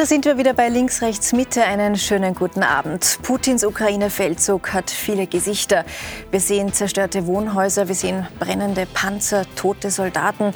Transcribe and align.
Und 0.00 0.04
da 0.04 0.08
sind 0.08 0.24
wir 0.24 0.38
wieder 0.38 0.54
bei 0.54 0.70
Links, 0.70 1.02
Rechts, 1.02 1.34
Mitte. 1.34 1.62
Einen 1.62 1.94
schönen 1.94 2.34
guten 2.34 2.62
Abend. 2.62 3.18
Putins 3.22 3.62
Ukraine-Feldzug 3.62 4.72
hat 4.72 4.90
viele 4.90 5.26
Gesichter. 5.26 5.84
Wir 6.30 6.40
sehen 6.40 6.72
zerstörte 6.72 7.26
Wohnhäuser, 7.26 7.86
wir 7.86 7.94
sehen 7.94 8.26
brennende 8.38 8.86
Panzer, 8.86 9.44
tote 9.56 9.90
Soldaten. 9.90 10.54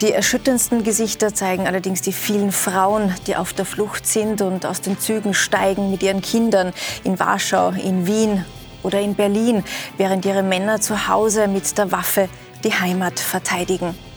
Die 0.00 0.10
erschütterndsten 0.10 0.84
Gesichter 0.84 1.34
zeigen 1.34 1.66
allerdings 1.66 2.00
die 2.00 2.14
vielen 2.14 2.50
Frauen, 2.50 3.14
die 3.26 3.36
auf 3.36 3.52
der 3.52 3.66
Flucht 3.66 4.06
sind 4.06 4.40
und 4.40 4.64
aus 4.64 4.80
den 4.80 4.98
Zügen 4.98 5.34
steigen 5.34 5.90
mit 5.90 6.02
ihren 6.02 6.22
Kindern 6.22 6.72
in 7.04 7.18
Warschau, 7.18 7.72
in 7.72 8.06
Wien 8.06 8.46
oder 8.82 9.02
in 9.02 9.14
Berlin, 9.14 9.64
während 9.98 10.24
ihre 10.24 10.42
Männer 10.42 10.80
zu 10.80 11.08
Hause 11.08 11.46
mit 11.46 11.76
der 11.76 11.92
Waffe 11.92 12.30
die 12.64 12.72
Heimat 12.72 13.20
verteidigen. 13.20 14.07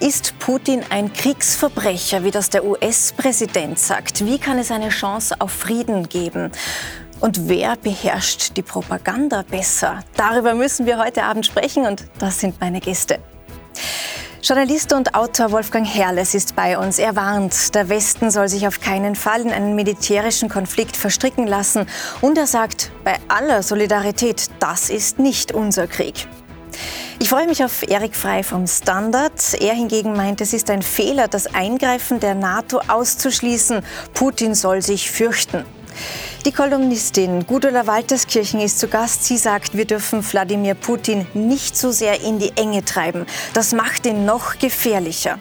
Ist 0.00 0.38
Putin 0.38 0.82
ein 0.90 1.12
Kriegsverbrecher, 1.12 2.24
wie 2.24 2.30
das 2.30 2.50
der 2.50 2.64
US-Präsident 2.64 3.78
sagt? 3.78 4.24
Wie 4.24 4.38
kann 4.38 4.58
es 4.58 4.70
eine 4.70 4.88
Chance 4.88 5.36
auf 5.38 5.52
Frieden 5.52 6.08
geben? 6.08 6.50
Und 7.20 7.48
wer 7.48 7.76
beherrscht 7.76 8.56
die 8.56 8.62
Propaganda 8.62 9.42
besser? 9.42 10.00
Darüber 10.16 10.54
müssen 10.54 10.86
wir 10.86 10.98
heute 10.98 11.22
Abend 11.22 11.46
sprechen 11.46 11.86
und 11.86 12.04
das 12.18 12.40
sind 12.40 12.60
meine 12.60 12.80
Gäste. 12.80 13.18
Journalist 14.42 14.92
und 14.92 15.14
Autor 15.14 15.52
Wolfgang 15.52 15.86
Herrles 15.86 16.34
ist 16.34 16.54
bei 16.54 16.76
uns. 16.76 16.98
Er 16.98 17.16
warnt, 17.16 17.74
der 17.74 17.88
Westen 17.88 18.30
soll 18.30 18.48
sich 18.48 18.66
auf 18.66 18.78
keinen 18.78 19.14
Fall 19.14 19.40
in 19.40 19.50
einen 19.50 19.74
militärischen 19.74 20.50
Konflikt 20.50 20.98
verstricken 20.98 21.46
lassen. 21.46 21.86
Und 22.20 22.36
er 22.36 22.46
sagt, 22.46 22.92
bei 23.04 23.16
aller 23.28 23.62
Solidarität, 23.62 24.50
das 24.60 24.90
ist 24.90 25.18
nicht 25.18 25.52
unser 25.52 25.86
Krieg. 25.86 26.28
Ich 27.18 27.28
freue 27.28 27.46
mich 27.46 27.64
auf 27.64 27.88
Erik 27.88 28.14
Frei 28.14 28.42
vom 28.42 28.66
Standard. 28.66 29.54
Er 29.60 29.74
hingegen 29.74 30.14
meint, 30.16 30.40
es 30.40 30.52
ist 30.52 30.70
ein 30.70 30.82
Fehler, 30.82 31.28
das 31.28 31.54
Eingreifen 31.54 32.20
der 32.20 32.34
NATO 32.34 32.80
auszuschließen. 32.88 33.82
Putin 34.12 34.54
soll 34.54 34.82
sich 34.82 35.10
fürchten. 35.10 35.64
Die 36.44 36.52
Kolumnistin 36.52 37.46
Gudula 37.46 37.86
Walterskirchen 37.86 38.60
ist 38.60 38.78
zu 38.78 38.88
Gast. 38.88 39.24
Sie 39.24 39.38
sagt, 39.38 39.76
wir 39.76 39.86
dürfen 39.86 40.22
Wladimir 40.22 40.74
Putin 40.74 41.26
nicht 41.32 41.76
so 41.76 41.90
sehr 41.90 42.20
in 42.20 42.38
die 42.38 42.52
Enge 42.56 42.84
treiben. 42.84 43.26
Das 43.54 43.72
macht 43.72 44.04
ihn 44.06 44.24
noch 44.26 44.58
gefährlicher. 44.58 45.38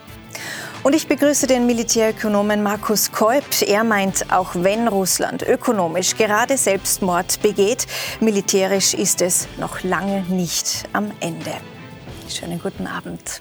Und 0.83 0.93
ich 0.93 1.07
begrüße 1.07 1.47
den 1.47 1.65
Militärökonomen 1.65 2.61
Markus 2.61 3.09
Kolb. 3.09 3.45
Er 3.65 3.85
meint, 3.85 4.33
auch 4.33 4.49
wenn 4.53 4.89
Russland 4.89 5.41
ökonomisch 5.41 6.17
gerade 6.17 6.57
Selbstmord 6.57 7.41
begeht, 7.41 7.87
militärisch 8.19 8.93
ist 8.93 9.21
es 9.21 9.47
noch 9.57 9.81
lange 9.83 10.23
nicht 10.23 10.83
am 10.91 11.11
Ende. 11.21 11.53
Schönen 12.27 12.59
guten 12.61 12.85
Abend. 12.85 13.39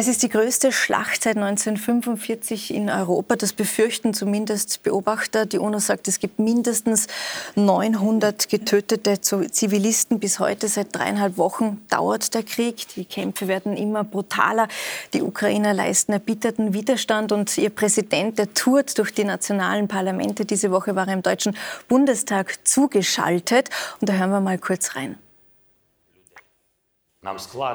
Es 0.00 0.06
ist 0.06 0.22
die 0.22 0.28
größte 0.28 0.70
Schlacht 0.70 1.24
seit 1.24 1.36
1945 1.36 2.72
in 2.72 2.88
Europa. 2.88 3.34
Das 3.34 3.52
befürchten 3.52 4.14
zumindest 4.14 4.84
Beobachter. 4.84 5.44
Die 5.44 5.58
UNO 5.58 5.80
sagt, 5.80 6.06
es 6.06 6.20
gibt 6.20 6.38
mindestens 6.38 7.08
900 7.56 8.48
getötete 8.48 9.20
Zivilisten. 9.20 10.20
Bis 10.20 10.38
heute, 10.38 10.68
seit 10.68 10.94
dreieinhalb 10.94 11.36
Wochen, 11.36 11.84
dauert 11.90 12.32
der 12.32 12.44
Krieg. 12.44 12.86
Die 12.94 13.06
Kämpfe 13.06 13.48
werden 13.48 13.76
immer 13.76 14.04
brutaler. 14.04 14.68
Die 15.14 15.22
Ukrainer 15.22 15.74
leisten 15.74 16.12
erbitterten 16.12 16.74
Widerstand. 16.74 17.32
Und 17.32 17.58
ihr 17.58 17.70
Präsident, 17.70 18.38
der 18.38 18.54
tourt 18.54 18.96
durch 18.98 19.12
die 19.12 19.24
nationalen 19.24 19.88
Parlamente. 19.88 20.44
Diese 20.44 20.70
Woche 20.70 20.94
war 20.94 21.08
er 21.08 21.14
im 21.14 21.22
Deutschen 21.22 21.56
Bundestag 21.88 22.64
zugeschaltet. 22.64 23.70
Und 24.00 24.08
da 24.08 24.12
hören 24.12 24.30
wir 24.30 24.40
mal 24.40 24.58
kurz 24.58 24.94
rein. 24.94 25.18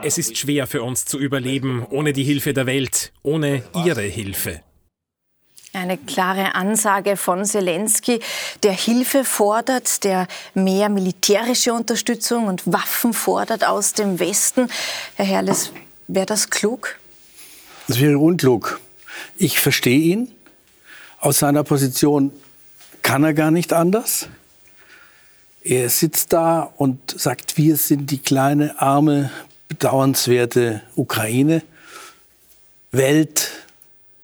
Es 0.03 0.17
ist 0.17 0.37
schwer 0.37 0.67
für 0.67 0.83
uns 0.83 1.03
zu 1.03 1.19
überleben 1.19 1.85
ohne 1.89 2.13
die 2.13 2.23
Hilfe 2.23 2.53
der 2.53 2.65
Welt, 2.65 3.11
ohne 3.23 3.63
Ihre 3.83 4.03
Hilfe. 4.03 4.61
Eine 5.73 5.97
klare 5.97 6.55
Ansage 6.55 7.17
von 7.17 7.43
Zelensky, 7.43 8.19
der 8.61 8.71
Hilfe 8.71 9.25
fordert, 9.25 10.03
der 10.03 10.27
mehr 10.53 10.87
militärische 10.87 11.73
Unterstützung 11.73 12.47
und 12.47 12.71
Waffen 12.71 13.11
fordert 13.11 13.65
aus 13.65 13.93
dem 13.93 14.19
Westen. 14.19 14.69
Herr 15.15 15.25
Herrles, 15.25 15.71
wäre 16.07 16.27
das 16.27 16.49
klug? 16.49 16.99
Das 17.87 17.99
wäre 17.99 18.17
unklug. 18.19 18.79
Ich 19.35 19.59
verstehe 19.59 19.99
ihn. 19.99 20.31
Aus 21.19 21.39
seiner 21.39 21.63
Position 21.63 22.31
kann 23.01 23.23
er 23.23 23.33
gar 23.33 23.51
nicht 23.51 23.73
anders. 23.73 24.29
Er 25.63 25.89
sitzt 25.89 26.33
da 26.33 26.73
und 26.75 27.19
sagt, 27.19 27.57
wir 27.57 27.77
sind 27.77 28.11
die 28.11 28.17
kleine, 28.17 28.81
arme, 28.81 29.31
bedauernswerte 29.69 30.81
Ukraine. 30.95 31.63
Welt 32.91 33.49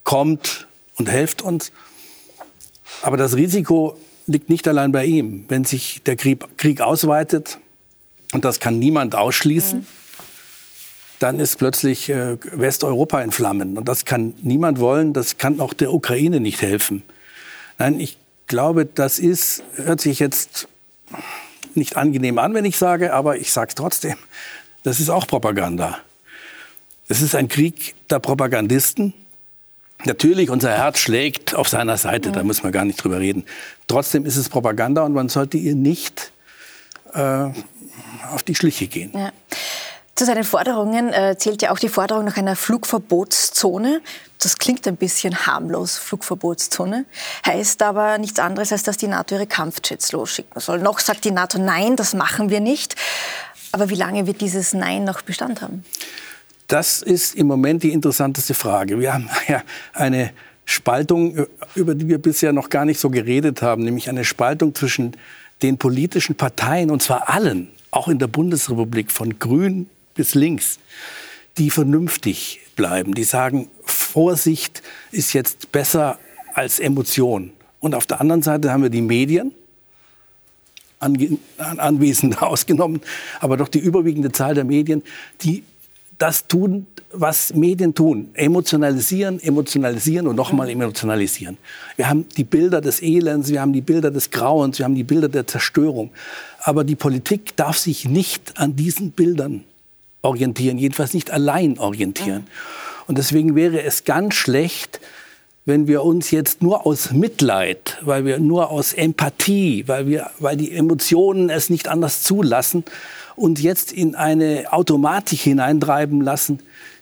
kommt 0.04 0.68
und 0.98 1.10
helft 1.10 1.42
uns. 1.42 1.72
Aber 3.02 3.18
das 3.18 3.36
Risiko 3.36 3.98
liegt 4.28 4.50
nicht 4.50 4.68
allein 4.68 4.92
bei 4.92 5.06
ihm. 5.06 5.46
Wenn 5.48 5.64
sich 5.64 6.02
der 6.04 6.16
Krieg, 6.18 6.82
ausweitet, 6.82 7.58
und 8.34 8.46
das 8.46 8.60
kann 8.60 8.78
niemand 8.78 9.16
ausschließen, 9.16 9.88
dann 11.20 11.40
ist 11.40 11.58
plötzlich 11.58 12.10
äh, 12.10 12.38
Westeuropa 12.52 13.22
in 13.22 13.32
Flammen. 13.32 13.78
Und 13.78 13.88
das 13.88 14.06
kann 14.06 14.34
niemand 14.42 14.80
wollen, 14.80 15.14
das 15.14 15.38
kann 15.38 15.60
auch 15.60 15.74
der 15.74 15.94
Ukraine 15.94 16.40
nicht 16.40 16.62
helfen. 16.62 17.04
Nein, 17.78 18.00
ich 18.00 18.18
glaube, 18.48 18.86
das 18.86 19.20
ist, 19.20 19.64
hört 19.76 20.00
sich 20.00 20.20
jetzt 20.20 20.69
nicht 21.76 21.98
angenehm 21.98 22.38
an, 22.40 22.54
wenn 22.54 22.66
ich 22.66 22.78
sage, 22.78 23.14
aber 23.14 23.38
ich 23.38 23.52
sage 23.52 23.70
es 23.70 23.76
trotzdem. 23.76 24.16
Das 24.84 25.00
ist 25.00 25.10
auch 25.10 25.28
Propaganda. 25.28 26.00
Es 27.08 27.22
ist 27.22 27.36
ein 27.36 27.48
Krieg 27.48 27.96
der 28.10 28.20
Propagandisten. 28.20 29.14
Natürlich, 30.06 30.50
unser 30.50 30.72
Herz 30.72 31.00
schlägt 31.00 31.56
auf 31.56 31.68
seiner 31.68 31.98
Seite, 31.98 32.32
da 32.32 32.44
muss 32.44 32.64
man 32.64 32.72
gar 32.72 32.86
nicht 32.86 33.04
drüber 33.04 33.20
reden. 33.20 33.44
Trotzdem 33.88 34.26
ist 34.26 34.38
es 34.38 34.48
Propaganda 34.48 35.04
und 35.04 35.14
man 35.14 35.28
sollte 35.28 35.58
ihr 35.58 35.76
nicht 35.76 36.32
äh, 37.14 37.50
auf 38.32 38.44
die 38.48 38.56
Schliche 38.56 38.88
gehen. 38.88 39.12
Ja. 39.14 39.32
Zu 40.20 40.26
seinen 40.26 40.44
Forderungen 40.44 41.14
äh, 41.14 41.38
zählt 41.38 41.62
ja 41.62 41.72
auch 41.72 41.80
die 41.80 41.88
Forderung 41.88 42.26
nach 42.26 42.36
einer 42.36 42.58
Flugverbotszone. 42.58 44.02
Das 44.44 44.58
klingt 44.58 44.86
ein 44.86 44.98
bisschen 44.98 45.46
harmlos, 45.46 45.98
Flugverbotszone. 45.98 47.06
Heißt 47.46 47.82
aber 47.82 48.18
nichts 48.18 48.38
anderes, 48.38 48.74
als 48.74 48.84
dass 48.84 48.98
die 48.98 49.08
NATO 49.08 49.36
ihre 49.36 49.48
Kampfjets 49.48 50.12
losschicken 50.12 50.60
soll. 50.60 50.80
Noch 50.80 51.00
sagt 51.00 51.24
die 51.24 51.32
NATO, 51.32 51.58
nein, 51.58 51.96
das 51.96 52.14
machen 52.14 52.50
wir 52.50 52.60
nicht. 52.60 52.96
Aber 53.72 53.90
wie 53.90 53.96
lange 53.96 54.28
wird 54.28 54.42
dieses 54.42 54.74
Nein 54.74 55.06
noch 55.06 55.22
Bestand 55.22 55.62
haben? 55.62 55.86
Das 56.68 57.02
ist 57.02 57.36
im 57.36 57.48
Moment 57.48 57.84
die 57.84 57.94
interessanteste 57.94 58.54
Frage. 58.54 59.00
Wir 59.00 59.14
haben 59.14 59.30
ja 59.48 59.62
eine 59.94 60.32
Spaltung, 60.66 61.46
über 61.76 61.96
die 61.96 62.10
wir 62.10 62.22
bisher 62.22 62.52
noch 62.52 62.70
gar 62.70 62.84
nicht 62.84 63.00
so 63.00 63.10
geredet 63.10 63.62
haben, 63.62 63.86
nämlich 63.86 64.10
eine 64.10 64.26
Spaltung 64.26 64.76
zwischen 64.76 65.16
den 65.62 65.78
politischen 65.78 66.36
Parteien, 66.36 66.92
und 66.92 67.02
zwar 67.02 67.30
allen, 67.30 67.70
auch 67.90 68.10
in 68.10 68.20
der 68.20 68.28
Bundesrepublik, 68.28 69.12
von 69.12 69.40
Grün 69.40 69.90
bis 70.20 70.36
links, 70.36 70.80
die 71.58 71.70
vernünftig 71.70 72.60
bleiben, 72.76 73.14
die 73.14 73.24
sagen, 73.24 73.70
Vorsicht 73.86 74.84
ist 75.14 75.32
jetzt 75.32 75.72
besser 75.72 76.20
als 76.54 76.82
Emotion. 76.82 77.54
Und 77.80 77.96
auf 77.96 78.06
der 78.06 78.20
anderen 78.20 78.42
Seite 78.42 78.74
haben 78.74 78.84
wir 78.84 78.90
die 78.90 79.02
Medien, 79.02 79.54
Anwesende 81.58 82.42
ausgenommen, 82.42 83.00
aber 83.40 83.56
doch 83.56 83.70
die 83.70 83.80
überwiegende 83.80 84.34
Zahl 84.34 84.56
der 84.56 84.66
Medien, 84.66 85.04
die 85.42 85.64
das 86.18 86.48
tun, 86.48 86.86
was 87.14 87.54
Medien 87.54 87.96
tun. 87.96 88.32
Emotionalisieren, 88.34 89.42
emotionalisieren 89.42 90.28
und 90.28 90.36
nochmal 90.36 90.70
emotionalisieren. 90.70 91.58
Wir 91.96 92.10
haben 92.10 92.28
die 92.36 92.44
Bilder 92.44 92.82
des 92.82 93.02
Elends, 93.02 93.48
wir 93.48 93.62
haben 93.62 93.72
die 93.72 93.80
Bilder 93.80 94.12
des 94.12 94.32
Grauens, 94.32 94.80
wir 94.80 94.84
haben 94.84 94.96
die 94.96 95.06
Bilder 95.06 95.30
der 95.30 95.48
Zerstörung. 95.48 96.12
Aber 96.60 96.84
die 96.84 96.98
Politik 96.98 97.56
darf 97.56 97.78
sich 97.78 98.04
nicht 98.04 98.60
an 98.60 98.76
diesen 98.76 99.12
Bildern 99.12 99.64
orientieren, 100.22 100.78
jedenfalls 100.78 101.14
nicht 101.14 101.32
allein 101.32 101.80
orientieren. 101.80 102.48
Und 103.08 103.18
deswegen 103.18 103.56
wäre 103.56 103.82
es 103.82 104.04
ganz 104.04 104.36
schlecht, 104.36 105.00
wenn 105.66 105.88
wir 105.88 106.04
uns 106.04 106.32
jetzt 106.32 106.64
nur 106.64 106.86
aus 106.86 107.12
Mitleid, 107.12 107.98
weil 108.02 108.26
wir 108.26 108.40
nur 108.40 108.72
aus 108.72 108.94
Empathie, 108.94 109.84
weil 109.88 110.08
wir, 110.08 110.32
weil 110.40 110.58
die 110.58 110.72
Emotionen 110.72 111.50
es 111.50 111.70
nicht 111.70 111.88
anders 111.88 112.24
zulassen, 112.24 112.84
uns 113.36 113.62
jetzt 113.62 113.92
in 113.92 114.16
eine 114.16 114.72
Automatik 114.72 115.40
hineintreiben 115.40 116.22
lassen, 116.22 116.60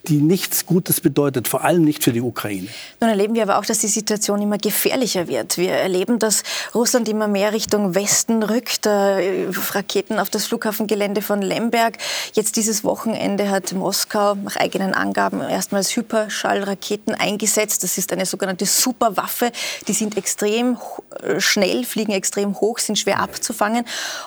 die 0.08 0.22
nichts 0.22 0.66
Gutes 0.66 1.02
bedeutet, 1.02 1.48
vor 1.48 1.64
allem 1.64 1.84
nicht 1.84 2.04
für 2.04 2.14
die 2.14 2.22
Ukraine. 2.22 2.68
Nun 3.02 3.10
erleben 3.10 3.36
wir 3.36 3.44
aber 3.44 3.58
auch, 3.58 3.66
dass 3.66 3.80
die 3.80 3.88
Situation 3.88 4.42
immer 4.42 4.58
gefährlicher 4.58 5.28
wird. 5.28 5.58
Wir 5.58 5.72
erleben, 5.72 6.20
dass 6.20 6.44
Russland 6.74 7.10
immer 7.10 7.28
mehr 7.28 7.52
Richtung 7.54 7.94
Westen 7.94 8.42
rückt, 8.44 8.86
äh, 8.86 9.48
Raketen 9.72 10.20
auf 10.20 10.30
das 10.30 10.46
Flughafengelände 10.46 11.22
von 11.22 11.42
Lemberg. 11.42 11.98
Jetzt 12.34 12.56
dieses 12.56 12.84
Wochenende 12.84 13.50
hat 13.50 13.74
Moskau 13.74 14.36
nach 14.36 14.56
eigenen 14.56 14.94
Angaben 14.94 15.42
erstmals 15.42 15.96
Hyperschallraketen 15.96 17.14
eingesetzt. 17.14 17.84
Das 17.84 17.98
ist 17.98 18.14
eine 18.14 18.26
sogenannte 18.26 18.66
Superwaffe. 18.66 19.52
Die 19.88 19.94
sind 19.94 20.18
extrem 20.18 20.78
äh, 21.22 21.40
schnell, 21.42 21.84
fliegen 21.84 22.14
extrem 22.14 22.60
hoch, 22.60 22.80
sind 22.80 22.98
schwer 22.98 23.20
abzufangen 23.20 23.86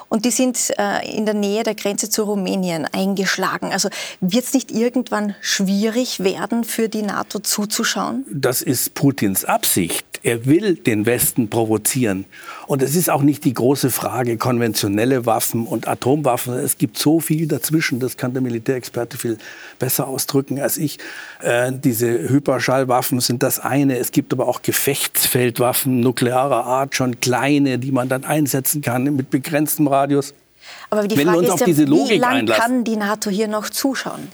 und 0.08 0.24
die 0.24 0.30
sind 0.30 0.58
äh, 0.78 1.10
in 1.10 1.24
der 1.24 1.34
Nähe 1.34 1.62
der 1.62 1.74
Grenze 1.74 2.10
zu 2.10 2.24
Rumänien 2.24 2.86
eingeschlagen. 2.92 3.72
Also 3.72 3.88
wird 4.20 4.44
es 4.44 4.52
nicht 4.52 4.70
irgendwann 4.70 5.34
schwierig 5.40 5.69
schwierig 5.70 6.20
werden, 6.20 6.64
für 6.64 6.88
die 6.88 7.02
NATO 7.02 7.38
zuzuschauen? 7.38 8.24
Das 8.30 8.62
ist 8.62 8.94
Putins 8.94 9.44
Absicht. 9.44 10.04
Er 10.22 10.44
will 10.44 10.74
den 10.74 11.06
Westen 11.06 11.48
provozieren. 11.48 12.26
Und 12.66 12.82
es 12.82 12.94
ist 12.94 13.08
auch 13.08 13.22
nicht 13.22 13.44
die 13.44 13.54
große 13.54 13.90
Frage 13.90 14.36
konventionelle 14.36 15.24
Waffen 15.24 15.66
und 15.66 15.88
Atomwaffen. 15.88 16.54
Es 16.54 16.76
gibt 16.76 16.98
so 16.98 17.20
viel 17.20 17.46
dazwischen, 17.46 18.00
das 18.00 18.16
kann 18.16 18.32
der 18.34 18.42
Militärexperte 18.42 19.16
viel 19.16 19.38
besser 19.78 20.08
ausdrücken 20.08 20.60
als 20.60 20.76
ich. 20.76 20.98
Äh, 21.40 21.72
diese 21.72 22.28
Hyperschallwaffen 22.28 23.20
sind 23.20 23.42
das 23.42 23.60
eine. 23.60 23.96
Es 23.96 24.12
gibt 24.12 24.32
aber 24.32 24.48
auch 24.48 24.60
Gefechtsfeldwaffen 24.62 26.00
nuklearer 26.00 26.66
Art, 26.66 26.94
schon 26.94 27.20
kleine, 27.20 27.78
die 27.78 27.92
man 27.92 28.08
dann 28.08 28.24
einsetzen 28.24 28.82
kann 28.82 29.04
mit 29.04 29.30
begrenztem 29.30 29.86
Radius. 29.86 30.34
Aber 30.90 31.06
die 31.08 31.16
Wenn 31.16 31.28
Frage 31.28 31.46
ist 31.46 31.60
ja, 31.60 31.66
wie 31.66 32.18
lange 32.18 32.44
kann 32.46 32.84
die 32.84 32.96
NATO 32.96 33.30
hier 33.30 33.48
noch 33.48 33.70
zuschauen? 33.70 34.28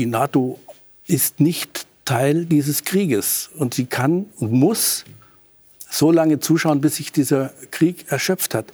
Die 0.00 0.06
NATO 0.06 0.58
ist 1.06 1.40
nicht 1.40 1.84
Teil 2.06 2.46
dieses 2.46 2.84
Krieges. 2.84 3.50
Und 3.54 3.74
sie 3.74 3.84
kann 3.84 4.24
und 4.38 4.50
muss 4.50 5.04
so 5.90 6.10
lange 6.10 6.40
zuschauen, 6.40 6.80
bis 6.80 6.96
sich 6.96 7.12
dieser 7.12 7.52
Krieg 7.70 8.06
erschöpft 8.10 8.54
hat. 8.54 8.72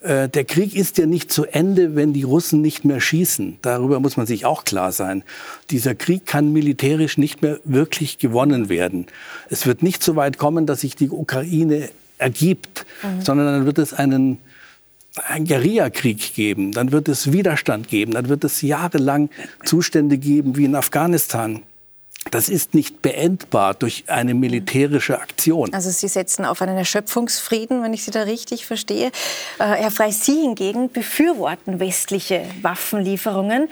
Äh, 0.00 0.28
der 0.28 0.44
Krieg 0.44 0.76
ist 0.76 0.96
ja 0.98 1.06
nicht 1.06 1.32
zu 1.32 1.44
Ende, 1.44 1.96
wenn 1.96 2.12
die 2.12 2.22
Russen 2.22 2.60
nicht 2.60 2.84
mehr 2.84 3.00
schießen. 3.00 3.58
Darüber 3.62 3.98
muss 3.98 4.16
man 4.16 4.26
sich 4.26 4.46
auch 4.46 4.62
klar 4.62 4.92
sein. 4.92 5.24
Dieser 5.70 5.96
Krieg 5.96 6.24
kann 6.24 6.52
militärisch 6.52 7.18
nicht 7.18 7.42
mehr 7.42 7.58
wirklich 7.64 8.18
gewonnen 8.18 8.68
werden. 8.68 9.06
Es 9.48 9.66
wird 9.66 9.82
nicht 9.82 10.04
so 10.04 10.14
weit 10.14 10.38
kommen, 10.38 10.66
dass 10.66 10.82
sich 10.82 10.94
die 10.94 11.10
Ukraine 11.10 11.88
ergibt, 12.18 12.86
mhm. 13.02 13.22
sondern 13.22 13.46
dann 13.48 13.66
wird 13.66 13.78
es 13.78 13.92
einen 13.92 14.38
einen 15.16 15.46
Guerillakrieg 15.46 16.34
geben, 16.34 16.72
dann 16.72 16.92
wird 16.92 17.08
es 17.08 17.32
Widerstand 17.32 17.88
geben, 17.88 18.12
dann 18.12 18.28
wird 18.28 18.44
es 18.44 18.62
jahrelang 18.62 19.30
Zustände 19.64 20.18
geben 20.18 20.56
wie 20.56 20.64
in 20.64 20.74
Afghanistan. 20.74 21.62
Das 22.30 22.50
ist 22.50 22.74
nicht 22.74 23.00
beendbar 23.00 23.72
durch 23.74 24.04
eine 24.06 24.34
militärische 24.34 25.18
Aktion. 25.18 25.72
Also 25.72 25.90
Sie 25.90 26.06
setzen 26.06 26.44
auf 26.44 26.60
einen 26.60 26.76
Erschöpfungsfrieden, 26.76 27.82
wenn 27.82 27.94
ich 27.94 28.04
Sie 28.04 28.10
da 28.10 28.22
richtig 28.22 28.66
verstehe. 28.66 29.06
Äh, 29.58 29.64
Herr 29.64 29.90
Frey, 29.90 30.12
Sie 30.12 30.42
hingegen 30.42 30.92
befürworten 30.92 31.80
westliche 31.80 32.42
Waffenlieferungen. 32.60 33.68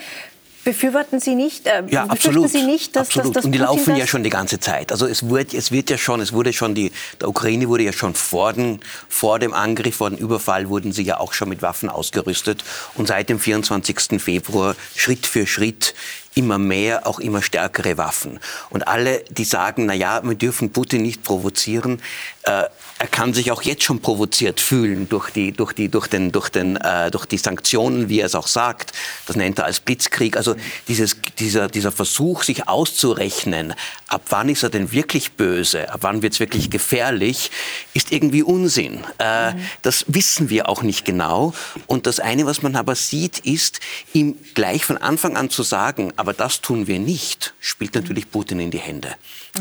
Befürworten 0.68 1.18
Sie 1.18 1.34
nicht, 1.34 1.66
äh, 1.66 1.82
ja, 1.88 2.04
absolut, 2.04 2.50
Sie 2.50 2.60
nicht, 2.60 2.94
dass, 2.94 3.08
absolut. 3.08 3.28
Dass, 3.28 3.32
dass 3.36 3.44
Und 3.46 3.52
die 3.52 3.58
laufen 3.58 3.96
ja 3.96 4.06
schon 4.06 4.22
die 4.22 4.28
ganze 4.28 4.60
Zeit. 4.60 4.92
Also 4.92 5.06
es 5.06 5.26
wird, 5.26 5.54
es 5.54 5.72
wird 5.72 5.88
ja 5.88 5.96
schon, 5.96 6.20
es 6.20 6.34
wurde 6.34 6.52
schon 6.52 6.74
die, 6.74 6.92
der 7.22 7.30
Ukraine 7.30 7.70
wurde 7.70 7.84
ja 7.84 7.92
schon 7.94 8.14
vor, 8.14 8.52
den, 8.52 8.80
vor 9.08 9.38
dem 9.38 9.54
Angriff, 9.54 9.96
vor 9.96 10.10
dem 10.10 10.18
Überfall 10.18 10.68
wurden 10.68 10.92
sie 10.92 11.04
ja 11.04 11.20
auch 11.20 11.32
schon 11.32 11.48
mit 11.48 11.62
Waffen 11.62 11.88
ausgerüstet. 11.88 12.64
Und 12.96 13.08
seit 13.08 13.30
dem 13.30 13.40
24. 13.40 14.20
Februar 14.20 14.76
Schritt 14.94 15.26
für 15.26 15.46
Schritt 15.46 15.94
immer 16.34 16.58
mehr, 16.58 17.06
auch 17.06 17.18
immer 17.18 17.40
stärkere 17.40 17.96
Waffen. 17.96 18.38
Und 18.68 18.86
alle, 18.86 19.24
die 19.30 19.44
sagen, 19.44 19.86
na 19.86 19.94
ja, 19.94 20.22
wir 20.22 20.34
dürfen 20.34 20.70
Putin 20.70 21.00
nicht 21.00 21.24
provozieren, 21.24 22.02
äh, 22.42 22.64
er 23.00 23.06
kann 23.06 23.32
sich 23.32 23.52
auch 23.52 23.62
jetzt 23.62 23.84
schon 23.84 24.00
provoziert 24.00 24.60
fühlen 24.60 25.08
durch 25.08 25.30
die, 25.30 25.52
durch 25.52 25.72
die, 25.72 25.88
durch 25.88 26.08
den, 26.08 26.32
durch 26.32 26.48
den, 26.48 26.76
äh, 26.76 27.10
durch 27.12 27.26
die 27.26 27.38
Sanktionen, 27.38 28.08
wie 28.08 28.20
er 28.20 28.26
es 28.26 28.34
auch 28.34 28.48
sagt. 28.48 28.92
Das 29.26 29.36
nennt 29.36 29.58
er 29.58 29.66
als 29.66 29.78
Blitzkrieg. 29.78 30.36
Also 30.36 30.56
dieses, 30.88 31.16
dieser, 31.38 31.68
dieser 31.68 31.92
Versuch, 31.92 32.42
sich 32.42 32.68
auszurechnen, 32.68 33.74
ab 34.06 34.22
wann 34.30 34.48
ist 34.48 34.62
er 34.62 34.70
denn 34.70 34.92
wirklich 34.92 35.32
böse, 35.32 35.92
ab 35.92 36.00
wann 36.02 36.22
wird 36.22 36.34
es 36.34 36.40
wirklich 36.40 36.70
gefährlich, 36.70 37.50
ist 37.94 38.12
irgendwie 38.12 38.42
Unsinn. 38.42 39.04
Äh, 39.18 39.52
mhm. 39.52 39.60
Das 39.82 40.04
wissen 40.08 40.50
wir 40.50 40.68
auch 40.68 40.82
nicht 40.82 41.04
genau. 41.04 41.54
Und 41.86 42.06
das 42.06 42.20
eine, 42.20 42.46
was 42.46 42.62
man 42.62 42.76
aber 42.76 42.94
sieht, 42.94 43.38
ist, 43.40 43.80
ihm 44.12 44.36
gleich 44.54 44.84
von 44.84 44.96
Anfang 44.96 45.36
an 45.36 45.50
zu 45.50 45.62
sagen, 45.62 46.12
aber 46.16 46.32
das 46.32 46.60
tun 46.60 46.86
wir 46.86 46.98
nicht, 46.98 47.54
spielt 47.60 47.94
natürlich 47.94 48.30
Putin 48.30 48.60
in 48.60 48.70
die 48.70 48.78
Hände. 48.78 49.14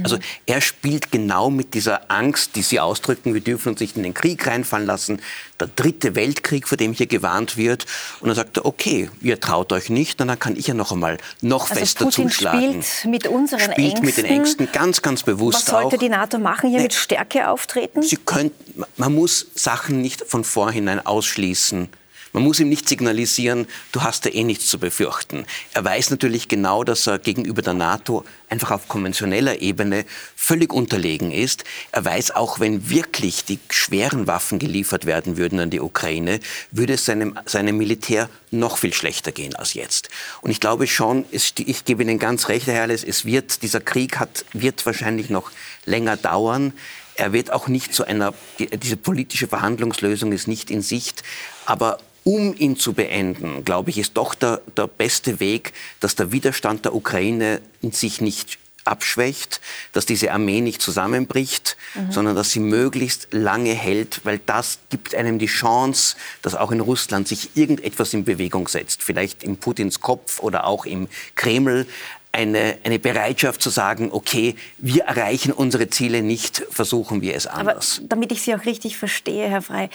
Also 0.03 0.17
er 0.45 0.61
spielt 0.61 1.11
genau 1.11 1.49
mit 1.49 1.73
dieser 1.73 2.11
Angst, 2.11 2.55
die 2.55 2.61
Sie 2.61 2.79
ausdrücken, 2.79 3.33
wir 3.33 3.41
dürfen 3.41 3.69
uns 3.69 3.79
nicht 3.79 3.97
in 3.97 4.03
den 4.03 4.13
Krieg 4.13 4.45
reinfallen 4.45 4.85
lassen, 4.85 5.21
der 5.59 5.67
dritte 5.67 6.15
Weltkrieg, 6.15 6.67
vor 6.67 6.77
dem 6.77 6.93
hier 6.93 7.07
gewarnt 7.07 7.57
wird. 7.57 7.85
Und 8.19 8.27
dann 8.27 8.35
sagt 8.35 8.57
er, 8.57 8.65
okay, 8.65 9.09
ihr 9.21 9.39
traut 9.39 9.71
euch 9.73 9.89
nicht, 9.89 10.19
dann 10.19 10.37
kann 10.39 10.55
ich 10.55 10.67
ja 10.67 10.73
noch 10.73 10.91
einmal 10.91 11.17
noch 11.41 11.69
also 11.69 11.79
fester 11.79 12.05
Putin 12.05 12.29
zuschlagen. 12.29 12.83
spielt 12.83 13.11
mit 13.11 13.27
unseren 13.27 13.59
spielt 13.59 13.77
Ängsten. 13.77 14.05
mit 14.05 14.17
den 14.17 14.25
Ängsten 14.25 14.71
ganz, 14.71 15.01
ganz 15.01 15.23
bewusst 15.23 15.59
Was 15.59 15.65
sollte 15.65 15.95
auch. 15.95 15.99
die 15.99 16.09
NATO 16.09 16.37
machen, 16.37 16.69
hier 16.69 16.79
nee, 16.79 16.85
mit 16.85 16.93
Stärke 16.93 17.49
auftreten? 17.49 18.03
Sie 18.03 18.17
könnt, 18.17 18.53
man 18.97 19.13
muss 19.13 19.47
Sachen 19.55 20.01
nicht 20.01 20.23
von 20.27 20.43
vorhinein 20.43 21.05
ausschließen. 21.05 21.89
Man 22.37 22.43
muss 22.43 22.59
ihm 22.59 22.69
nicht 22.69 22.87
signalisieren, 22.87 23.65
du 23.93 24.03
hast 24.03 24.25
ja 24.25 24.31
eh 24.31 24.43
nichts 24.43 24.67
zu 24.67 24.77
befürchten. 24.77 25.47
Er 25.73 25.83
weiß 25.83 26.11
natürlich 26.11 26.47
genau, 26.47 26.83
dass 26.83 27.07
er 27.07 27.17
gegenüber 27.17 27.63
der 27.63 27.73
NATO 27.73 28.25
einfach 28.47 28.69
auf 28.69 28.87
konventioneller 28.87 29.59
Ebene 29.59 30.05
völlig 30.35 30.71
unterlegen 30.71 31.31
ist. 31.31 31.63
Er 31.91 32.05
weiß 32.05 32.35
auch, 32.35 32.59
wenn 32.59 32.91
wirklich 32.91 33.43
die 33.43 33.57
schweren 33.71 34.27
Waffen 34.27 34.59
geliefert 34.59 35.07
werden 35.07 35.37
würden 35.37 35.59
an 35.59 35.71
die 35.71 35.79
Ukraine, 35.79 36.39
würde 36.69 36.93
es 36.93 37.05
seinem, 37.05 37.39
seinem 37.47 37.75
Militär 37.75 38.29
noch 38.51 38.77
viel 38.77 38.93
schlechter 38.93 39.31
gehen 39.31 39.55
als 39.55 39.73
jetzt. 39.73 40.09
Und 40.41 40.51
ich 40.51 40.59
glaube 40.59 40.85
schon, 40.85 41.25
es, 41.31 41.55
ich 41.57 41.85
gebe 41.85 42.03
Ihnen 42.03 42.19
ganz 42.19 42.49
recht, 42.49 42.67
Herr 42.67 42.75
Herrles, 42.75 43.03
es 43.03 43.25
wird, 43.25 43.63
dieser 43.63 43.81
Krieg 43.81 44.19
hat, 44.19 44.45
wird 44.53 44.85
wahrscheinlich 44.85 45.31
noch 45.31 45.49
länger 45.85 46.17
dauern. 46.17 46.73
Er 47.15 47.33
wird 47.33 47.51
auch 47.51 47.67
nicht 47.67 47.95
zu 47.95 48.05
einer, 48.05 48.35
diese 48.59 48.95
politische 48.95 49.47
Verhandlungslösung 49.47 50.33
ist 50.33 50.47
nicht 50.47 50.69
in 50.69 50.83
Sicht. 50.83 51.23
Aber 51.65 51.97
um 52.27 52.53
ihn 52.57 52.75
zu 52.75 52.91
beenden, 52.91 53.63
glaube 53.63 53.89
ich, 53.89 53.97
ist 53.97 54.17
doch 54.17 54.35
der, 54.35 54.59
der 54.75 54.87
beste 54.87 55.39
Weg, 55.39 55.71
dass 56.01 56.17
der 56.17 56.33
Widerstand 56.33 56.83
der 56.83 56.93
Ukraine 56.93 57.61
in 57.81 57.93
sich 57.93 58.19
nicht 58.19 58.59
abschwächt, 58.83 59.61
dass 59.93 60.05
diese 60.05 60.33
Armee 60.33 60.59
nicht 60.59 60.81
zusammenbricht, 60.81 61.77
mhm. 61.95 62.11
sondern 62.11 62.35
dass 62.35 62.51
sie 62.51 62.59
möglichst 62.59 63.29
lange 63.31 63.73
hält, 63.73 64.25
weil 64.25 64.39
das 64.39 64.79
gibt 64.89 65.15
einem 65.15 65.39
die 65.39 65.45
Chance, 65.45 66.17
dass 66.41 66.53
auch 66.53 66.71
in 66.71 66.81
Russland 66.81 67.29
sich 67.29 67.51
irgendetwas 67.55 68.13
in 68.13 68.25
Bewegung 68.25 68.67
setzt, 68.67 69.03
vielleicht 69.03 69.41
in 69.41 69.55
Putins 69.55 70.01
Kopf 70.01 70.41
oder 70.41 70.67
auch 70.67 70.85
im 70.85 71.07
Kreml. 71.35 71.87
Eine, 72.33 72.77
eine 72.83 72.99
Bereitschaft 72.99 73.63
zu 73.63 73.71
sagen, 73.71 74.09
okay, 74.11 74.55
wir 74.77 75.05
erreichen 75.05 75.51
unsere 75.51 75.89
Ziele 75.89 76.21
nicht, 76.21 76.61
versuchen 76.69 77.21
wir 77.21 77.33
es 77.35 77.47
anders. 77.47 77.97
Aber 77.99 78.07
damit 78.09 78.31
ich 78.31 78.43
Sie 78.43 78.53
auch 78.53 78.65
richtig 78.65 78.97
verstehe, 78.97 79.47
Herr 79.47 79.63
Frey, 79.63 79.89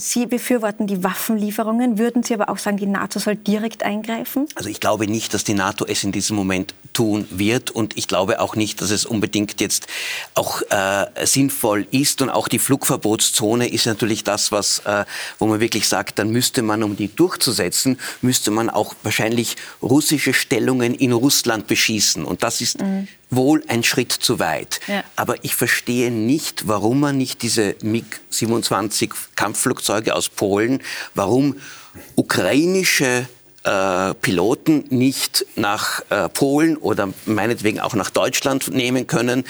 Sie 0.00 0.26
befürworten 0.26 0.86
die 0.86 1.04
Waffenlieferungen. 1.04 1.98
Würden 1.98 2.22
Sie 2.22 2.34
aber 2.34 2.48
auch 2.48 2.58
sagen, 2.58 2.78
die 2.78 2.86
NATO 2.86 3.18
soll 3.18 3.36
direkt 3.36 3.82
eingreifen? 3.82 4.48
Also 4.54 4.68
ich 4.68 4.80
glaube 4.80 5.06
nicht, 5.06 5.34
dass 5.34 5.44
die 5.44 5.54
NATO 5.54 5.84
es 5.86 6.02
in 6.04 6.12
diesem 6.12 6.36
Moment 6.36 6.74
tun 6.92 7.26
wird. 7.30 7.70
Und 7.70 7.96
ich 7.96 8.08
glaube 8.08 8.40
auch 8.40 8.56
nicht, 8.56 8.80
dass 8.80 8.90
es 8.90 9.04
unbedingt 9.04 9.60
jetzt 9.60 9.86
auch 10.34 10.62
äh, 10.70 11.26
sinnvoll 11.26 11.86
ist. 11.90 12.22
Und 12.22 12.30
auch 12.30 12.48
die 12.48 12.58
Flugverbotszone 12.58 13.68
ist 13.68 13.86
natürlich 13.86 14.24
das, 14.24 14.52
was, 14.52 14.80
äh, 14.80 15.04
wo 15.38 15.46
man 15.46 15.60
wirklich 15.60 15.88
sagt, 15.88 16.18
dann 16.18 16.30
müsste 16.30 16.62
man, 16.62 16.82
um 16.82 16.96
die 16.96 17.14
durchzusetzen, 17.14 17.98
müsste 18.22 18.50
man 18.50 18.70
auch 18.70 18.94
wahrscheinlich 19.02 19.56
russische 19.82 20.32
Stellungen 20.32 20.94
in 20.94 21.12
Russland 21.12 21.66
beschießen. 21.66 22.24
Und 22.24 22.42
das 22.42 22.60
ist 22.60 22.80
mhm 22.80 23.08
wohl 23.30 23.62
ein 23.68 23.82
Schritt 23.84 24.12
zu 24.12 24.38
weit. 24.38 24.80
Ja. 24.86 25.04
Aber 25.16 25.44
ich 25.44 25.54
verstehe 25.54 26.10
nicht, 26.10 26.68
warum 26.68 27.00
man 27.00 27.16
nicht 27.16 27.42
diese 27.42 27.76
MiG-27 27.82 29.10
Kampfflugzeuge 29.36 30.14
aus 30.14 30.28
Polen, 30.28 30.82
warum 31.14 31.56
ukrainische 32.16 33.28
äh, 33.64 34.14
Piloten 34.14 34.84
nicht 34.90 35.46
nach 35.56 36.02
äh, 36.10 36.28
Polen 36.28 36.76
oder 36.76 37.12
meinetwegen 37.26 37.80
auch 37.80 37.94
nach 37.94 38.10
Deutschland 38.10 38.68
nehmen 38.68 39.06
können. 39.06 39.44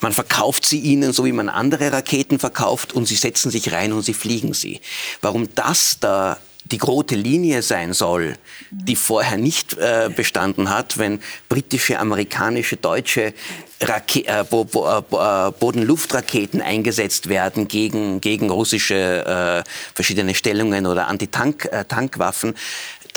Man 0.00 0.12
verkauft 0.12 0.66
sie 0.66 0.78
ihnen, 0.80 1.12
so 1.12 1.24
wie 1.24 1.32
man 1.32 1.48
andere 1.48 1.90
Raketen 1.90 2.38
verkauft, 2.38 2.92
und 2.92 3.06
sie 3.06 3.14
setzen 3.14 3.50
sich 3.50 3.72
rein 3.72 3.92
und 3.92 4.02
sie 4.02 4.12
fliegen 4.12 4.52
sie. 4.52 4.80
Warum 5.22 5.48
das 5.54 5.98
da 6.00 6.38
die 6.72 6.78
rote 6.78 7.14
Linie 7.14 7.62
sein 7.62 7.92
soll, 7.92 8.36
die 8.70 8.96
vorher 8.96 9.38
nicht 9.38 9.74
äh, 9.74 10.10
bestanden 10.14 10.70
hat, 10.70 10.98
wenn 10.98 11.20
britische, 11.48 11.98
amerikanische, 11.98 12.76
deutsche 12.76 13.34
Rake 13.80 14.26
äh, 14.26 14.44
Bo 14.48 14.64
Bo 14.64 15.00
äh, 15.00 15.52
Boden-Luft-Raketen 15.52 16.62
eingesetzt 16.62 17.28
werden 17.28 17.68
gegen, 17.68 18.20
gegen 18.20 18.50
russische 18.50 19.64
äh, 19.64 19.70
verschiedene 19.94 20.34
Stellungen 20.34 20.86
oder 20.86 21.08
Antitank-Tankwaffen. 21.08 22.50
Äh, 22.50 22.54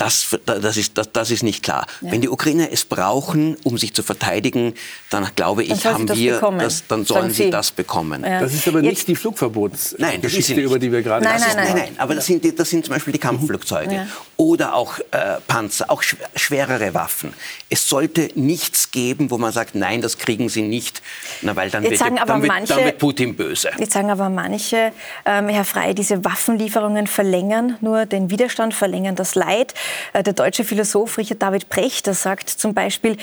das, 0.00 0.38
das, 0.46 0.76
ist, 0.78 0.96
das, 0.96 1.12
das 1.12 1.30
ist 1.30 1.42
nicht 1.42 1.62
klar. 1.62 1.86
Ja. 2.00 2.12
Wenn 2.12 2.22
die 2.22 2.30
Ukrainer 2.30 2.68
es 2.72 2.86
brauchen, 2.86 3.56
um 3.64 3.76
sich 3.76 3.92
zu 3.92 4.02
verteidigen, 4.02 4.72
dann 5.10 5.28
glaube 5.36 5.62
ich, 5.62 5.84
haben 5.84 6.08
wir, 6.08 6.40
das, 6.58 6.86
dann 6.88 7.04
sollen 7.04 7.30
sie, 7.30 7.50
das 7.50 7.70
bekommen. 7.70 8.24
Ja. 8.24 8.40
Das 8.40 8.54
ist 8.54 8.66
aber 8.66 8.80
nicht 8.80 8.92
Jetzt, 8.92 9.08
die 9.08 9.16
Flugverbotsgeschichte, 9.16 10.60
über 10.60 10.78
die 10.78 10.90
wir 10.90 11.02
gerade 11.02 11.24
nein, 11.24 11.38
nein, 11.38 11.50
nein, 11.54 11.64
nein, 11.66 11.76
nein. 11.76 11.94
Aber 11.98 12.14
das 12.14 12.24
sind, 12.24 12.58
das 12.58 12.70
sind 12.70 12.86
zum 12.86 12.94
Beispiel 12.94 13.12
die 13.12 13.18
Kampfflugzeuge 13.18 13.94
ja. 13.94 14.06
oder 14.38 14.74
auch 14.74 14.98
äh, 15.10 15.36
Panzer, 15.46 15.90
auch 15.90 16.02
schwerere 16.34 16.94
Waffen. 16.94 17.34
Es 17.68 17.86
sollte 17.86 18.30
nichts 18.34 18.90
geben, 18.90 19.30
wo 19.30 19.36
man 19.36 19.52
sagt, 19.52 19.74
nein, 19.74 20.00
das 20.00 20.16
kriegen 20.16 20.48
sie 20.48 20.62
nicht, 20.62 21.02
na, 21.42 21.54
weil 21.56 21.68
dann, 21.68 21.82
wird, 21.82 22.00
dann, 22.00 22.14
manche, 22.14 22.42
wird, 22.42 22.70
dann 22.70 22.84
wird, 22.84 22.98
Putin 22.98 23.36
böse. 23.36 23.70
Jetzt 23.78 23.92
sagen 23.92 24.10
aber 24.10 24.30
manche, 24.30 24.92
ähm, 25.26 25.48
Herr 25.48 25.64
Frey, 25.64 25.94
diese 25.94 26.24
Waffenlieferungen 26.24 27.06
verlängern 27.06 27.76
nur 27.82 28.06
den 28.06 28.30
Widerstand, 28.30 28.72
verlängern 28.72 29.14
das 29.14 29.34
Leid. 29.34 29.74
Äh, 30.12 30.22
der 30.22 30.32
deutsche 30.32 30.64
Philosoph 30.64 31.18
Richard 31.18 31.42
David 31.42 31.68
Prechter 31.68 32.14
sagt 32.14 32.48
zum 32.48 32.74
Beispiel, 32.74 33.16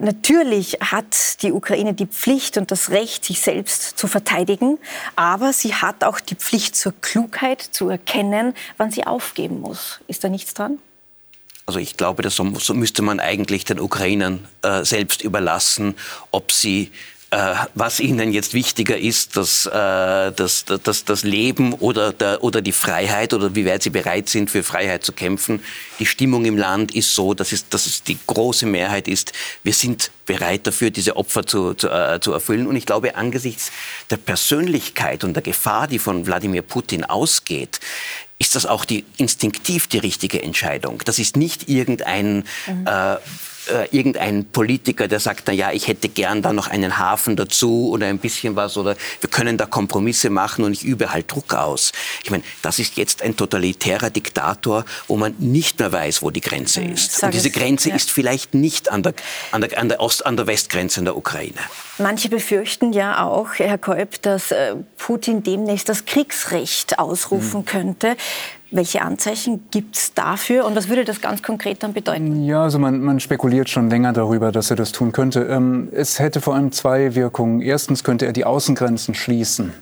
natürlich 0.00 0.78
hat 0.80 1.42
die 1.42 1.52
Ukraine 1.52 1.94
die 1.94 2.06
Pflicht 2.06 2.56
und 2.56 2.70
das 2.70 2.90
Recht, 2.90 3.24
sich 3.24 3.40
selbst 3.40 3.98
zu 3.98 4.08
verteidigen, 4.08 4.78
aber 5.16 5.52
sie 5.52 5.74
hat 5.74 6.04
auch 6.04 6.20
die 6.20 6.34
Pflicht 6.34 6.76
zur 6.76 6.92
Klugheit, 7.00 7.62
zu 7.62 7.88
erkennen, 7.88 8.54
wann 8.76 8.90
sie 8.90 9.06
aufgeben 9.06 9.60
muss. 9.60 10.00
Ist 10.08 10.24
da 10.24 10.28
nichts 10.28 10.54
dran? 10.54 10.78
Also 11.64 11.78
ich 11.78 11.96
glaube, 11.96 12.22
das 12.22 12.36
so 12.36 12.74
müsste 12.74 13.02
man 13.02 13.20
eigentlich 13.20 13.64
den 13.64 13.78
Ukrainern 13.78 14.46
äh, 14.62 14.84
selbst 14.84 15.22
überlassen, 15.22 15.94
ob 16.32 16.50
sie 16.50 16.90
äh, 17.32 17.54
was 17.74 17.98
ihnen 17.98 18.30
jetzt 18.30 18.52
wichtiger 18.52 18.98
ist, 18.98 19.38
das, 19.38 19.64
äh, 19.64 19.70
das, 20.32 20.66
das, 20.66 21.06
das 21.06 21.22
Leben 21.24 21.72
oder, 21.72 22.12
der, 22.12 22.44
oder 22.44 22.60
die 22.60 22.72
Freiheit 22.72 23.32
oder 23.32 23.54
wie 23.54 23.64
weit 23.64 23.82
sie 23.82 23.88
bereit 23.88 24.28
sind, 24.28 24.50
für 24.50 24.62
Freiheit 24.62 25.02
zu 25.02 25.12
kämpfen. 25.12 25.64
Die 25.98 26.04
Stimmung 26.04 26.44
im 26.44 26.58
Land 26.58 26.94
ist 26.94 27.14
so, 27.14 27.32
dass 27.32 27.52
es, 27.52 27.70
dass 27.70 27.86
es 27.86 28.02
die 28.02 28.18
große 28.26 28.66
Mehrheit 28.66 29.08
ist. 29.08 29.32
Wir 29.62 29.72
sind 29.72 30.10
bereit 30.26 30.66
dafür, 30.66 30.90
diese 30.90 31.16
Opfer 31.16 31.46
zu, 31.46 31.72
zu, 31.72 31.88
äh, 31.88 32.20
zu 32.20 32.34
erfüllen. 32.34 32.66
Und 32.66 32.76
ich 32.76 32.84
glaube, 32.84 33.16
angesichts 33.16 33.72
der 34.10 34.18
Persönlichkeit 34.18 35.24
und 35.24 35.32
der 35.32 35.42
Gefahr, 35.42 35.88
die 35.88 35.98
von 35.98 36.26
Wladimir 36.26 36.60
Putin 36.60 37.02
ausgeht, 37.02 37.80
ist 38.38 38.56
das 38.56 38.66
auch 38.66 38.84
die, 38.84 39.06
instinktiv 39.16 39.86
die 39.86 39.98
richtige 39.98 40.42
Entscheidung. 40.42 41.00
Das 41.06 41.18
ist 41.18 41.38
nicht 41.38 41.70
irgendein 41.70 42.44
mhm. 42.66 42.86
äh, 42.86 43.16
äh, 43.68 43.88
irgendein 43.96 44.44
Politiker, 44.46 45.08
der 45.08 45.20
sagt, 45.20 45.44
na 45.46 45.52
ja, 45.52 45.72
ich 45.72 45.88
hätte 45.88 46.08
gern 46.08 46.42
da 46.42 46.52
noch 46.52 46.68
einen 46.68 46.98
Hafen 46.98 47.36
dazu 47.36 47.90
oder 47.90 48.06
ein 48.06 48.18
bisschen 48.18 48.56
was 48.56 48.76
oder 48.76 48.96
wir 49.20 49.30
können 49.30 49.56
da 49.56 49.66
Kompromisse 49.66 50.30
machen 50.30 50.64
und 50.64 50.72
ich 50.72 50.84
übe 50.84 51.12
halt 51.12 51.30
Druck 51.30 51.54
aus. 51.54 51.92
Ich 52.24 52.30
meine, 52.30 52.42
das 52.62 52.78
ist 52.78 52.96
jetzt 52.96 53.22
ein 53.22 53.36
totalitärer 53.36 54.10
Diktator, 54.10 54.84
wo 55.06 55.16
man 55.16 55.34
nicht 55.38 55.78
mehr 55.78 55.92
weiß, 55.92 56.22
wo 56.22 56.30
die 56.30 56.40
Grenze 56.40 56.80
mhm, 56.80 56.92
ist. 56.92 57.22
Und 57.22 57.34
diese 57.34 57.50
Grenze 57.50 57.90
ist 57.90 58.10
vielleicht 58.10 58.54
nicht 58.54 58.90
an 58.90 59.02
der, 59.02 59.14
an 59.52 59.60
der, 59.60 59.78
an 59.78 59.88
der 59.88 60.00
Ost-, 60.00 60.26
an 60.26 60.36
der 60.36 60.46
Westgrenze 60.46 61.00
in 61.00 61.04
der 61.04 61.16
Ukraine. 61.16 61.58
Manche 61.98 62.30
befürchten 62.30 62.92
ja 62.92 63.24
auch, 63.26 63.48
Herr 63.56 63.76
Kolb, 63.76 64.22
dass 64.22 64.50
äh, 64.50 64.74
Putin 64.96 65.42
demnächst 65.42 65.88
das 65.88 66.06
Kriegsrecht 66.06 66.98
ausrufen 66.98 67.60
mhm. 67.60 67.64
könnte. 67.66 68.16
Welche 68.70 69.02
Anzeichen 69.02 69.68
gibt 69.70 69.96
es 69.96 70.14
dafür 70.14 70.64
und 70.64 70.74
was 70.74 70.88
würde 70.88 71.04
das 71.04 71.20
ganz 71.20 71.42
konkret 71.42 71.82
dann 71.82 71.92
bedeuten? 71.92 72.44
Ja, 72.44 72.62
also 72.62 72.78
man, 72.78 73.00
man 73.02 73.20
spekuliert 73.20 73.68
schon 73.68 73.90
länger 73.90 74.14
darüber, 74.14 74.50
dass 74.50 74.70
er 74.70 74.76
das 74.76 74.92
tun 74.92 75.12
könnte. 75.12 75.40
Ähm, 75.42 75.90
es 75.92 76.18
hätte 76.18 76.40
vor 76.40 76.54
allem 76.54 76.72
zwei 76.72 77.14
Wirkungen. 77.14 77.60
Erstens 77.60 78.02
könnte 78.02 78.24
er 78.24 78.32
die 78.32 78.46
Außengrenzen 78.46 79.14
schließen. 79.14 79.74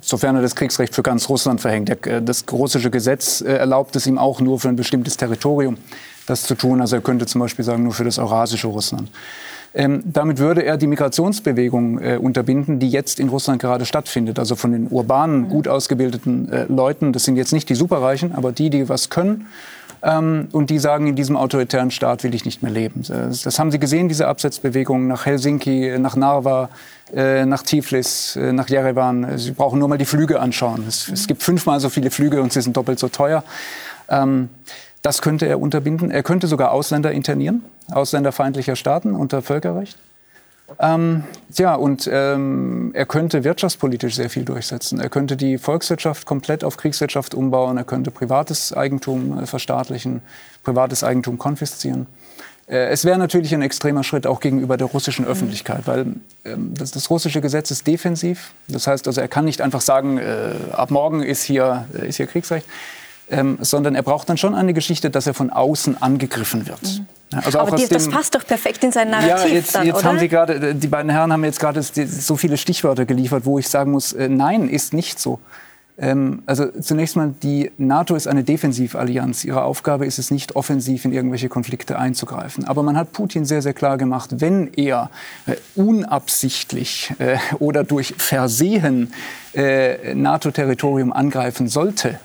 Sofern 0.00 0.34
er 0.34 0.42
das 0.42 0.56
Kriegsrecht 0.56 0.92
für 0.92 1.04
ganz 1.04 1.28
Russland 1.28 1.60
verhängt. 1.60 1.88
Äh, 2.08 2.20
das 2.20 2.44
russische 2.50 2.90
Gesetz 2.90 3.40
äh, 3.40 3.52
erlaubt 3.54 3.94
es 3.94 4.08
ihm 4.08 4.18
auch 4.18 4.40
nur 4.40 4.58
für 4.58 4.68
ein 4.68 4.76
bestimmtes 4.76 5.16
Territorium, 5.16 5.76
das 6.26 6.42
zu 6.42 6.56
tun. 6.56 6.80
Also 6.80 6.96
er 6.96 7.02
könnte 7.02 7.26
zum 7.26 7.40
Beispiel 7.40 7.64
sagen, 7.64 7.84
nur 7.84 7.92
für 7.92 8.04
das 8.04 8.18
eurasische 8.18 8.66
Russland. 8.66 9.08
Ähm, 9.76 10.02
damit 10.04 10.38
würde 10.38 10.64
er 10.64 10.76
die 10.76 10.86
Migrationsbewegung 10.86 11.98
äh, 12.00 12.16
unterbinden, 12.16 12.78
die 12.78 12.88
jetzt 12.88 13.18
in 13.18 13.28
Russland 13.28 13.60
gerade 13.60 13.84
stattfindet. 13.84 14.38
Also 14.38 14.54
von 14.54 14.70
den 14.70 14.86
urbanen, 14.88 15.42
mhm. 15.42 15.48
gut 15.48 15.66
ausgebildeten 15.66 16.50
äh, 16.52 16.64
Leuten. 16.68 17.12
Das 17.12 17.24
sind 17.24 17.36
jetzt 17.36 17.52
nicht 17.52 17.68
die 17.68 17.74
Superreichen, 17.74 18.34
aber 18.34 18.52
die, 18.52 18.70
die 18.70 18.88
was 18.88 19.10
können. 19.10 19.48
Ähm, 20.04 20.48
und 20.52 20.70
die 20.70 20.78
sagen, 20.78 21.08
in 21.08 21.16
diesem 21.16 21.36
autoritären 21.36 21.90
Staat 21.90 22.22
will 22.22 22.34
ich 22.34 22.44
nicht 22.44 22.62
mehr 22.62 22.70
leben. 22.70 23.02
Das, 23.08 23.42
das 23.42 23.58
haben 23.58 23.72
Sie 23.72 23.80
gesehen, 23.80 24.08
diese 24.08 24.28
Absetzbewegung 24.28 25.08
nach 25.08 25.26
Helsinki, 25.26 25.96
nach 25.98 26.14
Narva, 26.14 26.68
äh, 27.12 27.44
nach 27.44 27.62
Tiflis, 27.62 28.36
äh, 28.36 28.52
nach 28.52 28.68
Jerewan. 28.68 29.38
Sie 29.38 29.52
brauchen 29.52 29.80
nur 29.80 29.88
mal 29.88 29.98
die 29.98 30.04
Flüge 30.04 30.38
anschauen. 30.38 30.84
Es, 30.86 31.08
es 31.08 31.26
gibt 31.26 31.42
fünfmal 31.42 31.80
so 31.80 31.88
viele 31.88 32.12
Flüge 32.12 32.42
und 32.42 32.52
sie 32.52 32.60
sind 32.60 32.76
doppelt 32.76 33.00
so 33.00 33.08
teuer. 33.08 33.42
Ähm, 34.08 34.50
das 35.04 35.20
könnte 35.20 35.46
er 35.46 35.60
unterbinden. 35.60 36.10
Er 36.10 36.22
könnte 36.22 36.46
sogar 36.46 36.72
Ausländer 36.72 37.12
internieren, 37.12 37.62
ausländerfeindlicher 37.92 38.74
Staaten 38.74 39.14
unter 39.14 39.42
Völkerrecht. 39.42 39.98
Ähm, 40.80 41.24
ja, 41.56 41.74
und 41.74 42.08
ähm, 42.10 42.90
er 42.94 43.04
könnte 43.04 43.44
wirtschaftspolitisch 43.44 44.14
sehr 44.14 44.30
viel 44.30 44.46
durchsetzen. 44.46 44.98
Er 44.98 45.10
könnte 45.10 45.36
die 45.36 45.58
Volkswirtschaft 45.58 46.24
komplett 46.24 46.64
auf 46.64 46.78
Kriegswirtschaft 46.78 47.34
umbauen. 47.34 47.76
Er 47.76 47.84
könnte 47.84 48.10
privates 48.10 48.72
Eigentum 48.72 49.40
äh, 49.40 49.46
verstaatlichen, 49.46 50.22
privates 50.64 51.04
Eigentum 51.04 51.36
konfiszieren. 51.36 52.06
Äh, 52.66 52.86
es 52.86 53.04
wäre 53.04 53.18
natürlich 53.18 53.52
ein 53.54 53.60
extremer 53.60 54.04
Schritt 54.04 54.26
auch 54.26 54.40
gegenüber 54.40 54.78
der 54.78 54.86
russischen 54.86 55.26
Öffentlichkeit, 55.26 55.82
weil 55.84 56.06
ähm, 56.46 56.72
das, 56.72 56.92
das, 56.92 57.10
russische 57.10 57.42
Gesetz 57.42 57.70
ist 57.70 57.86
defensiv. 57.86 58.52
Das 58.68 58.86
heißt 58.86 59.06
also, 59.06 59.20
er 59.20 59.28
kann 59.28 59.44
nicht 59.44 59.60
einfach 59.60 59.82
sagen, 59.82 60.16
äh, 60.16 60.54
ab 60.72 60.90
morgen 60.90 61.22
ist 61.22 61.42
hier, 61.42 61.84
äh, 61.92 62.08
ist 62.08 62.16
hier 62.16 62.26
Kriegsrecht 62.26 62.66
ähm, 63.30 63.58
sondern 63.60 63.94
er 63.94 64.02
braucht 64.02 64.28
dann 64.28 64.36
schon 64.36 64.54
eine 64.54 64.74
Geschichte, 64.74 65.10
dass 65.10 65.26
er 65.26 65.34
von 65.34 65.50
außen 65.50 66.00
angegriffen 66.02 66.66
wird. 66.66 66.82
Mhm. 66.82 67.06
Also 67.42 67.58
Aber 67.58 67.76
die, 67.76 67.88
das 67.88 68.08
passt 68.08 68.34
doch 68.34 68.46
perfekt 68.46 68.84
in 68.84 68.92
sein 68.92 69.10
Narrativ. 69.10 69.30
Ja, 69.30 69.46
jetzt, 69.46 69.74
dann, 69.74 69.86
jetzt 69.86 70.04
haben 70.04 70.18
Sie 70.18 70.28
gerade, 70.28 70.74
die 70.74 70.86
beiden 70.86 71.10
Herren 71.10 71.32
haben 71.32 71.44
jetzt 71.44 71.58
gerade 71.58 71.82
so 71.82 72.36
viele 72.36 72.56
Stichwörter 72.56 73.06
geliefert, 73.06 73.44
wo 73.44 73.58
ich 73.58 73.68
sagen 73.68 73.90
muss, 73.90 74.12
äh, 74.12 74.28
nein, 74.28 74.68
ist 74.68 74.92
nicht 74.92 75.18
so. 75.18 75.40
Ähm, 75.96 76.42
also 76.46 76.66
zunächst 76.80 77.16
mal, 77.16 77.34
die 77.42 77.70
NATO 77.78 78.14
ist 78.14 78.26
eine 78.26 78.42
Defensivallianz. 78.44 79.44
Ihre 79.44 79.62
Aufgabe 79.62 80.06
ist 80.06 80.18
es 80.18 80.30
nicht, 80.30 80.56
offensiv 80.56 81.04
in 81.04 81.12
irgendwelche 81.12 81.48
Konflikte 81.48 81.98
einzugreifen. 81.98 82.64
Aber 82.64 82.82
man 82.82 82.96
hat 82.96 83.12
Putin 83.12 83.44
sehr, 83.44 83.62
sehr 83.62 83.74
klar 83.74 83.96
gemacht, 83.96 84.40
wenn 84.40 84.72
er 84.74 85.10
äh, 85.46 85.54
unabsichtlich 85.76 87.12
äh, 87.18 87.36
oder 87.58 87.84
durch 87.84 88.14
Versehen 88.16 89.12
äh, 89.54 90.14
NATO-Territorium 90.14 91.12
angreifen 91.12 91.68
sollte, 91.68 92.18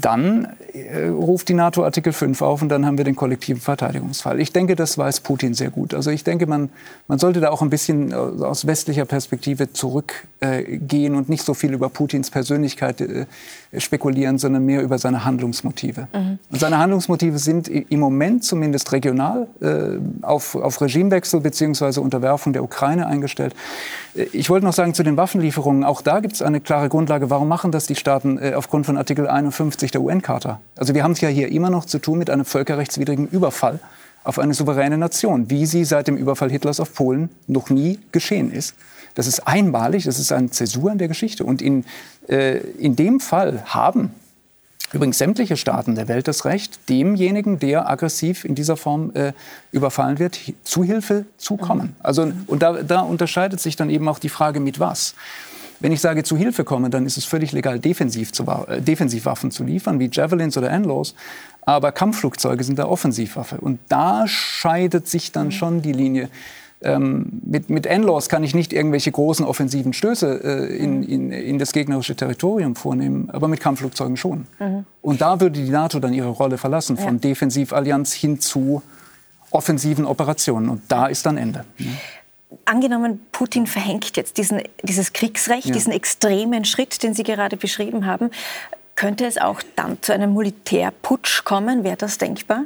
dann 0.00 0.56
äh, 0.72 1.06
ruft 1.08 1.48
die 1.48 1.54
NATO 1.54 1.84
Artikel 1.84 2.12
5 2.12 2.40
auf 2.40 2.62
und 2.62 2.68
dann 2.68 2.86
haben 2.86 2.98
wir 2.98 3.04
den 3.04 3.16
kollektiven 3.16 3.60
Verteidigungsfall. 3.60 4.40
Ich 4.40 4.52
denke, 4.52 4.76
das 4.76 4.96
weiß 4.96 5.20
Putin 5.20 5.54
sehr 5.54 5.70
gut. 5.70 5.92
Also 5.92 6.10
ich 6.10 6.22
denke, 6.22 6.46
man, 6.46 6.70
man 7.08 7.18
sollte 7.18 7.40
da 7.40 7.50
auch 7.50 7.62
ein 7.62 7.70
bisschen 7.70 8.12
äh, 8.12 8.14
aus 8.14 8.66
westlicher 8.66 9.04
Perspektive 9.06 9.72
zurückgehen 9.72 11.14
äh, 11.14 11.16
und 11.16 11.28
nicht 11.28 11.42
so 11.42 11.52
viel 11.52 11.72
über 11.72 11.88
Putins 11.88 12.30
Persönlichkeit 12.30 13.00
äh, 13.00 13.26
spekulieren, 13.76 14.38
sondern 14.38 14.64
mehr 14.64 14.82
über 14.82 14.98
seine 14.98 15.24
Handlungsmotive. 15.24 16.08
Mhm. 16.12 16.38
Und 16.50 16.60
seine 16.60 16.78
Handlungsmotive 16.78 17.38
sind 17.38 17.68
im 17.68 18.00
Moment 18.00 18.44
zumindest 18.44 18.92
regional 18.92 19.48
äh, 19.60 19.98
auf, 20.22 20.54
auf 20.54 20.80
Regimewechsel 20.80 21.40
bzw. 21.40 22.00
Unterwerfung 22.00 22.52
der 22.52 22.62
Ukraine 22.62 23.06
eingestellt. 23.06 23.54
Äh, 24.14 24.24
ich 24.32 24.50
wollte 24.50 24.66
noch 24.66 24.72
sagen 24.72 24.94
zu 24.94 25.02
den 25.02 25.16
Waffenlieferungen, 25.16 25.84
auch 25.84 26.02
da 26.02 26.20
gibt 26.20 26.34
es 26.34 26.42
eine 26.42 26.60
klare 26.60 26.88
Grundlage. 26.88 27.30
Warum 27.30 27.48
machen 27.48 27.72
das 27.72 27.86
die 27.86 27.96
Staaten 27.96 28.38
äh, 28.38 28.54
aufgrund 28.54 28.86
von 28.86 28.96
Artikel 28.96 29.28
51 29.28 29.90
der 29.90 30.00
UN-Charta? 30.00 30.60
Also 30.76 30.94
wir 30.94 31.02
haben 31.02 31.12
es 31.12 31.20
ja 31.20 31.28
hier 31.28 31.48
immer 31.48 31.70
noch 31.70 31.84
zu 31.84 31.98
tun 31.98 32.18
mit 32.18 32.30
einem 32.30 32.44
völkerrechtswidrigen 32.44 33.28
Überfall 33.28 33.80
auf 34.24 34.38
eine 34.40 34.54
souveräne 34.54 34.98
Nation, 34.98 35.50
wie 35.50 35.66
sie 35.66 35.84
seit 35.84 36.08
dem 36.08 36.16
Überfall 36.16 36.50
Hitlers 36.50 36.80
auf 36.80 36.94
Polen 36.94 37.30
noch 37.46 37.70
nie 37.70 38.00
geschehen 38.10 38.50
ist. 38.50 38.74
Das 39.16 39.26
ist 39.26 39.46
einmalig, 39.46 40.04
das 40.04 40.18
ist 40.18 40.30
eine 40.30 40.50
Zäsur 40.50 40.92
in 40.92 40.98
der 40.98 41.08
Geschichte. 41.08 41.44
Und 41.44 41.62
in, 41.62 41.84
in 42.28 42.96
dem 42.96 43.20
Fall 43.20 43.62
haben 43.66 44.10
übrigens 44.92 45.18
sämtliche 45.18 45.56
Staaten 45.56 45.94
der 45.94 46.08
Welt 46.08 46.28
das 46.28 46.44
Recht, 46.44 46.88
demjenigen, 46.88 47.58
der 47.58 47.88
aggressiv 47.88 48.44
in 48.44 48.54
dieser 48.54 48.76
Form 48.76 49.10
äh, 49.14 49.32
überfallen 49.72 50.18
wird, 50.18 50.38
Zuhilfe 50.62 51.26
zu 51.38 51.56
kommen. 51.56 51.96
Also, 52.02 52.32
und 52.46 52.62
da, 52.62 52.82
da 52.82 53.00
unterscheidet 53.00 53.60
sich 53.60 53.76
dann 53.76 53.90
eben 53.90 54.08
auch 54.08 54.18
die 54.18 54.28
Frage, 54.28 54.60
mit 54.60 54.78
was. 54.78 55.14
Wenn 55.80 55.92
ich 55.92 56.00
sage 56.00 56.22
zu 56.22 56.36
Hilfe 56.36 56.64
kommen, 56.64 56.90
dann 56.90 57.04
ist 57.04 57.18
es 57.18 57.24
völlig 57.24 57.52
legal, 57.52 57.78
defensiv 57.78 58.32
zu, 58.32 58.44
äh, 58.44 58.80
Defensivwaffen 58.80 59.50
zu 59.50 59.64
liefern, 59.64 59.98
wie 59.98 60.08
Javelins 60.10 60.56
oder 60.56 60.70
Enlos. 60.70 61.14
Aber 61.62 61.90
Kampfflugzeuge 61.90 62.62
sind 62.62 62.78
der 62.78 62.88
Offensivwaffe. 62.88 63.58
Und 63.58 63.80
da 63.88 64.26
scheidet 64.28 65.08
sich 65.08 65.32
dann 65.32 65.50
schon 65.50 65.82
die 65.82 65.92
Linie. 65.92 66.28
Ähm, 66.82 67.40
mit, 67.44 67.70
mit 67.70 67.86
Enlos 67.86 68.28
kann 68.28 68.44
ich 68.44 68.54
nicht 68.54 68.72
irgendwelche 68.72 69.10
großen 69.10 69.46
offensiven 69.46 69.94
Stöße 69.94 70.40
äh, 70.44 70.76
in, 70.76 71.02
in, 71.02 71.32
in, 71.32 71.58
das 71.58 71.72
gegnerische 71.72 72.14
Territorium 72.14 72.76
vornehmen, 72.76 73.30
aber 73.32 73.48
mit 73.48 73.60
Kampfflugzeugen 73.60 74.16
schon. 74.18 74.46
Mhm. 74.58 74.84
Und 75.00 75.22
da 75.22 75.40
würde 75.40 75.58
die 75.58 75.70
NATO 75.70 76.00
dann 76.00 76.12
ihre 76.12 76.28
Rolle 76.28 76.58
verlassen, 76.58 76.98
von 76.98 77.14
ja. 77.14 77.20
Defensivallianz 77.20 78.12
hin 78.12 78.40
zu 78.40 78.82
offensiven 79.50 80.04
Operationen. 80.04 80.68
Und 80.68 80.82
da 80.88 81.06
ist 81.06 81.24
dann 81.24 81.38
Ende. 81.38 81.64
Mhm 81.78 81.96
angenommen, 82.64 83.26
Putin 83.32 83.66
verhängt 83.66 84.16
jetzt 84.16 84.38
diesen, 84.38 84.62
dieses 84.82 85.12
Kriegsrecht, 85.12 85.66
ja. 85.66 85.72
diesen 85.72 85.92
extremen 85.92 86.64
Schritt, 86.64 87.02
den 87.02 87.14
Sie 87.14 87.22
gerade 87.22 87.56
beschrieben 87.56 88.06
haben, 88.06 88.30
könnte 88.94 89.26
es 89.26 89.38
auch 89.38 89.62
dann 89.74 90.00
zu 90.02 90.12
einem 90.12 90.34
Militärputsch 90.34 91.44
kommen? 91.44 91.84
Wäre 91.84 91.96
das 91.96 92.18
denkbar? 92.18 92.64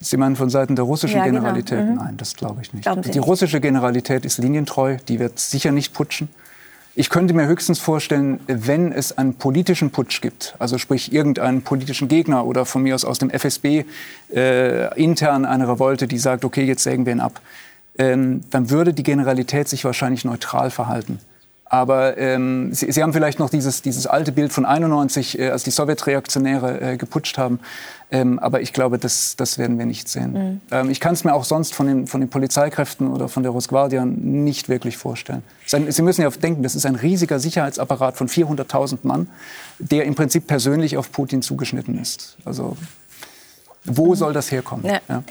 Sie 0.00 0.16
meinen 0.16 0.36
von 0.36 0.50
Seiten 0.50 0.76
der 0.76 0.84
russischen 0.84 1.18
ja, 1.18 1.24
genau. 1.24 1.40
Generalität? 1.40 1.84
Mhm. 1.84 1.94
Nein, 1.94 2.16
das 2.16 2.36
glaube 2.36 2.60
ich 2.62 2.72
nicht. 2.74 2.86
Die 2.86 3.08
nicht. 3.08 3.18
russische 3.18 3.60
Generalität 3.60 4.24
ist 4.24 4.38
linientreu, 4.38 4.98
die 5.08 5.18
wird 5.18 5.38
sicher 5.38 5.72
nicht 5.72 5.94
putschen. 5.94 6.28
Ich 6.98 7.10
könnte 7.10 7.34
mir 7.34 7.46
höchstens 7.46 7.78
vorstellen, 7.78 8.40
wenn 8.46 8.90
es 8.90 9.16
einen 9.18 9.34
politischen 9.34 9.90
Putsch 9.90 10.22
gibt, 10.22 10.54
also 10.58 10.78
sprich 10.78 11.12
irgendeinen 11.12 11.60
politischen 11.60 12.08
Gegner 12.08 12.46
oder 12.46 12.64
von 12.64 12.82
mir 12.82 12.94
aus 12.94 13.04
aus 13.04 13.18
dem 13.18 13.28
FSB 13.28 13.84
äh, 14.34 15.02
intern 15.02 15.44
eine 15.44 15.68
Revolte, 15.68 16.08
die 16.08 16.16
sagt, 16.16 16.44
okay, 16.46 16.64
jetzt 16.64 16.82
sägen 16.82 17.04
wir 17.04 17.12
ihn 17.12 17.20
ab, 17.20 17.42
ähm, 17.98 18.40
dann 18.50 18.70
würde 18.70 18.94
die 18.94 19.02
Generalität 19.02 19.68
sich 19.68 19.84
wahrscheinlich 19.84 20.24
neutral 20.24 20.70
verhalten. 20.70 21.18
Aber 21.68 22.16
ähm, 22.16 22.72
Sie, 22.72 22.90
Sie, 22.92 23.02
haben 23.02 23.12
vielleicht 23.12 23.40
noch 23.40 23.50
dieses, 23.50 23.82
dieses 23.82 24.06
alte 24.06 24.30
Bild 24.30 24.52
von 24.52 24.64
91, 24.64 25.38
äh, 25.38 25.50
als 25.50 25.64
die 25.64 25.72
Sowjetreaktionäre 25.72 26.80
äh, 26.80 26.96
geputscht 26.96 27.38
haben. 27.38 27.58
Ähm, 28.12 28.38
aber 28.38 28.60
ich 28.60 28.72
glaube, 28.72 28.98
das, 28.98 29.34
das 29.34 29.58
werden 29.58 29.76
wir 29.76 29.84
nicht 29.84 30.08
sehen. 30.08 30.32
Mhm. 30.32 30.60
Ähm, 30.70 30.90
ich 30.90 31.00
kann 31.00 31.14
es 31.14 31.24
mir 31.24 31.34
auch 31.34 31.42
sonst 31.42 31.74
von 31.74 31.88
den, 31.88 32.06
von 32.06 32.20
den 32.20 32.30
Polizeikräften 32.30 33.08
oder 33.08 33.28
von 33.28 33.42
der 33.42 33.50
Rosguardia 33.50 34.04
nicht 34.04 34.68
wirklich 34.68 34.96
vorstellen. 34.96 35.42
Ein, 35.72 35.90
Sie 35.90 36.02
müssen 36.02 36.22
ja 36.22 36.30
denken, 36.30 36.62
das 36.62 36.76
ist 36.76 36.86
ein 36.86 36.94
riesiger 36.94 37.40
Sicherheitsapparat 37.40 38.16
von 38.16 38.28
400.000 38.28 38.98
Mann, 39.02 39.28
der 39.80 40.04
im 40.04 40.14
Prinzip 40.14 40.46
persönlich 40.46 40.96
auf 40.96 41.10
Putin 41.10 41.42
zugeschnitten 41.42 42.00
ist. 42.00 42.36
Also 42.44 42.76
wo 43.84 44.10
mhm. 44.10 44.14
soll 44.14 44.32
das 44.32 44.52
herkommen? 44.52 44.86
Ja. 44.86 45.00
Ja. 45.08 45.24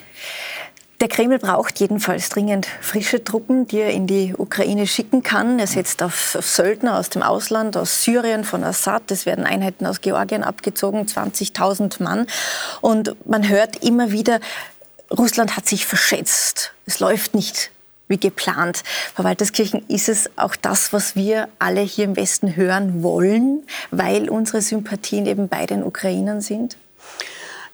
Der 1.02 1.10
Kreml 1.10 1.40
braucht 1.40 1.80
jedenfalls 1.82 2.30
dringend 2.30 2.68
frische 2.80 3.22
Truppen, 3.22 3.68
die 3.68 3.80
er 3.80 3.92
in 3.92 4.08
die 4.08 4.34
Ukraine 4.38 4.88
schicken 4.88 5.24
kann. 5.24 5.60
Er 5.60 5.68
setzt 5.68 6.02
auf, 6.02 6.36
auf 6.36 6.46
Söldner 6.46 6.98
aus 6.98 7.10
dem 7.10 7.22
Ausland, 7.22 7.76
aus 7.76 8.04
Syrien, 8.04 8.46
von 8.46 8.64
Assad. 8.64 9.12
Es 9.12 9.26
werden 9.26 9.46
Einheiten 9.46 9.86
aus 9.86 10.00
Georgien 10.00 10.44
abgezogen, 10.44 11.06
20.000 11.06 12.02
Mann. 12.02 12.28
Und 12.80 13.16
man 13.28 13.50
hört 13.50 13.84
immer 13.84 14.12
wieder, 14.12 14.40
Russland 15.12 15.58
hat 15.58 15.68
sich 15.68 15.86
verschätzt. 15.86 16.72
Es 16.86 17.02
läuft 17.02 17.36
nicht 17.36 17.72
wie 18.08 18.18
geplant. 18.18 18.84
Frau 19.16 19.26
Walterskirchen, 19.26 19.84
ist 19.90 20.08
es 20.08 20.30
auch 20.38 20.56
das, 20.56 20.94
was 20.94 21.16
wir 21.16 21.50
alle 21.60 21.82
hier 21.82 22.06
im 22.06 22.16
Westen 22.16 22.56
hören 22.56 23.04
wollen, 23.04 23.64
weil 23.92 24.30
unsere 24.30 24.62
Sympathien 24.62 25.26
eben 25.26 25.50
bei 25.50 25.66
den 25.66 25.84
Ukrainern 25.84 26.40
sind? 26.40 26.78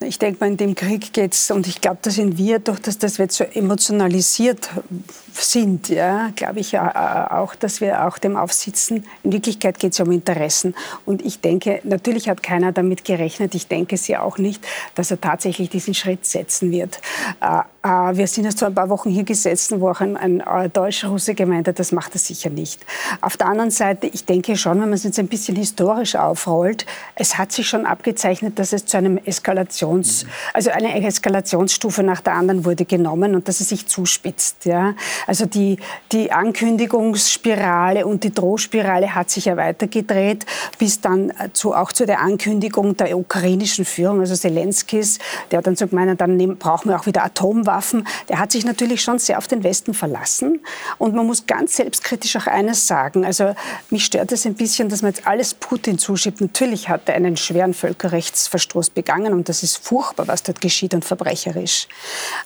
Ich 0.03 0.17
denke 0.17 0.39
mal, 0.39 0.47
in 0.47 0.57
dem 0.57 0.73
Krieg 0.73 1.13
geht 1.13 1.33
es, 1.33 1.51
und 1.51 1.67
ich 1.67 1.79
glaube, 1.79 1.99
da 2.01 2.09
sind 2.09 2.37
wir, 2.37 2.57
das, 2.57 2.97
dass 2.97 3.19
wir 3.19 3.25
jetzt 3.25 3.37
so 3.37 3.43
emotionalisiert 3.43 4.69
sind, 5.33 5.89
ja, 5.89 6.31
glaube 6.35 6.59
ich 6.59 6.71
ja 6.71 6.87
äh, 7.29 7.33
auch, 7.33 7.53
dass 7.55 7.81
wir 7.81 8.07
auch 8.07 8.17
dem 8.17 8.35
aufsitzen. 8.35 9.05
In 9.23 9.31
Wirklichkeit 9.31 9.79
geht 9.79 9.93
es 9.93 9.99
um 9.99 10.11
Interessen. 10.11 10.75
Und 11.05 11.23
ich 11.23 11.39
denke, 11.39 11.81
natürlich 11.83 12.29
hat 12.29 12.41
keiner 12.41 12.71
damit 12.71 13.05
gerechnet, 13.05 13.53
ich 13.53 13.67
denke 13.67 13.97
sie 13.97 14.17
auch 14.17 14.37
nicht, 14.37 14.65
dass 14.95 15.11
er 15.11 15.21
tatsächlich 15.21 15.69
diesen 15.69 15.93
Schritt 15.93 16.25
setzen 16.25 16.71
wird. 16.71 16.99
Äh, 17.39 17.61
äh, 17.83 18.17
wir 18.17 18.27
sind 18.27 18.45
erst 18.45 18.59
vor 18.59 18.67
ein 18.67 18.75
paar 18.75 18.89
Wochen 18.89 19.09
hier 19.09 19.23
gesessen, 19.23 19.81
wo 19.81 19.89
auch 19.89 20.01
ein, 20.01 20.17
ein 20.17 20.73
Deutsch-Russe 20.73 21.35
gemeint 21.35 21.67
hat, 21.67 21.79
das 21.79 21.91
macht 21.91 22.15
er 22.15 22.19
sicher 22.19 22.49
nicht. 22.49 22.85
Auf 23.21 23.37
der 23.37 23.47
anderen 23.47 23.71
Seite, 23.71 24.07
ich 24.07 24.25
denke 24.25 24.55
schon, 24.55 24.73
wenn 24.73 24.89
man 24.89 24.93
es 24.93 25.03
jetzt 25.03 25.19
ein 25.19 25.27
bisschen 25.27 25.55
historisch 25.55 26.15
aufrollt, 26.15 26.85
es 27.15 27.37
hat 27.37 27.51
sich 27.51 27.67
schon 27.67 27.85
abgezeichnet, 27.85 28.59
dass 28.59 28.73
es 28.73 28.85
zu 28.85 28.97
einem 28.97 29.17
Eskalation 29.17 29.90
Eskalations, 29.91 30.25
also 30.53 30.69
eine 30.71 31.05
Eskalationsstufe 31.05 32.03
nach 32.03 32.21
der 32.21 32.33
anderen 32.33 32.65
wurde 32.65 32.85
genommen 32.85 33.35
und 33.35 33.47
dass 33.47 33.59
es 33.59 33.69
sich 33.69 33.87
zuspitzt. 33.87 34.65
Ja. 34.65 34.95
Also 35.27 35.45
die, 35.45 35.77
die 36.11 36.31
Ankündigungsspirale 36.31 38.05
und 38.05 38.23
die 38.23 38.33
Drohspirale 38.33 39.13
hat 39.13 39.29
sich 39.29 39.45
ja 39.45 39.57
weitergedreht, 39.57 40.45
bis 40.77 41.01
dann 41.01 41.33
zu, 41.53 41.73
auch 41.73 41.91
zu 41.91 42.05
der 42.05 42.21
Ankündigung 42.21 42.95
der 42.97 43.17
ukrainischen 43.17 43.85
Führung, 43.85 44.19
also 44.19 44.35
Zelenskis, 44.35 45.19
der 45.51 45.61
dann 45.61 45.75
so 45.75 45.87
gemeint 45.87 46.11
hat, 46.11 46.21
dann 46.21 46.37
nehmen, 46.37 46.57
brauchen 46.57 46.89
wir 46.89 46.99
auch 46.99 47.05
wieder 47.05 47.23
Atomwaffen. 47.23 48.07
Der 48.29 48.39
hat 48.39 48.51
sich 48.51 48.65
natürlich 48.65 49.01
schon 49.01 49.19
sehr 49.19 49.37
auf 49.37 49.47
den 49.47 49.63
Westen 49.63 49.93
verlassen. 49.93 50.59
Und 50.97 51.15
man 51.15 51.25
muss 51.25 51.45
ganz 51.45 51.75
selbstkritisch 51.75 52.35
auch 52.35 52.47
eines 52.47 52.87
sagen. 52.87 53.25
Also 53.25 53.55
mich 53.89 54.05
stört 54.05 54.31
es 54.31 54.45
ein 54.45 54.55
bisschen, 54.55 54.89
dass 54.89 55.01
man 55.01 55.11
jetzt 55.11 55.27
alles 55.27 55.53
Putin 55.53 55.97
zuschiebt. 55.97 56.41
Natürlich 56.41 56.89
hat 56.89 57.07
er 57.09 57.15
einen 57.15 57.37
schweren 57.37 57.73
Völkerrechtsverstoß 57.73 58.91
begangen 58.91 59.33
und 59.33 59.49
das 59.49 59.63
ist 59.63 59.80
furchtbar, 59.81 60.27
was 60.27 60.43
dort 60.43 60.61
geschieht 60.61 60.93
und 60.93 61.03
verbrecherisch. 61.03 61.87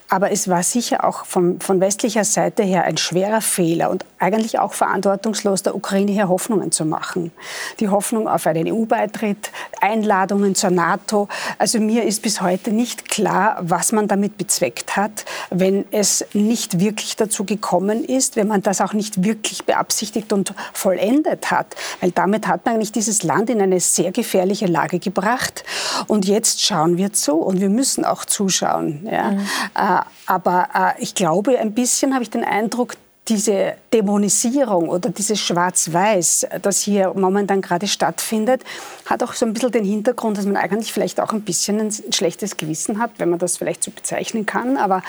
Aber 0.09 0.31
es 0.31 0.47
war 0.47 0.63
sicher 0.63 1.03
auch 1.03 1.25
vom, 1.25 1.59
von 1.59 1.81
westlicher 1.81 2.23
Seite 2.23 2.63
her 2.63 2.83
ein 2.85 2.97
schwerer 2.97 3.41
Fehler 3.41 3.89
und 3.89 4.05
eigentlich 4.19 4.59
auch 4.59 4.73
verantwortungslos, 4.73 5.63
der 5.63 5.75
Ukraine 5.75 6.11
hier 6.11 6.29
Hoffnungen 6.29 6.71
zu 6.71 6.85
machen. 6.85 7.31
Die 7.79 7.89
Hoffnung 7.89 8.27
auf 8.27 8.47
einen 8.47 8.71
EU-Beitritt, 8.71 9.51
Einladungen 9.81 10.55
zur 10.55 10.71
NATO. 10.71 11.27
Also 11.57 11.79
mir 11.79 12.03
ist 12.03 12.21
bis 12.21 12.41
heute 12.41 12.71
nicht 12.71 13.09
klar, 13.09 13.57
was 13.61 13.91
man 13.91 14.07
damit 14.07 14.37
bezweckt 14.37 14.95
hat, 14.95 15.25
wenn 15.49 15.85
es 15.91 16.25
nicht 16.33 16.79
wirklich 16.79 17.15
dazu 17.15 17.43
gekommen 17.43 18.03
ist, 18.03 18.35
wenn 18.35 18.47
man 18.47 18.61
das 18.61 18.81
auch 18.81 18.93
nicht 18.93 19.23
wirklich 19.23 19.65
beabsichtigt 19.65 20.31
und 20.31 20.53
vollendet 20.73 21.51
hat. 21.51 21.75
Weil 21.99 22.11
damit 22.11 22.47
hat 22.47 22.65
man 22.65 22.75
eigentlich 22.75 22.91
dieses 22.91 23.23
Land 23.23 23.49
in 23.49 23.61
eine 23.61 23.79
sehr 23.79 24.11
gefährliche 24.11 24.67
Lage 24.67 24.99
gebracht. 24.99 25.63
Und 26.07 26.25
jetzt 26.25 26.61
schauen 26.61 26.97
wir 26.97 27.11
zu 27.25 27.35
und 27.35 27.59
wir 27.59 27.69
müssen 27.69 28.05
auch 28.05 28.25
zuschauen. 28.25 29.07
Ja. 29.09 29.31
Mhm. 29.31 29.39
Äh, 29.75 30.01
aber 30.27 30.69
äh, 30.73 31.01
ich 31.01 31.15
glaube, 31.15 31.57
ein 31.59 31.73
bisschen 31.73 32.13
habe 32.13 32.23
ich 32.23 32.29
den 32.29 32.43
Eindruck, 32.43 32.95
diese 33.27 33.73
Dämonisierung 33.91 34.87
oder 34.87 35.09
dieses 35.09 35.39
Schwarz-Weiß, 35.39 36.45
das 36.61 36.81
hier 36.81 37.11
momentan 37.15 37.61
gerade 37.61 37.87
stattfindet, 37.87 38.61
hat 39.07 39.23
auch 39.23 39.33
so 39.33 39.47
ein 39.47 39.53
bisschen 39.53 39.71
den 39.71 39.83
Hintergrund, 39.83 40.37
dass 40.37 40.45
man 40.45 40.57
eigentlich 40.57 40.93
vielleicht 40.93 41.19
auch 41.19 41.33
ein 41.33 41.41
bisschen 41.41 41.79
ein 41.79 41.91
schlechtes 42.13 42.57
Gewissen 42.57 42.99
hat, 42.99 43.11
wenn 43.17 43.31
man 43.31 43.39
das 43.39 43.57
vielleicht 43.57 43.83
so 43.83 43.89
bezeichnen 43.89 44.45
kann. 44.45 44.77
Aber 44.77 45.01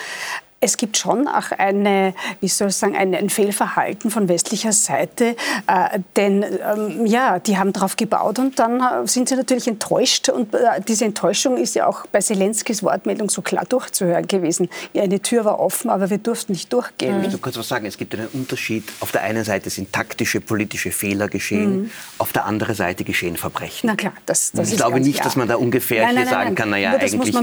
es 0.59 0.77
gibt 0.77 0.97
schon 0.97 1.27
auch 1.27 1.51
eine, 1.51 2.15
wie 2.41 2.47
soll 2.47 2.69
ich 2.69 2.75
sagen, 2.75 2.95
ein, 2.95 3.13
ein 3.13 3.29
Fehlverhalten 3.29 4.09
von 4.09 4.27
westlicher 4.27 4.71
Seite, 4.71 5.35
äh, 5.67 5.99
denn 6.15 6.43
ähm, 6.43 7.05
ja, 7.05 7.37
die 7.39 7.57
haben 7.57 7.73
darauf 7.73 7.95
gebaut 7.95 8.39
und 8.39 8.57
dann 8.57 8.79
äh, 8.79 9.07
sind 9.07 9.29
sie 9.29 9.35
natürlich 9.35 9.67
enttäuscht 9.67 10.29
und 10.29 10.55
äh, 10.55 10.81
diese 10.87 11.05
Enttäuschung 11.05 11.57
ist 11.57 11.75
ja 11.75 11.85
auch 11.85 12.07
bei 12.07 12.19
Zelenskis 12.19 12.81
Wortmeldung 12.81 13.29
so 13.29 13.43
klar 13.43 13.65
durchzuhören 13.65 14.27
gewesen. 14.27 14.69
Ja, 14.93 15.03
eine 15.03 15.21
Tür 15.21 15.45
war 15.45 15.59
offen, 15.59 15.91
aber 15.91 16.09
wir 16.09 16.17
durften 16.17 16.53
nicht 16.53 16.73
durchgehen. 16.73 17.23
Ich 17.23 17.31
will 17.31 17.39
kurz 17.39 17.57
was 17.57 17.67
sagen. 17.67 17.85
Es 17.85 17.97
gibt 17.97 18.15
einen 18.15 18.27
Unterschied. 18.27 18.83
Auf 18.99 19.11
der 19.11 19.21
einen 19.21 19.43
Seite 19.43 19.69
sind 19.69 19.93
taktische 19.93 20.41
politische 20.41 20.91
Fehler 20.91 21.27
geschehen, 21.27 21.83
mhm. 21.83 21.91
auf 22.17 22.33
der 22.33 22.45
anderen 22.45 22.73
Seite 22.73 23.03
geschehen 23.03 23.37
Verbrechen. 23.37 23.87
Na 23.87 23.95
klar, 23.95 24.13
das, 24.25 24.51
das 24.53 24.71
Ich 24.71 24.77
glaube 24.77 24.99
nicht, 24.99 25.15
klar. 25.15 25.25
dass 25.25 25.35
man 25.35 25.47
da 25.47 25.55
ungefähr 25.55 26.03
nein, 26.05 26.15
nein, 26.15 26.25
nein, 26.25 26.33
sagen 26.33 26.55
kann, 26.55 26.69
naja, 26.71 26.91
eigentlich 26.93 27.35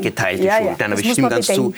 geteilte 0.00 0.44
ja, 0.44 0.56
Schuld. 0.56 0.78
Ja, 0.78 0.86
aber 0.86 0.98
ich 0.98 1.12
stimme 1.12 1.28
ganz 1.28 1.46
zu 1.46 1.74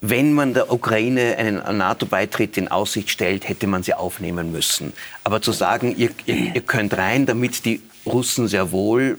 wenn 0.00 0.32
man 0.32 0.54
der 0.54 0.72
Ukraine 0.72 1.36
einen 1.38 1.78
NATO-Beitritt 1.78 2.56
in 2.56 2.68
Aussicht 2.68 3.10
stellt, 3.10 3.48
hätte 3.48 3.66
man 3.66 3.82
sie 3.82 3.94
aufnehmen 3.94 4.52
müssen. 4.52 4.92
Aber 5.24 5.40
zu 5.40 5.52
sagen, 5.52 5.94
ihr, 5.96 6.10
ihr, 6.26 6.54
ihr 6.54 6.60
könnt 6.60 6.96
rein, 6.96 7.26
damit 7.26 7.64
die 7.64 7.80
Russen 8.04 8.46
sehr 8.46 8.70
wohl 8.70 9.18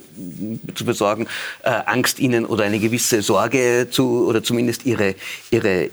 zu 0.75 0.85
besorgen, 0.85 1.27
äh, 1.63 1.69
Angst 1.69 2.19
ihnen 2.19 2.45
oder 2.45 2.63
eine 2.63 2.79
gewisse 2.79 3.21
Sorge 3.21 3.87
zu, 3.91 4.27
oder 4.27 4.43
zumindest 4.43 4.85
ihre, 4.85 5.15
ihre, 5.51 5.89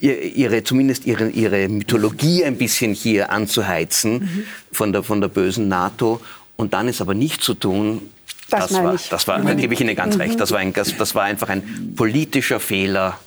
ihre, 0.00 0.64
zumindest 0.64 1.06
ihre, 1.06 1.28
ihre 1.28 1.68
Mythologie 1.68 2.44
ein 2.44 2.56
bisschen 2.56 2.94
hier 2.94 3.30
anzuheizen 3.30 4.12
mhm. 4.12 4.46
von, 4.72 4.92
der, 4.92 5.02
von 5.02 5.20
der 5.20 5.28
bösen 5.28 5.68
NATO. 5.68 6.20
Und 6.56 6.74
dann 6.74 6.88
ist 6.88 7.00
aber 7.00 7.14
nicht 7.14 7.42
zu 7.42 7.54
tun, 7.54 8.02
das, 8.48 8.68
das 8.68 8.82
war, 8.82 8.96
das 9.10 9.28
war, 9.28 9.40
da 9.40 9.54
gebe 9.54 9.74
ich 9.74 9.80
Ihnen 9.80 9.96
ganz 9.96 10.14
mhm. 10.14 10.20
recht, 10.20 10.40
das 10.40 10.52
war, 10.52 10.60
ein, 10.60 10.72
das, 10.72 10.96
das 10.96 11.16
war 11.16 11.24
einfach 11.24 11.48
ein 11.48 11.94
politischer 11.96 12.60
Fehler 12.60 13.18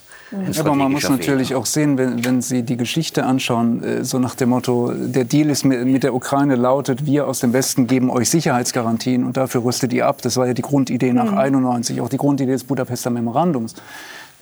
aber 0.58 0.74
man 0.74 0.92
muss 0.92 1.08
natürlich 1.08 1.54
auch 1.54 1.66
sehen, 1.66 1.98
wenn, 1.98 2.24
wenn, 2.24 2.42
Sie 2.42 2.62
die 2.62 2.76
Geschichte 2.76 3.24
anschauen, 3.24 3.82
äh, 3.82 4.04
so 4.04 4.18
nach 4.18 4.34
dem 4.34 4.50
Motto, 4.50 4.92
der 4.94 5.24
Deal 5.24 5.50
ist 5.50 5.64
mit, 5.64 5.84
mit, 5.86 6.02
der 6.02 6.14
Ukraine 6.14 6.56
lautet, 6.56 7.06
wir 7.06 7.26
aus 7.26 7.40
dem 7.40 7.52
Westen 7.52 7.86
geben 7.86 8.10
euch 8.10 8.30
Sicherheitsgarantien 8.30 9.24
und 9.24 9.36
dafür 9.36 9.64
rüstet 9.64 9.92
ihr 9.92 10.06
ab. 10.06 10.22
Das 10.22 10.36
war 10.36 10.46
ja 10.46 10.54
die 10.54 10.62
Grundidee 10.62 11.12
nach 11.12 11.32
mhm. 11.32 11.38
91, 11.38 12.00
auch 12.00 12.08
die 12.08 12.16
Grundidee 12.16 12.52
des 12.52 12.64
Budapester 12.64 13.10
Memorandums. 13.10 13.74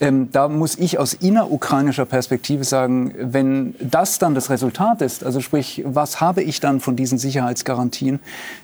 Ähm, 0.01 0.31
da 0.31 0.47
muss 0.47 0.77
ich 0.77 0.97
aus 0.97 1.13
innerukrainischer 1.13 2.05
Perspektive 2.05 2.63
sagen, 2.63 3.13
wenn 3.17 3.75
das 3.79 4.17
dann 4.19 4.33
das 4.33 4.49
Resultat 4.49 5.01
ist, 5.01 5.23
also 5.23 5.41
sprich, 5.41 5.83
was 5.85 6.21
habe 6.21 6.41
ich 6.41 6.59
dann 6.59 6.79
von 6.79 6.95
diesen 6.95 7.17
Sicherheitsgarantien, 7.17 8.19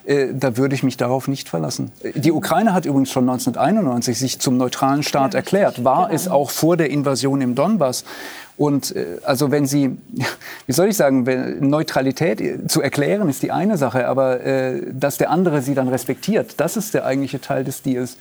äh, 0.06 0.28
da 0.32 0.56
würde 0.56 0.74
ich 0.74 0.82
mich 0.82 0.96
darauf 0.96 1.28
nicht 1.28 1.48
verlassen. 1.48 1.92
Die 2.14 2.32
Ukraine 2.32 2.72
hat 2.72 2.86
übrigens 2.86 3.10
schon 3.10 3.28
1991 3.28 4.18
sich 4.18 4.38
zum 4.38 4.56
neutralen 4.56 5.02
Staat 5.02 5.34
ja, 5.34 5.40
erklärt, 5.40 5.84
war 5.84 6.10
es 6.10 6.28
auch 6.28 6.50
vor 6.50 6.76
der 6.76 6.90
Invasion 6.90 7.40
im 7.40 7.54
Donbass. 7.54 8.04
Und 8.56 8.96
äh, 8.96 9.18
also 9.24 9.50
wenn 9.50 9.66
Sie, 9.66 9.96
wie 10.66 10.72
soll 10.72 10.88
ich 10.88 10.96
sagen, 10.96 11.26
Neutralität 11.60 12.40
äh, 12.40 12.66
zu 12.66 12.80
erklären 12.80 13.28
ist 13.28 13.42
die 13.42 13.52
eine 13.52 13.76
Sache, 13.76 14.08
aber 14.08 14.40
äh, 14.40 14.82
dass 14.92 15.18
der 15.18 15.30
andere 15.30 15.62
sie 15.62 15.74
dann 15.74 15.88
respektiert, 15.88 16.54
das 16.58 16.76
ist 16.76 16.94
der 16.94 17.04
eigentliche 17.04 17.40
Teil 17.40 17.64
des 17.64 17.82
Deals. 17.82 18.16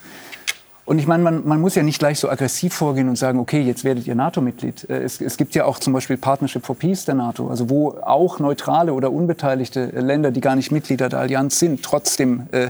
Und 0.85 0.99
ich 0.99 1.07
meine, 1.07 1.23
man, 1.23 1.47
man, 1.47 1.59
muss 1.59 1.73
ja 1.73 1.81
nicht 1.81 1.97
gleich 1.97 2.19
so 2.19 2.29
aggressiv 2.29 2.73
vorgehen 2.75 3.09
und 3.09 3.15
sagen, 3.15 3.39
okay, 3.39 3.59
jetzt 3.61 3.83
werdet 3.83 4.05
ihr 4.05 4.13
NATO-Mitglied. 4.13 4.87
Äh, 4.87 5.01
es, 5.01 5.19
es, 5.19 5.35
gibt 5.35 5.55
ja 5.55 5.65
auch 5.65 5.79
zum 5.79 5.93
Beispiel 5.93 6.15
Partnership 6.15 6.63
for 6.63 6.75
Peace 6.75 7.05
der 7.05 7.15
NATO, 7.15 7.49
also 7.49 7.69
wo 7.71 7.97
auch 8.01 8.39
neutrale 8.39 8.93
oder 8.93 9.11
unbeteiligte 9.11 9.85
Länder, 9.85 10.29
die 10.29 10.41
gar 10.41 10.55
nicht 10.55 10.71
Mitglieder 10.71 11.09
der 11.09 11.19
Allianz 11.19 11.57
sind, 11.57 11.81
trotzdem 11.81 12.47
äh, 12.51 12.69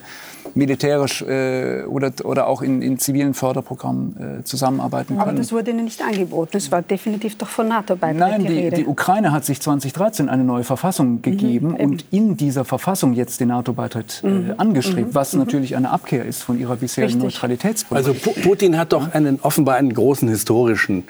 militärisch 0.53 1.21
äh, 1.21 1.83
oder, 1.83 2.11
oder 2.23 2.47
auch 2.47 2.61
in, 2.61 2.81
in 2.81 2.99
zivilen 2.99 3.33
Förderprogrammen 3.33 4.39
äh, 4.39 4.43
zusammenarbeiten 4.43 5.15
können. 5.15 5.19
Aber 5.19 5.33
das 5.33 5.51
wurde 5.51 5.71
Ihnen 5.71 5.85
nicht 5.85 6.01
angeboten. 6.01 6.55
Es 6.55 6.71
war 6.71 6.81
definitiv 6.81 7.37
doch 7.37 7.47
von 7.47 7.67
NATO 7.67 7.95
bei 7.95 8.13
Nein, 8.13 8.45
die, 8.45 8.69
die, 8.69 8.85
Ukraine 8.85 9.31
hat 9.31 9.45
sich 9.45 9.59
2013 9.61 10.29
eine 10.29 10.43
neue 10.43 10.63
Verfassung 10.63 11.13
mhm, 11.13 11.21
gegeben 11.21 11.69
mhm, 11.69 11.75
und 11.75 12.05
in 12.11 12.37
dieser 12.37 12.65
Verfassung 12.65 13.13
jetzt 13.13 13.39
den 13.39 13.47
NATO-Beitritt 13.49 14.21
äh, 14.23 14.27
mhm, 14.27 14.53
angestrebt, 14.57 15.09
mhm, 15.09 15.15
was 15.15 15.33
mhm. 15.33 15.39
natürlich 15.39 15.75
eine 15.75 15.89
Abkehr 15.89 16.25
ist 16.25 16.43
von 16.43 16.59
ihrer 16.59 16.75
bisherigen 16.75 17.13
Richtig. 17.13 17.33
Neutralitätspolitik. 17.33 18.04
Also 18.04 18.04
Putin 18.13 18.77
hat 18.77 18.93
doch 18.93 19.13
einen, 19.13 19.39
offenbar 19.41 19.75
einen 19.75 19.93
großen 19.93 20.27
historischen 20.27 21.03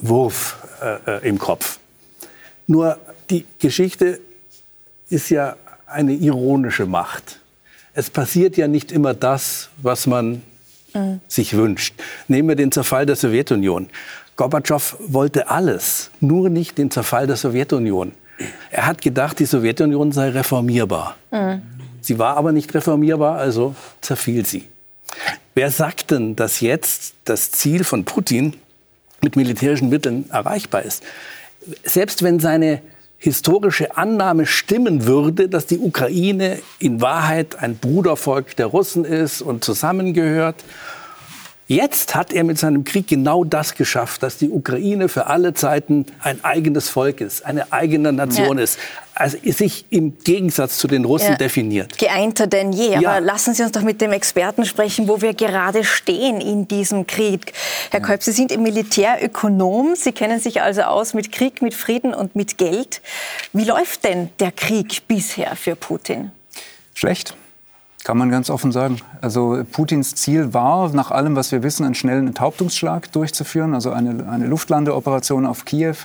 Wurf 0.00 0.56
äh, 0.82 1.18
äh, 1.18 1.28
im 1.28 1.38
Kopf. 1.38 1.78
Nur 2.66 2.98
die 3.30 3.44
Geschichte 3.58 4.20
ist 5.08 5.30
ja 5.30 5.56
eine 5.86 6.12
ironische 6.12 6.86
Macht. 6.86 7.40
Es 7.94 8.10
passiert 8.10 8.56
ja 8.56 8.68
nicht 8.68 8.90
immer 8.90 9.14
das, 9.14 9.70
was 9.82 10.06
man 10.06 10.42
mhm. 10.94 11.20
sich 11.28 11.56
wünscht. 11.56 11.94
Nehmen 12.28 12.48
wir 12.48 12.56
den 12.56 12.72
Zerfall 12.72 13.06
der 13.06 13.16
Sowjetunion. 13.16 13.88
Gorbatschow 14.36 14.96
wollte 15.06 15.48
alles, 15.48 16.10
nur 16.20 16.48
nicht 16.48 16.78
den 16.78 16.90
Zerfall 16.90 17.26
der 17.26 17.36
Sowjetunion. 17.36 18.12
Er 18.70 18.86
hat 18.86 19.00
gedacht, 19.00 19.38
die 19.38 19.44
Sowjetunion 19.44 20.10
sei 20.10 20.30
reformierbar. 20.30 21.16
Mhm. 21.30 21.62
Sie 22.00 22.18
war 22.18 22.36
aber 22.36 22.52
nicht 22.52 22.74
reformierbar, 22.74 23.38
also 23.38 23.74
zerfiel 24.00 24.44
sie. 24.44 24.64
Wer 25.54 25.70
sagt 25.70 26.10
denn, 26.10 26.34
dass 26.34 26.60
jetzt 26.60 27.14
das 27.24 27.52
Ziel 27.52 27.84
von 27.84 28.04
Putin 28.04 28.54
mit 29.22 29.36
militärischen 29.36 29.88
Mitteln 29.88 30.28
erreichbar 30.30 30.82
ist? 30.82 31.02
Selbst 31.84 32.22
wenn 32.22 32.40
seine 32.40 32.82
historische 33.18 33.96
Annahme 33.96 34.46
stimmen 34.46 35.06
würde, 35.06 35.48
dass 35.48 35.66
die 35.66 35.78
Ukraine 35.78 36.58
in 36.78 37.00
Wahrheit 37.00 37.56
ein 37.60 37.76
Brudervolk 37.76 38.56
der 38.56 38.66
Russen 38.66 39.04
ist 39.04 39.40
und 39.40 39.64
zusammengehört 39.64 40.64
Jetzt 41.66 42.14
hat 42.14 42.34
er 42.34 42.44
mit 42.44 42.58
seinem 42.58 42.84
Krieg 42.84 43.06
genau 43.08 43.42
das 43.42 43.74
geschafft, 43.74 44.22
dass 44.22 44.36
die 44.36 44.50
Ukraine 44.50 45.08
für 45.08 45.28
alle 45.28 45.54
Zeiten 45.54 46.04
ein 46.20 46.44
eigenes 46.44 46.90
Volk 46.90 47.22
ist, 47.22 47.46
eine 47.46 47.72
eigene 47.72 48.12
Nation 48.12 48.58
ja. 48.58 48.64
ist, 48.64 48.78
also 49.14 49.38
sich 49.42 49.86
im 49.88 50.18
Gegensatz 50.18 50.76
zu 50.76 50.88
den 50.88 51.06
Russen 51.06 51.30
ja. 51.30 51.36
definiert. 51.36 51.96
Geeinter 51.96 52.46
denn 52.46 52.72
je. 52.72 52.98
Ja. 52.98 53.12
Aber 53.12 53.20
lassen 53.22 53.54
Sie 53.54 53.62
uns 53.62 53.72
doch 53.72 53.80
mit 53.80 54.02
dem 54.02 54.12
Experten 54.12 54.66
sprechen, 54.66 55.08
wo 55.08 55.22
wir 55.22 55.32
gerade 55.32 55.84
stehen 55.84 56.42
in 56.42 56.68
diesem 56.68 57.06
Krieg. 57.06 57.54
Herr 57.90 58.00
ja. 58.00 58.06
Kolb, 58.06 58.22
Sie 58.22 58.32
sind 58.32 58.54
Militärökonom. 58.60 59.94
Sie 59.96 60.12
kennen 60.12 60.40
sich 60.40 60.60
also 60.60 60.82
aus 60.82 61.14
mit 61.14 61.32
Krieg, 61.32 61.62
mit 61.62 61.72
Frieden 61.72 62.12
und 62.12 62.36
mit 62.36 62.58
Geld. 62.58 63.00
Wie 63.54 63.64
läuft 63.64 64.04
denn 64.04 64.28
der 64.38 64.52
Krieg 64.52 65.08
bisher 65.08 65.56
für 65.56 65.76
Putin? 65.76 66.30
Schlecht. 66.92 67.34
Kann 68.04 68.18
man 68.18 68.30
ganz 68.30 68.50
offen 68.50 68.70
sagen. 68.70 68.98
Also 69.22 69.64
Putins 69.72 70.14
Ziel 70.14 70.52
war, 70.52 70.92
nach 70.94 71.10
allem, 71.10 71.36
was 71.36 71.52
wir 71.52 71.62
wissen, 71.62 71.84
einen 71.84 71.94
schnellen 71.94 72.26
Enthauptungsschlag 72.26 73.10
durchzuführen, 73.12 73.72
also 73.72 73.90
eine, 73.90 74.28
eine 74.28 74.46
Luftlandeoperation 74.46 75.46
auf 75.46 75.64
Kiew 75.64 75.96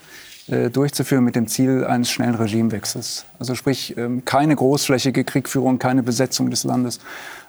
äh, 0.48 0.70
durchzuführen 0.70 1.26
mit 1.26 1.36
dem 1.36 1.48
Ziel 1.48 1.84
eines 1.84 2.10
schnellen 2.10 2.36
Regimewechsels. 2.36 3.26
Also 3.38 3.54
sprich, 3.54 3.98
ähm, 3.98 4.24
keine 4.26 4.56
großflächige 4.56 5.24
Kriegführung, 5.24 5.78
keine 5.78 6.02
Besetzung 6.02 6.50
des 6.50 6.64
Landes. 6.64 7.00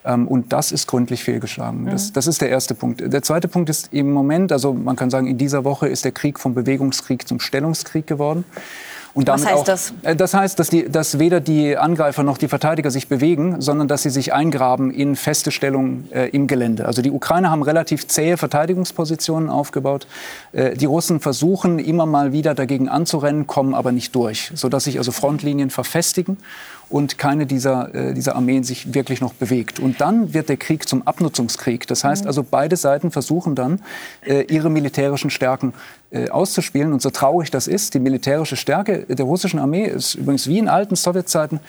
Ähm, 0.04 0.28
und 0.28 0.52
das 0.52 0.72
ist 0.72 0.86
gründlich 0.86 1.24
fehlgeschlagen. 1.24 1.86
Das, 1.86 2.08
mhm. 2.08 2.12
das 2.14 2.26
ist 2.26 2.42
der 2.42 2.50
erste 2.50 2.74
Punkt. 2.74 3.00
Der 3.00 3.22
zweite 3.22 3.48
Punkt 3.48 3.70
ist 3.70 3.88
im 3.92 4.12
Moment, 4.12 4.52
also 4.52 4.74
man 4.74 4.96
kann 4.96 5.10
sagen, 5.10 5.28
in 5.28 5.38
dieser 5.38 5.64
Woche 5.64 5.88
ist 5.88 6.04
der 6.04 6.12
Krieg 6.12 6.38
vom 6.38 6.54
Bewegungskrieg 6.54 7.26
zum 7.26 7.40
Stellungskrieg 7.40 8.06
geworden. 8.06 8.44
Und 9.12 9.28
damit 9.28 9.44
Was 9.44 9.50
heißt 9.50 9.60
auch, 9.60 9.64
das? 9.64 9.92
Äh, 10.02 10.16
das 10.16 10.34
heißt, 10.34 10.58
dass, 10.58 10.70
die, 10.70 10.88
dass 10.88 11.18
weder 11.18 11.40
die 11.40 11.76
Angreifer 11.76 12.22
noch 12.22 12.38
die 12.38 12.48
Verteidiger 12.48 12.90
sich 12.90 13.08
bewegen, 13.08 13.60
sondern 13.60 13.88
dass 13.88 14.02
sie 14.02 14.10
sich 14.10 14.32
eingraben 14.32 14.90
in 14.90 15.16
feste 15.16 15.50
Stellungen 15.50 16.08
äh, 16.12 16.28
im 16.28 16.46
Gelände. 16.46 16.86
Also 16.86 17.02
die 17.02 17.10
Ukrainer 17.10 17.50
haben 17.50 17.62
relativ 17.62 18.06
zähe 18.06 18.36
Verteidigungspositionen 18.36 19.50
aufgebaut. 19.50 20.06
Äh, 20.52 20.76
die 20.76 20.86
Russen 20.86 21.20
versuchen 21.20 21.78
immer 21.78 22.06
mal 22.06 22.32
wieder 22.32 22.54
dagegen 22.54 22.88
anzurennen, 22.88 23.46
kommen 23.46 23.74
aber 23.74 23.92
nicht 23.92 24.14
durch, 24.14 24.52
sodass 24.54 24.84
sich 24.84 24.98
also 24.98 25.12
Frontlinien 25.12 25.70
verfestigen 25.70 26.38
und 26.90 27.18
keine 27.18 27.46
dieser, 27.46 27.94
äh, 27.94 28.14
dieser 28.14 28.34
Armeen 28.34 28.64
sich 28.64 28.92
wirklich 28.92 29.20
noch 29.20 29.32
bewegt. 29.32 29.78
Und 29.78 30.00
dann 30.00 30.34
wird 30.34 30.48
der 30.48 30.56
Krieg 30.56 30.88
zum 30.88 31.06
Abnutzungskrieg. 31.06 31.86
Das 31.86 32.04
heißt 32.04 32.26
also, 32.26 32.42
beide 32.42 32.76
Seiten 32.76 33.10
versuchen 33.10 33.54
dann, 33.54 33.80
äh, 34.26 34.42
ihre 34.42 34.68
militärischen 34.70 35.30
Stärken 35.30 35.72
äh, 36.10 36.28
auszuspielen. 36.28 36.92
Und 36.92 37.00
so 37.00 37.10
traurig 37.10 37.50
das 37.52 37.68
ist, 37.68 37.94
die 37.94 38.00
militärische 38.00 38.56
Stärke 38.56 39.06
der 39.08 39.24
russischen 39.24 39.60
Armee 39.60 39.84
ist 39.84 40.16
übrigens 40.16 40.48
wie 40.48 40.58
in 40.58 40.68
alten 40.68 40.96
Sowjetzeiten 40.96 41.60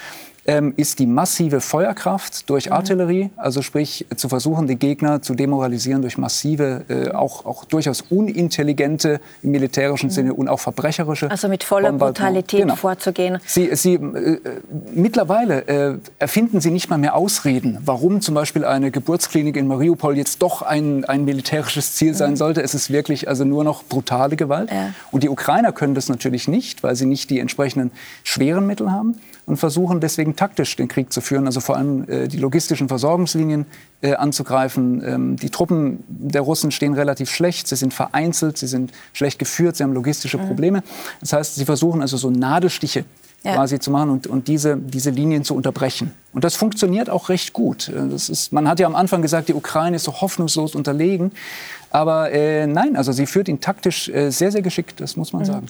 ähm, 0.45 0.73
ist 0.75 0.97
die 0.99 1.05
massive 1.05 1.61
Feuerkraft 1.61 2.49
durch 2.49 2.67
mhm. 2.67 2.73
Artillerie, 2.73 3.29
also 3.37 3.61
sprich 3.61 4.07
zu 4.15 4.27
versuchen, 4.27 4.67
den 4.67 4.79
Gegner 4.79 5.21
zu 5.21 5.35
demoralisieren 5.35 6.01
durch 6.01 6.17
massive, 6.17 6.83
äh, 6.89 7.11
auch, 7.11 7.45
auch 7.45 7.65
durchaus 7.65 8.01
unintelligente 8.09 9.21
im 9.43 9.51
militärischen 9.51 10.07
mhm. 10.07 10.13
Sinne 10.13 10.33
und 10.33 10.47
auch 10.47 10.59
verbrecherische. 10.59 11.29
Also 11.29 11.47
mit 11.47 11.63
voller 11.63 11.91
Brutalität 11.91 12.61
genau. 12.61 12.75
vorzugehen. 12.75 13.37
Sie, 13.45 13.75
sie, 13.75 13.93
äh, 13.93 14.39
mittlerweile 14.93 15.67
äh, 15.67 15.97
erfinden 16.17 16.59
sie 16.59 16.71
nicht 16.71 16.89
mal 16.89 16.97
mehr 16.97 17.15
Ausreden, 17.15 17.77
warum 17.85 18.21
zum 18.21 18.33
Beispiel 18.33 18.65
eine 18.65 18.89
Geburtsklinik 18.89 19.55
in 19.57 19.67
Mariupol 19.67 20.17
jetzt 20.17 20.41
doch 20.41 20.63
ein, 20.63 21.05
ein 21.05 21.23
militärisches 21.23 21.93
Ziel 21.93 22.15
sein 22.15 22.31
mhm. 22.31 22.37
sollte. 22.37 22.63
Es 22.63 22.73
ist 22.73 22.89
wirklich 22.91 23.27
also 23.27 23.45
nur 23.45 23.63
noch 23.63 23.83
brutale 23.83 24.35
Gewalt. 24.37 24.71
Ja. 24.71 24.93
Und 25.11 25.21
die 25.21 25.29
Ukrainer 25.29 25.71
können 25.71 25.93
das 25.93 26.09
natürlich 26.09 26.47
nicht, 26.47 26.81
weil 26.81 26.95
sie 26.95 27.05
nicht 27.05 27.29
die 27.29 27.39
entsprechenden 27.39 27.91
schweren 28.23 28.65
Mittel 28.65 28.91
haben 28.91 29.17
und 29.45 29.57
versuchen 29.57 29.99
deswegen 29.99 30.35
taktisch 30.35 30.75
den 30.75 30.87
Krieg 30.87 31.11
zu 31.11 31.21
führen, 31.21 31.45
also 31.45 31.59
vor 31.59 31.77
allem 31.77 32.07
äh, 32.09 32.27
die 32.27 32.37
logistischen 32.37 32.87
Versorgungslinien 32.87 33.65
äh, 34.01 34.13
anzugreifen. 34.13 35.03
Ähm, 35.05 35.35
die 35.35 35.49
Truppen 35.49 36.03
der 36.07 36.41
Russen 36.41 36.71
stehen 36.71 36.93
relativ 36.93 37.29
schlecht, 37.31 37.67
sie 37.67 37.75
sind 37.75 37.93
vereinzelt, 37.93 38.57
sie 38.57 38.67
sind 38.67 38.91
schlecht 39.13 39.39
geführt, 39.39 39.75
sie 39.75 39.83
haben 39.83 39.93
logistische 39.93 40.37
mhm. 40.37 40.47
Probleme. 40.47 40.83
Das 41.19 41.33
heißt, 41.33 41.55
sie 41.55 41.65
versuchen 41.65 42.01
also 42.01 42.17
so 42.17 42.29
Nadelstiche 42.29 43.05
ja. 43.43 43.55
quasi 43.55 43.79
zu 43.79 43.91
machen 43.91 44.09
und, 44.09 44.27
und 44.27 44.47
diese, 44.47 44.77
diese 44.77 45.09
Linien 45.09 45.43
zu 45.43 45.55
unterbrechen. 45.55 46.13
Und 46.33 46.43
das 46.43 46.55
funktioniert 46.55 47.09
auch 47.09 47.29
recht 47.29 47.53
gut. 47.53 47.89
Äh, 47.89 48.07
das 48.09 48.29
ist, 48.29 48.53
man 48.53 48.67
hat 48.67 48.79
ja 48.79 48.87
am 48.87 48.95
Anfang 48.95 49.21
gesagt, 49.21 49.49
die 49.49 49.53
Ukraine 49.53 49.95
ist 49.95 50.03
so 50.03 50.21
hoffnungslos 50.21 50.75
unterlegen. 50.75 51.31
Aber 51.93 52.31
äh, 52.31 52.67
nein, 52.67 52.95
also 52.95 53.11
sie 53.11 53.25
führt 53.25 53.49
ihn 53.49 53.59
taktisch 53.59 54.07
äh, 54.07 54.29
sehr, 54.29 54.51
sehr 54.51 54.61
geschickt, 54.61 55.01
das 55.01 55.17
muss 55.17 55.33
man 55.33 55.41
mhm. 55.41 55.45
sagen. 55.45 55.65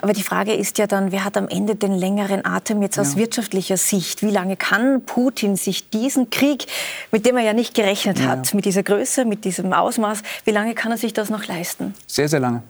Aber 0.00 0.14
die 0.14 0.22
Frage 0.22 0.54
ist 0.54 0.78
ja 0.78 0.86
dann, 0.86 1.12
wer 1.12 1.24
hat 1.24 1.36
am 1.36 1.48
Ende 1.48 1.74
den 1.74 1.92
längeren 1.92 2.46
Atem 2.46 2.80
jetzt 2.80 2.98
aus 2.98 3.12
ja. 3.12 3.18
wirtschaftlicher 3.18 3.76
Sicht? 3.76 4.22
Wie 4.22 4.30
lange 4.30 4.56
kann 4.56 5.02
Putin 5.02 5.56
sich 5.56 5.90
diesen 5.90 6.30
Krieg, 6.30 6.66
mit 7.12 7.26
dem 7.26 7.36
er 7.36 7.44
ja 7.44 7.52
nicht 7.52 7.74
gerechnet 7.74 8.20
ja. 8.20 8.28
hat, 8.28 8.54
mit 8.54 8.64
dieser 8.64 8.82
Größe, 8.82 9.26
mit 9.26 9.44
diesem 9.44 9.74
Ausmaß, 9.74 10.22
wie 10.44 10.52
lange 10.52 10.74
kann 10.74 10.92
er 10.92 10.98
sich 10.98 11.12
das 11.12 11.28
noch 11.28 11.46
leisten? 11.46 11.94
Sehr, 12.06 12.28
sehr 12.28 12.40
lange. 12.40 12.62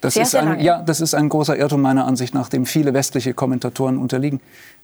Das 0.00 0.14
sehr, 0.14 0.22
ist 0.22 0.30
sehr 0.30 0.42
ein, 0.42 0.48
lange. 0.48 0.62
Ja, 0.62 0.82
das 0.82 1.00
ist 1.00 1.14
ein 1.14 1.28
großer 1.28 1.56
Irrtum 1.56 1.80
meiner 1.80 2.06
Ansicht 2.06 2.34
nach, 2.34 2.48
dem 2.48 2.66
viele 2.66 2.94
westliche 2.94 3.34
Kommentatoren 3.34 3.98
unterliegen. 3.98 4.40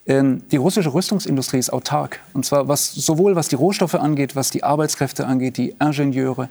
Ähm, 0.06 0.42
die 0.50 0.56
russische 0.56 0.92
Rüstungsindustrie 0.92 1.58
ist 1.58 1.70
autark. 1.70 2.20
Und 2.32 2.44
zwar 2.44 2.68
was, 2.68 2.92
sowohl 2.92 3.36
was 3.36 3.48
die 3.48 3.56
Rohstoffe 3.56 3.94
angeht, 3.94 4.36
was 4.36 4.50
die 4.50 4.64
Arbeitskräfte 4.64 5.26
angeht, 5.26 5.56
die 5.56 5.74
Ingenieure, 5.80 6.48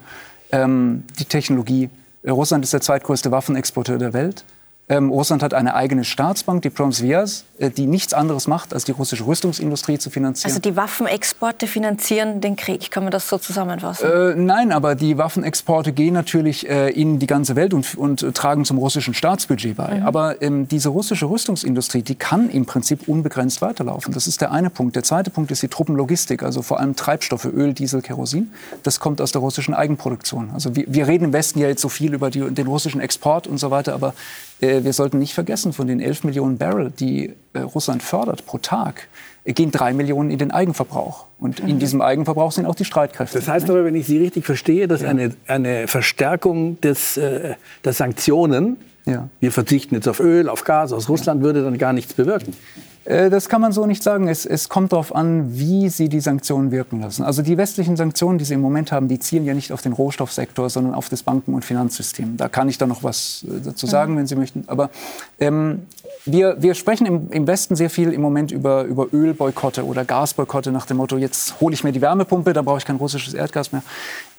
ähm, 0.52 1.04
die 1.20 1.26
Technologie. 1.26 1.90
Russland 2.26 2.64
ist 2.64 2.74
der 2.74 2.82
zweitgrößte 2.82 3.32
Waffenexporteur 3.32 3.98
der 3.98 4.14
Welt. 4.14 4.46
Ähm, 4.90 5.10
Russland 5.10 5.42
hat 5.44 5.54
eine 5.54 5.76
eigene 5.76 6.04
Staatsbank, 6.04 6.62
die 6.62 6.70
Promsvias, 6.70 7.46
äh, 7.58 7.70
die 7.70 7.88
nichts 7.88 8.14
anderes 8.14 8.48
macht, 8.48 8.74
als 8.74 8.84
die 8.84 8.92
russische 8.92 9.26
Rüstungsindustrie 9.26 9.98
zu 9.98 10.10
finanzieren. 10.10 10.52
Also 10.52 10.60
die 10.60 10.76
Waffenexporte 10.76 11.68
finanzieren 11.68 12.42
den 12.42 12.58
Krieg, 12.58 12.92
kann 12.92 13.04
man 13.04 13.12
das 13.12 13.30
so 13.30 13.38
zusammenfassen? 13.38 14.12
Äh, 14.12 14.36
nein, 14.36 14.74
aber 14.74 14.96
die 14.96 15.18
Waffenexporte 15.18 15.94
gehen 15.94 16.14
natürlich 16.14 16.70
äh, 16.70 16.90
in 16.90 17.18
die 17.18 17.28
ganze 17.28 17.56
Welt 17.56 17.74
und, 17.74 17.96
und 17.96 18.36
tragen 18.36 18.66
zum 18.66 18.78
russischen 18.78 19.14
Staatsbudget 19.14 19.78
bei. 19.78 20.00
Mhm. 20.00 20.06
Aber 20.06 20.42
ähm, 20.42 20.68
diese 20.68 20.90
russische 20.90 21.30
Rüstungsindustrie, 21.30 22.02
die 22.02 22.16
kann 22.16 22.50
im 22.50 22.66
Prinzip 22.66 23.08
unbegrenzt 23.08 23.62
weiterlaufen. 23.62 24.14
Das 24.14 24.28
ist 24.28 24.42
der 24.42 24.52
eine 24.52 24.70
Punkt. 24.70 24.98
Der 24.98 25.04
zweite 25.04 25.30
Punkt 25.30 25.50
ist 25.52 25.64
die 25.64 25.70
Truppenlogistik, 25.70 26.44
also 26.44 26.62
vor 26.62 26.82
allem 26.82 26.98
Treibstoffe, 26.98 27.46
Öl, 27.46 27.74
Diesel, 27.74 28.02
Kerosin. 28.02 28.52
Das 28.84 29.00
kommt 29.00 29.22
aus 29.22 29.32
der 29.32 29.40
russischen 29.40 29.74
Eigenproduktion. 29.74 30.52
Also 30.54 30.76
wir, 30.76 30.84
wir 30.88 31.08
reden 31.08 31.24
im 31.24 31.34
Westen 31.34 31.60
ja 31.60 31.70
jetzt 31.70 31.82
so 31.82 31.88
viel 31.88 32.14
über 32.14 32.30
die, 32.30 32.42
den 32.42 32.68
russischen 32.68 33.00
Export 33.00 33.48
und 33.48 33.60
so 33.60 33.72
weiter, 33.72 33.94
aber 33.94 34.14
wir 34.60 34.94
sollten 34.94 35.20
nicht 35.20 35.34
vergessen, 35.34 35.74
von 35.74 35.88
den 35.88 36.00
11 36.00 36.24
Millionen 36.24 36.58
Barrel, 36.58 36.92
die 36.92 37.34
äh, 37.54 37.60
Russland 37.60 38.02
fördert 38.02 38.46
pro 38.46 38.58
Tag, 38.58 39.08
äh, 39.44 39.54
gehen 39.54 39.72
drei 39.72 39.94
Millionen 39.94 40.32
in 40.32 40.38
den 40.38 40.52
Eigenverbrauch. 40.52 41.26
Und 41.40 41.60
in 41.60 41.76
mhm. 41.76 41.80
diesem 41.80 42.02
Eigenverbrauch 42.02 42.52
sind 42.52 42.66
auch 42.66 42.76
die 42.76 42.86
Streitkräfte. 42.86 43.40
Das 43.40 43.48
heißt 43.48 43.70
aber, 43.70 43.84
wenn 43.86 43.96
ich 43.96 44.06
Sie 44.06 44.18
richtig 44.18 44.46
verstehe, 44.46 44.88
dass 44.88 45.02
ja. 45.02 45.10
eine, 45.10 45.36
eine 45.48 45.88
Verstärkung 45.88 46.80
des, 46.82 47.18
äh, 47.18 47.56
der 47.84 47.94
Sanktionen, 47.94 48.78
ja. 49.06 49.28
wir 49.40 49.52
verzichten 49.52 49.96
jetzt 49.96 50.08
auf 50.08 50.20
Öl, 50.20 50.48
auf 50.48 50.64
Gas 50.64 50.94
aus 50.94 51.10
Russland, 51.10 51.42
würde 51.44 51.64
dann 51.64 51.78
gar 51.78 51.94
nichts 51.94 52.14
bewirken. 52.14 52.54
Äh, 53.06 53.30
das 53.30 53.50
kann 53.50 53.62
man 53.62 53.72
so 53.72 53.86
nicht 53.86 54.04
sagen. 54.04 54.28
Es, 54.28 54.46
es, 54.46 54.70
kommt 54.70 54.94
darauf 54.94 55.14
an, 55.14 55.58
wie 55.58 55.90
Sie 55.90 56.10
die 56.10 56.20
Sanktionen 56.20 56.72
wirken 56.72 57.02
lassen. 57.02 57.24
Also 57.24 57.42
die 57.42 57.58
westlichen 57.58 57.98
Sanktionen, 57.98 58.38
die 58.38 58.46
Sie 58.46 58.54
im 58.54 58.62
Moment 58.62 58.92
haben, 58.92 59.08
die 59.08 59.20
zielen 59.20 59.46
ja 59.46 59.54
nicht 59.54 59.72
auf 59.72 59.82
den 59.82 59.94
Rohstoffsektor, 59.94 60.70
sondern 60.70 60.94
auf 60.94 61.10
das 61.10 61.24
Banken- 61.24 61.54
und 61.54 61.66
Finanzsystem. 61.66 62.38
Da 62.38 62.48
kann 62.50 62.70
ich 62.70 62.78
dann 62.78 62.90
noch 62.90 63.04
was 63.04 63.46
äh, 63.48 63.62
dazu 63.64 63.88
sagen, 63.88 64.14
mhm. 64.14 64.18
wenn 64.20 64.28
Sie 64.28 64.36
möchten. 64.36 64.64
Aber 64.68 64.90
ähm, 65.40 65.84
wir, 66.26 66.62
wir, 66.62 66.74
sprechen 66.74 67.06
im, 67.06 67.32
im, 67.32 67.48
Westen 67.48 67.76
sehr 67.76 67.90
viel 67.90 68.14
im 68.14 68.22
Moment 68.22 68.52
über, 68.52 68.84
über 68.84 69.08
Ölboykotte 69.12 69.86
oder 69.86 70.06
Gasboykotte 70.06 70.72
nach 70.72 70.86
dem 70.86 70.98
Motto, 70.98 71.18
jetzt 71.18 71.60
hole 71.60 71.74
ich 71.74 71.84
mir 71.84 71.92
die 71.92 72.02
Wärmepumpe, 72.02 72.54
da 72.54 72.62
brauche 72.62 72.78
ich 72.78 72.86
kein 72.86 72.96
russisches 72.96 73.34
Erdgas 73.34 73.72
mehr. 73.72 73.84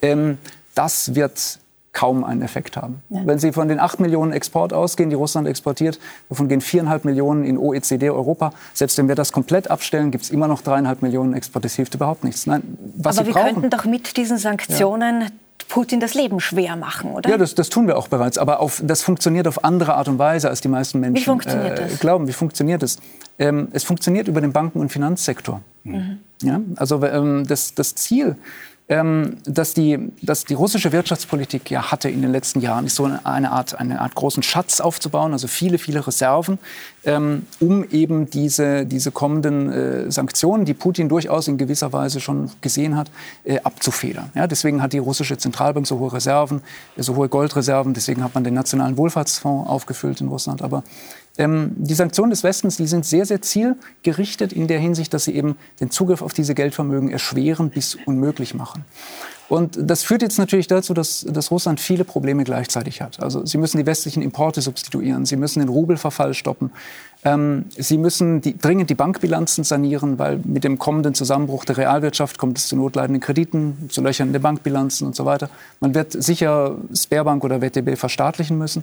Ähm, 0.00 0.38
das 0.74 1.14
wird 1.14 1.58
kaum 1.94 2.24
einen 2.24 2.42
Effekt 2.42 2.76
haben. 2.76 3.02
Ja. 3.08 3.22
Wenn 3.24 3.38
Sie 3.38 3.52
von 3.52 3.68
den 3.68 3.80
8 3.80 4.00
Millionen 4.00 4.32
Export 4.32 4.72
ausgehen, 4.74 5.08
die 5.08 5.16
Russland 5.16 5.48
exportiert, 5.48 5.98
davon 6.28 6.48
gehen 6.48 6.60
4,5 6.60 7.00
Millionen 7.04 7.44
in 7.44 7.56
OECD, 7.56 8.10
Europa. 8.10 8.52
Selbst 8.74 8.98
wenn 8.98 9.08
wir 9.08 9.14
das 9.14 9.32
komplett 9.32 9.70
abstellen, 9.70 10.10
gibt 10.10 10.24
es 10.24 10.30
immer 10.30 10.48
noch 10.48 10.60
3,5 10.60 10.96
Millionen 11.00 11.34
Export. 11.34 11.64
Das 11.64 11.74
hilft 11.74 11.94
überhaupt 11.94 12.24
nichts. 12.24 12.46
Nein, 12.46 12.62
was 12.96 13.16
Aber 13.16 13.24
Sie 13.24 13.34
wir 13.34 13.40
brauchen, 13.40 13.54
könnten 13.54 13.70
doch 13.70 13.84
mit 13.86 14.16
diesen 14.16 14.36
Sanktionen 14.36 15.22
ja 15.22 15.28
Putin 15.68 16.00
das 16.00 16.14
Leben 16.14 16.40
schwer 16.40 16.76
machen, 16.76 17.12
oder? 17.12 17.28
Ja, 17.28 17.36
das, 17.36 17.54
das 17.54 17.68
tun 17.68 17.86
wir 17.86 17.96
auch 17.96 18.08
bereits. 18.08 18.38
Aber 18.38 18.60
auf, 18.60 18.82
das 18.84 19.02
funktioniert 19.02 19.48
auf 19.48 19.64
andere 19.64 19.94
Art 19.94 20.08
und 20.08 20.18
Weise, 20.18 20.48
als 20.48 20.60
die 20.60 20.68
meisten 20.68 21.00
Menschen 21.00 21.16
Wie 21.16 21.24
funktioniert 21.24 21.78
äh, 21.78 21.88
das? 21.88 22.00
glauben. 22.00 22.28
Wie 22.28 22.32
funktioniert 22.32 22.82
das? 22.82 22.98
Ähm, 23.38 23.68
es 23.72 23.84
funktioniert 23.84 24.28
über 24.28 24.40
den 24.40 24.52
Banken- 24.52 24.80
und 24.80 24.90
Finanzsektor. 24.90 25.62
Mhm. 25.84 26.18
Ja? 26.42 26.60
Also 26.76 27.02
ähm, 27.04 27.44
das, 27.46 27.74
das 27.74 27.94
Ziel 27.94 28.36
ähm, 28.86 29.38
dass, 29.44 29.72
die, 29.72 30.12
dass 30.20 30.44
die 30.44 30.52
russische 30.52 30.92
Wirtschaftspolitik 30.92 31.70
ja 31.70 31.90
hatte 31.90 32.10
in 32.10 32.20
den 32.20 32.30
letzten 32.30 32.60
Jahren, 32.60 32.84
ist 32.84 32.96
so 32.96 33.04
eine 33.24 33.50
Art, 33.50 33.80
eine 33.80 34.00
Art 34.00 34.14
großen 34.14 34.42
Schatz 34.42 34.80
aufzubauen, 34.80 35.32
also 35.32 35.48
viele, 35.48 35.78
viele 35.78 36.06
Reserven, 36.06 36.58
ähm, 37.06 37.46
um 37.60 37.88
eben 37.90 38.28
diese, 38.28 38.84
diese 38.84 39.10
kommenden 39.10 39.72
äh, 39.72 40.10
Sanktionen, 40.10 40.66
die 40.66 40.74
Putin 40.74 41.08
durchaus 41.08 41.48
in 41.48 41.56
gewisser 41.56 41.94
Weise 41.94 42.20
schon 42.20 42.50
gesehen 42.60 42.94
hat, 42.94 43.10
äh, 43.44 43.58
abzufedern. 43.60 44.30
Ja, 44.34 44.46
deswegen 44.46 44.82
hat 44.82 44.92
die 44.92 44.98
russische 44.98 45.38
Zentralbank 45.38 45.86
so 45.86 45.98
hohe 45.98 46.12
Reserven, 46.12 46.60
äh, 46.96 47.02
so 47.02 47.16
hohe 47.16 47.30
Goldreserven, 47.30 47.94
deswegen 47.94 48.22
hat 48.22 48.34
man 48.34 48.44
den 48.44 48.54
Nationalen 48.54 48.98
Wohlfahrtsfonds 48.98 49.68
aufgefüllt 49.68 50.20
in 50.20 50.28
Russland. 50.28 50.60
Aber 50.60 50.82
ähm, 51.36 51.72
die 51.76 51.94
Sanktionen 51.94 52.30
des 52.30 52.44
Westens, 52.44 52.76
die 52.76 52.86
sind 52.86 53.04
sehr, 53.04 53.26
sehr 53.26 53.42
zielgerichtet 53.42 54.52
in 54.52 54.68
der 54.68 54.78
Hinsicht, 54.78 55.12
dass 55.12 55.24
sie 55.24 55.34
eben 55.34 55.56
den 55.80 55.90
Zugriff 55.90 56.22
auf 56.22 56.32
diese 56.32 56.54
Geldvermögen 56.54 57.10
erschweren 57.10 57.70
bis 57.70 57.96
unmöglich 58.06 58.54
machen. 58.54 58.84
Und 59.48 59.78
das 59.78 60.02
führt 60.02 60.22
jetzt 60.22 60.38
natürlich 60.38 60.68
dazu, 60.68 60.94
dass, 60.94 61.26
dass 61.28 61.50
Russland 61.50 61.78
viele 61.78 62.04
Probleme 62.04 62.44
gleichzeitig 62.44 63.02
hat. 63.02 63.22
Also 63.22 63.44
sie 63.44 63.58
müssen 63.58 63.76
die 63.76 63.84
westlichen 63.84 64.22
Importe 64.22 64.62
substituieren, 64.62 65.26
sie 65.26 65.36
müssen 65.36 65.58
den 65.58 65.68
Rubelverfall 65.68 66.32
stoppen, 66.32 66.70
ähm, 67.24 67.66
sie 67.76 67.98
müssen 67.98 68.40
die, 68.40 68.56
dringend 68.56 68.88
die 68.88 68.94
Bankbilanzen 68.94 69.64
sanieren, 69.64 70.18
weil 70.18 70.40
mit 70.44 70.64
dem 70.64 70.78
kommenden 70.78 71.14
Zusammenbruch 71.14 71.64
der 71.66 71.76
Realwirtschaft 71.76 72.38
kommt 72.38 72.58
es 72.58 72.68
zu 72.68 72.76
notleidenden 72.76 73.20
Krediten, 73.20 73.90
zu 73.90 74.00
Löchern 74.00 74.32
den 74.32 74.40
Bankbilanzen 74.40 75.06
und 75.06 75.14
so 75.14 75.26
weiter. 75.26 75.50
Man 75.80 75.94
wird 75.94 76.12
sicher 76.12 76.76
Sperrbank 76.94 77.44
oder 77.44 77.60
WTB 77.60 77.98
verstaatlichen 77.98 78.56
müssen. 78.56 78.82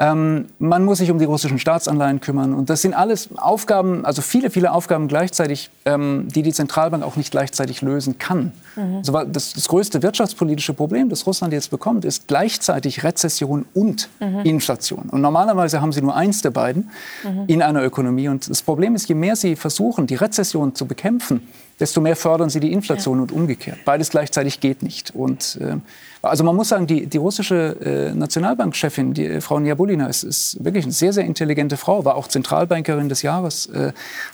Ähm, 0.00 0.46
man 0.60 0.84
muss 0.84 0.98
sich 0.98 1.10
um 1.10 1.18
die 1.18 1.24
russischen 1.24 1.58
Staatsanleihen 1.58 2.20
kümmern. 2.20 2.54
Und 2.54 2.70
das 2.70 2.82
sind 2.82 2.94
alles 2.94 3.30
Aufgaben, 3.36 4.04
also 4.04 4.22
viele, 4.22 4.48
viele 4.50 4.70
Aufgaben 4.70 5.08
gleichzeitig, 5.08 5.70
ähm, 5.86 6.28
die 6.32 6.42
die 6.42 6.52
Zentralbank 6.52 7.02
auch 7.02 7.16
nicht 7.16 7.32
gleichzeitig 7.32 7.82
lösen 7.82 8.16
kann. 8.16 8.52
Mhm. 8.76 8.98
Also 8.98 9.24
das, 9.24 9.54
das, 9.54 9.66
größte 9.66 10.00
wirtschaftspolitische 10.02 10.72
Problem, 10.72 11.08
das 11.08 11.26
Russland 11.26 11.52
jetzt 11.52 11.70
bekommt, 11.70 12.04
ist 12.04 12.28
gleichzeitig 12.28 13.02
Rezession 13.02 13.64
und 13.74 14.08
mhm. 14.20 14.40
Inflation. 14.44 15.08
Und 15.10 15.20
normalerweise 15.20 15.80
haben 15.80 15.92
sie 15.92 16.00
nur 16.00 16.14
eins 16.14 16.42
der 16.42 16.50
beiden 16.50 16.90
mhm. 17.24 17.44
in 17.48 17.60
einer 17.60 17.82
Ökonomie. 17.82 18.28
Und 18.28 18.48
das 18.48 18.62
Problem 18.62 18.94
ist, 18.94 19.08
je 19.08 19.16
mehr 19.16 19.34
sie 19.34 19.56
versuchen, 19.56 20.06
die 20.06 20.14
Rezession 20.14 20.76
zu 20.76 20.86
bekämpfen, 20.86 21.42
desto 21.80 22.00
mehr 22.00 22.16
fördern 22.16 22.50
sie 22.50 22.60
die 22.60 22.72
Inflation 22.72 23.18
ja. 23.18 23.22
und 23.22 23.32
umgekehrt. 23.32 23.78
Beides 23.84 24.10
gleichzeitig 24.10 24.60
geht 24.60 24.82
nicht. 24.82 25.14
Und 25.14 25.58
äh, 25.60 25.76
also 26.22 26.42
man 26.42 26.56
muss 26.56 26.68
sagen, 26.68 26.86
die, 26.86 27.06
die 27.06 27.18
russische 27.18 28.10
äh, 28.10 28.14
Nationalbankchefin, 28.14 29.14
die 29.14 29.26
äh, 29.26 29.40
Frau 29.40 29.60
Niabulina, 29.60 30.06
ist, 30.06 30.24
ist, 30.24 30.64
wirklich 30.64 30.84
eine 30.84 30.92
sehr, 30.92 31.12
sehr 31.12 31.24
intelligente 31.24 31.76
Frau, 31.76 32.04
war 32.04 32.16
auch 32.16 32.26
Zentralbankerin 32.26 33.08
des 33.08 33.22
Jahres. 33.22 33.66
Äh, 33.66 33.92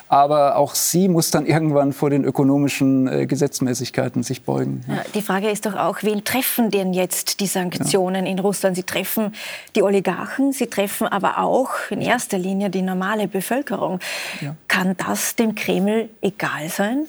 aber 0.08 0.56
auch 0.56 0.74
sie 0.74 1.08
muss 1.08 1.30
dann 1.30 1.46
irgendwann 1.54 1.92
vor 1.92 2.10
den 2.10 2.24
ökonomischen 2.24 3.06
äh, 3.08 3.26
Gesetzmäßigkeiten 3.26 4.22
sich 4.22 4.42
beugen. 4.42 4.82
Ja. 4.88 5.02
Die 5.14 5.22
Frage 5.22 5.50
ist 5.50 5.66
doch 5.66 5.74
auch, 5.74 6.02
wen 6.02 6.24
treffen 6.24 6.70
denn 6.70 6.94
jetzt 6.94 7.40
die 7.40 7.46
Sanktionen 7.46 8.24
ja. 8.24 8.32
in 8.32 8.38
Russland? 8.38 8.76
Sie 8.76 8.84
treffen 8.84 9.34
die 9.76 9.82
Oligarchen, 9.82 10.52
sie 10.52 10.66
treffen 10.68 11.06
aber 11.06 11.38
auch 11.38 11.70
in 11.90 12.00
erster 12.00 12.38
Linie 12.38 12.70
die 12.70 12.82
normale 12.82 13.28
Bevölkerung. 13.28 14.00
Ja. 14.40 14.56
Kann 14.68 14.96
das 14.96 15.36
dem 15.36 15.54
Kreml 15.54 16.08
egal 16.22 16.68
sein? 16.68 17.06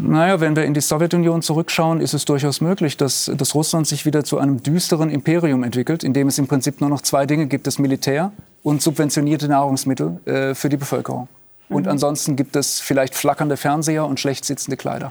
Naja, 0.00 0.40
wenn 0.40 0.54
wir 0.54 0.64
in 0.64 0.74
die 0.74 0.80
Sowjetunion 0.80 1.42
zurückschauen, 1.42 2.00
ist 2.00 2.14
es 2.14 2.24
durchaus 2.24 2.60
möglich, 2.60 2.96
dass, 2.96 3.30
dass 3.34 3.54
Russland 3.54 3.86
sich 3.86 4.06
wieder 4.06 4.22
zu 4.22 4.38
einem 4.38 4.62
düsteren 4.62 5.10
Imperium 5.10 5.64
entwickelt, 5.64 6.04
in 6.04 6.12
dem 6.12 6.28
es 6.28 6.38
im 6.38 6.46
Prinzip 6.46 6.80
nur 6.80 6.88
noch 6.88 7.00
zwei 7.00 7.26
Dinge 7.26 7.46
gibt, 7.46 7.66
das 7.66 7.78
Militär 7.78 8.30
und 8.62 8.80
subventionierte 8.80 9.48
Nahrungsmittel 9.48 10.20
äh, 10.24 10.54
für 10.54 10.68
die 10.68 10.76
Bevölkerung. 10.76 11.28
Und 11.68 11.82
mhm. 11.82 11.92
ansonsten 11.92 12.36
gibt 12.36 12.56
es 12.56 12.80
vielleicht 12.80 13.14
flackernde 13.14 13.56
Fernseher 13.56 14.06
und 14.06 14.20
schlecht 14.20 14.44
sitzende 14.44 14.76
Kleider. 14.76 15.10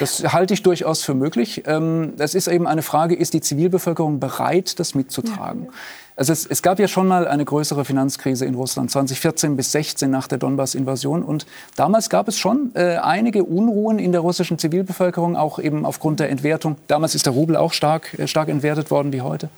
Das 0.00 0.32
halte 0.32 0.52
ich 0.52 0.62
durchaus 0.62 1.02
für 1.02 1.14
möglich. 1.14 1.62
Ähm, 1.66 2.14
es 2.18 2.34
ist 2.34 2.48
eben 2.48 2.66
eine 2.66 2.82
Frage, 2.82 3.14
ist 3.14 3.34
die 3.34 3.40
Zivilbevölkerung 3.40 4.20
bereit, 4.20 4.78
das 4.80 4.94
mitzutragen? 4.94 5.66
Ja. 5.66 5.70
Also 6.16 6.32
es, 6.32 6.46
es, 6.46 6.62
gab 6.62 6.78
ja 6.78 6.86
schon 6.86 7.08
mal 7.08 7.26
eine 7.26 7.44
größere 7.44 7.84
Finanzkrise 7.84 8.44
in 8.44 8.54
Russland, 8.54 8.90
2014 8.90 9.56
bis 9.56 9.72
16 9.72 10.08
nach 10.08 10.28
der 10.28 10.38
Donbass-Invasion. 10.38 11.24
Und 11.24 11.44
damals 11.74 12.08
gab 12.08 12.28
es 12.28 12.38
schon 12.38 12.70
äh, 12.74 12.96
einige 12.96 13.42
Unruhen 13.42 13.98
in 13.98 14.12
der 14.12 14.20
russischen 14.20 14.58
Zivilbevölkerung, 14.58 15.36
auch 15.36 15.58
eben 15.58 15.84
aufgrund 15.84 16.20
der 16.20 16.30
Entwertung. 16.30 16.76
Damals 16.86 17.16
ist 17.16 17.26
der 17.26 17.32
Rubel 17.32 17.56
auch 17.56 17.72
stark, 17.72 18.16
äh, 18.18 18.28
stark 18.28 18.48
entwertet 18.48 18.92
worden 18.92 19.12
wie 19.12 19.22
heute. 19.22 19.48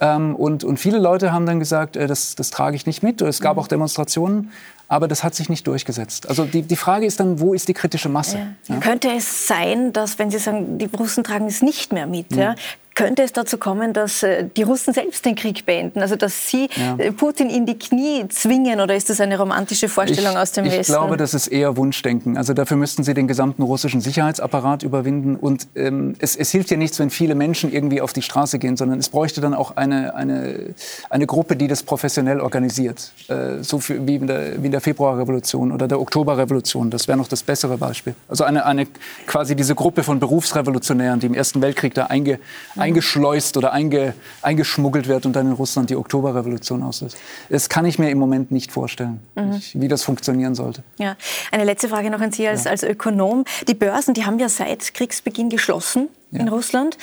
Ähm, 0.00 0.34
und, 0.34 0.64
und 0.64 0.78
viele 0.78 0.98
Leute 0.98 1.32
haben 1.32 1.46
dann 1.46 1.60
gesagt, 1.60 1.96
äh, 1.96 2.08
das, 2.08 2.34
das 2.34 2.50
trage 2.50 2.74
ich 2.74 2.86
nicht 2.86 3.04
mit. 3.04 3.22
Es 3.22 3.40
gab 3.40 3.56
mhm. 3.56 3.62
auch 3.62 3.68
Demonstrationen 3.68 4.50
aber 4.88 5.08
das 5.08 5.24
hat 5.24 5.34
sich 5.34 5.48
nicht 5.48 5.66
durchgesetzt. 5.66 6.28
Also 6.28 6.44
die, 6.44 6.62
die 6.62 6.76
Frage 6.76 7.06
ist 7.06 7.18
dann, 7.18 7.40
wo 7.40 7.54
ist 7.54 7.68
die 7.68 7.74
kritische 7.74 8.08
Masse? 8.08 8.38
Ja. 8.68 8.74
Ja. 8.74 8.80
Könnte 8.80 9.08
es 9.10 9.48
sein, 9.48 9.92
dass, 9.92 10.18
wenn 10.18 10.30
Sie 10.30 10.38
sagen, 10.38 10.78
die 10.78 10.86
Russen 10.86 11.24
tragen 11.24 11.46
es 11.46 11.62
nicht 11.62 11.92
mehr 11.92 12.06
mit, 12.06 12.30
mhm. 12.30 12.38
ja, 12.38 12.54
könnte 12.96 13.22
es 13.22 13.32
dazu 13.32 13.58
kommen, 13.58 13.92
dass 13.92 14.22
äh, 14.22 14.48
die 14.56 14.62
Russen 14.62 14.94
selbst 14.94 15.24
den 15.26 15.36
Krieg 15.36 15.66
beenden? 15.66 16.00
Also 16.00 16.16
dass 16.16 16.48
sie 16.48 16.68
ja. 16.74 16.96
Äh, 16.96 17.12
Putin 17.12 17.50
in 17.50 17.66
die 17.66 17.78
Knie 17.78 18.26
zwingen? 18.30 18.80
Oder 18.80 18.96
ist 18.96 19.10
das 19.10 19.20
eine 19.20 19.38
romantische 19.38 19.88
Vorstellung 19.88 20.32
ich, 20.32 20.38
aus 20.38 20.52
dem 20.52 20.64
ich 20.64 20.72
Westen? 20.72 20.92
Ich 20.92 20.98
glaube, 20.98 21.18
das 21.18 21.34
ist 21.34 21.48
eher 21.48 21.76
Wunschdenken. 21.76 22.38
Also 22.38 22.54
dafür 22.54 22.78
müssten 22.78 23.04
sie 23.04 23.12
den 23.12 23.28
gesamten 23.28 23.62
russischen 23.62 24.00
Sicherheitsapparat 24.00 24.82
überwinden. 24.82 25.36
Und 25.36 25.68
ähm, 25.76 26.16
es, 26.20 26.36
es, 26.36 26.50
hilft 26.50 26.70
ja 26.70 26.78
nichts, 26.78 26.98
wenn 26.98 27.10
viele 27.10 27.34
Menschen 27.34 27.70
irgendwie 27.70 28.00
auf 28.00 28.14
die 28.14 28.22
Straße 28.22 28.58
gehen, 28.58 28.78
sondern 28.78 28.98
es 28.98 29.10
bräuchte 29.10 29.42
dann 29.42 29.52
auch 29.52 29.76
eine, 29.76 30.14
eine, 30.14 30.74
eine 31.10 31.26
Gruppe, 31.26 31.54
die 31.54 31.68
das 31.68 31.82
professionell 31.82 32.40
organisiert. 32.40 33.12
Äh, 33.28 33.62
so 33.62 33.78
für, 33.78 34.06
wie, 34.06 34.14
in 34.14 34.26
der, 34.26 34.62
wie 34.62 34.66
in 34.66 34.72
der 34.72 34.80
Februarrevolution 34.80 35.70
oder 35.70 35.86
der 35.86 36.00
Oktoberrevolution. 36.00 36.88
Das 36.88 37.08
wäre 37.08 37.18
noch 37.18 37.28
das 37.28 37.42
bessere 37.42 37.76
Beispiel. 37.76 38.14
Also 38.26 38.44
eine, 38.44 38.64
eine 38.64 38.86
quasi 39.26 39.54
diese 39.54 39.74
Gruppe 39.74 40.02
von 40.02 40.18
Berufsrevolutionären, 40.18 41.20
die 41.20 41.26
im 41.26 41.34
Ersten 41.34 41.60
Weltkrieg 41.60 41.92
da 41.92 42.06
einge, 42.06 42.38
mhm 42.74 42.85
eingeschleust 42.86 43.56
oder 43.56 43.72
einge, 43.72 44.14
eingeschmuggelt 44.42 45.08
wird 45.08 45.26
und 45.26 45.34
dann 45.34 45.46
in 45.46 45.52
Russland 45.52 45.90
die 45.90 45.96
Oktoberrevolution 45.96 46.82
auslöst. 46.82 47.16
Das 47.50 47.68
kann 47.68 47.84
ich 47.84 47.98
mir 47.98 48.10
im 48.10 48.18
Moment 48.18 48.50
nicht 48.50 48.72
vorstellen, 48.72 49.20
mhm. 49.34 49.60
wie 49.74 49.88
das 49.88 50.02
funktionieren 50.02 50.54
sollte. 50.54 50.82
Ja. 50.98 51.16
Eine 51.50 51.64
letzte 51.64 51.88
Frage 51.88 52.10
noch 52.10 52.20
an 52.20 52.32
Sie 52.32 52.46
als, 52.46 52.64
ja. 52.64 52.70
als 52.70 52.82
Ökonom. 52.82 53.44
Die 53.68 53.74
Börsen, 53.74 54.14
die 54.14 54.24
haben 54.24 54.38
ja 54.38 54.48
seit 54.48 54.94
Kriegsbeginn 54.94 55.50
geschlossen 55.50 56.08
ja. 56.30 56.40
in 56.40 56.48
Russland. 56.48 56.96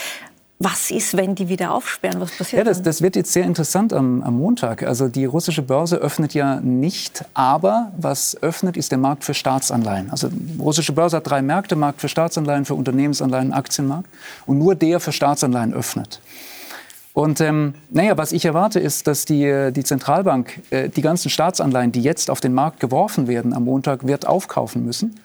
Was 0.64 0.92
ist, 0.92 1.18
wenn 1.18 1.36
die 1.36 1.50
wieder 1.50 1.74
aufsperren? 1.74 2.22
Was 2.22 2.32
passiert? 2.38 2.60
Ja, 2.60 2.64
das, 2.64 2.82
das 2.82 3.02
wird 3.02 3.18
jetzt 3.18 3.34
sehr 3.34 3.44
interessant 3.44 3.92
am, 3.92 4.24
am, 4.24 4.38
Montag. 4.38 4.84
Also 4.84 5.10
die 5.10 5.26
russische 5.26 5.62
Börse 5.62 5.98
öffnet 5.98 6.34
ja 6.34 6.62
nicht, 6.62 7.26
aber 7.34 7.92
was 7.98 8.42
öffnet, 8.42 8.78
ist 8.78 8.92
der 8.92 8.98
Markt 8.98 9.26
für 9.26 9.34
Staatsanleihen. 9.34 10.10
Also 10.10 10.30
die 10.32 10.62
russische 10.62 10.94
Börse 10.94 11.18
hat 11.18 11.30
drei 11.30 11.42
Märkte: 11.42 11.76
Markt 11.76 12.00
für 12.00 12.08
Staatsanleihen, 12.08 12.64
für 12.64 12.76
Unternehmensanleihen, 12.76 13.52
Aktienmarkt. 13.52 14.08
Und 14.46 14.58
nur 14.58 14.74
der 14.76 15.02
für 15.02 15.12
Staatsanleihen 15.12 15.74
öffnet. 15.74 16.22
Und 17.12 17.42
ähm, 17.42 17.76
naja, 17.90 18.18
was 18.18 18.32
ich 18.32 18.46
erwarte, 18.46 18.80
ist, 18.80 19.06
dass 19.06 19.26
die, 19.26 19.72
die 19.72 19.84
Zentralbank 19.84 20.62
äh, 20.72 20.90
die 20.90 21.02
ganzen 21.02 21.30
Staatsanleihen, 21.30 21.92
die 21.92 22.02
jetzt 22.02 22.32
auf 22.32 22.40
den 22.40 22.54
Markt 22.54 22.80
geworfen 22.80 23.28
werden 23.28 23.54
am 23.54 23.66
Montag, 23.66 24.08
wird 24.08 24.26
aufkaufen 24.26 24.86
müssen. 24.86 25.20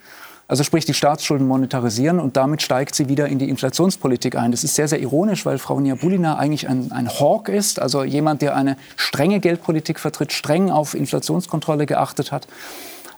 Also 0.49 0.65
sprich 0.65 0.87
die 0.87 0.95
Staatsschulden 0.95 1.47
monetarisieren 1.47 2.19
und 2.19 2.39
damit 2.39 2.63
steigt 2.63 2.95
sie 2.95 3.11
wieder 3.11 3.29
in 3.29 3.39
die 3.39 3.51
Inflationspolitik 3.51 4.35
ein. 4.35 4.51
Das 4.51 4.65
ist 4.65 4.75
sehr, 4.75 4.89
sehr 4.89 4.99
ironisch, 4.99 5.45
weil 5.45 5.59
Frau 5.59 5.79
Niabulina 5.79 6.39
eigentlich 6.39 6.67
ein, 6.67 6.91
ein 6.91 7.07
Hawk 7.07 7.51
ist, 7.51 7.79
also 7.79 8.03
jemand, 8.03 8.41
der 8.41 8.57
eine 8.57 8.79
strenge 8.97 9.41
Geldpolitik 9.41 10.01
vertritt, 10.01 10.33
streng 10.33 10.71
auf 10.71 10.95
Inflationskontrolle 10.95 11.85
geachtet 11.85 12.33
hat. 12.33 12.49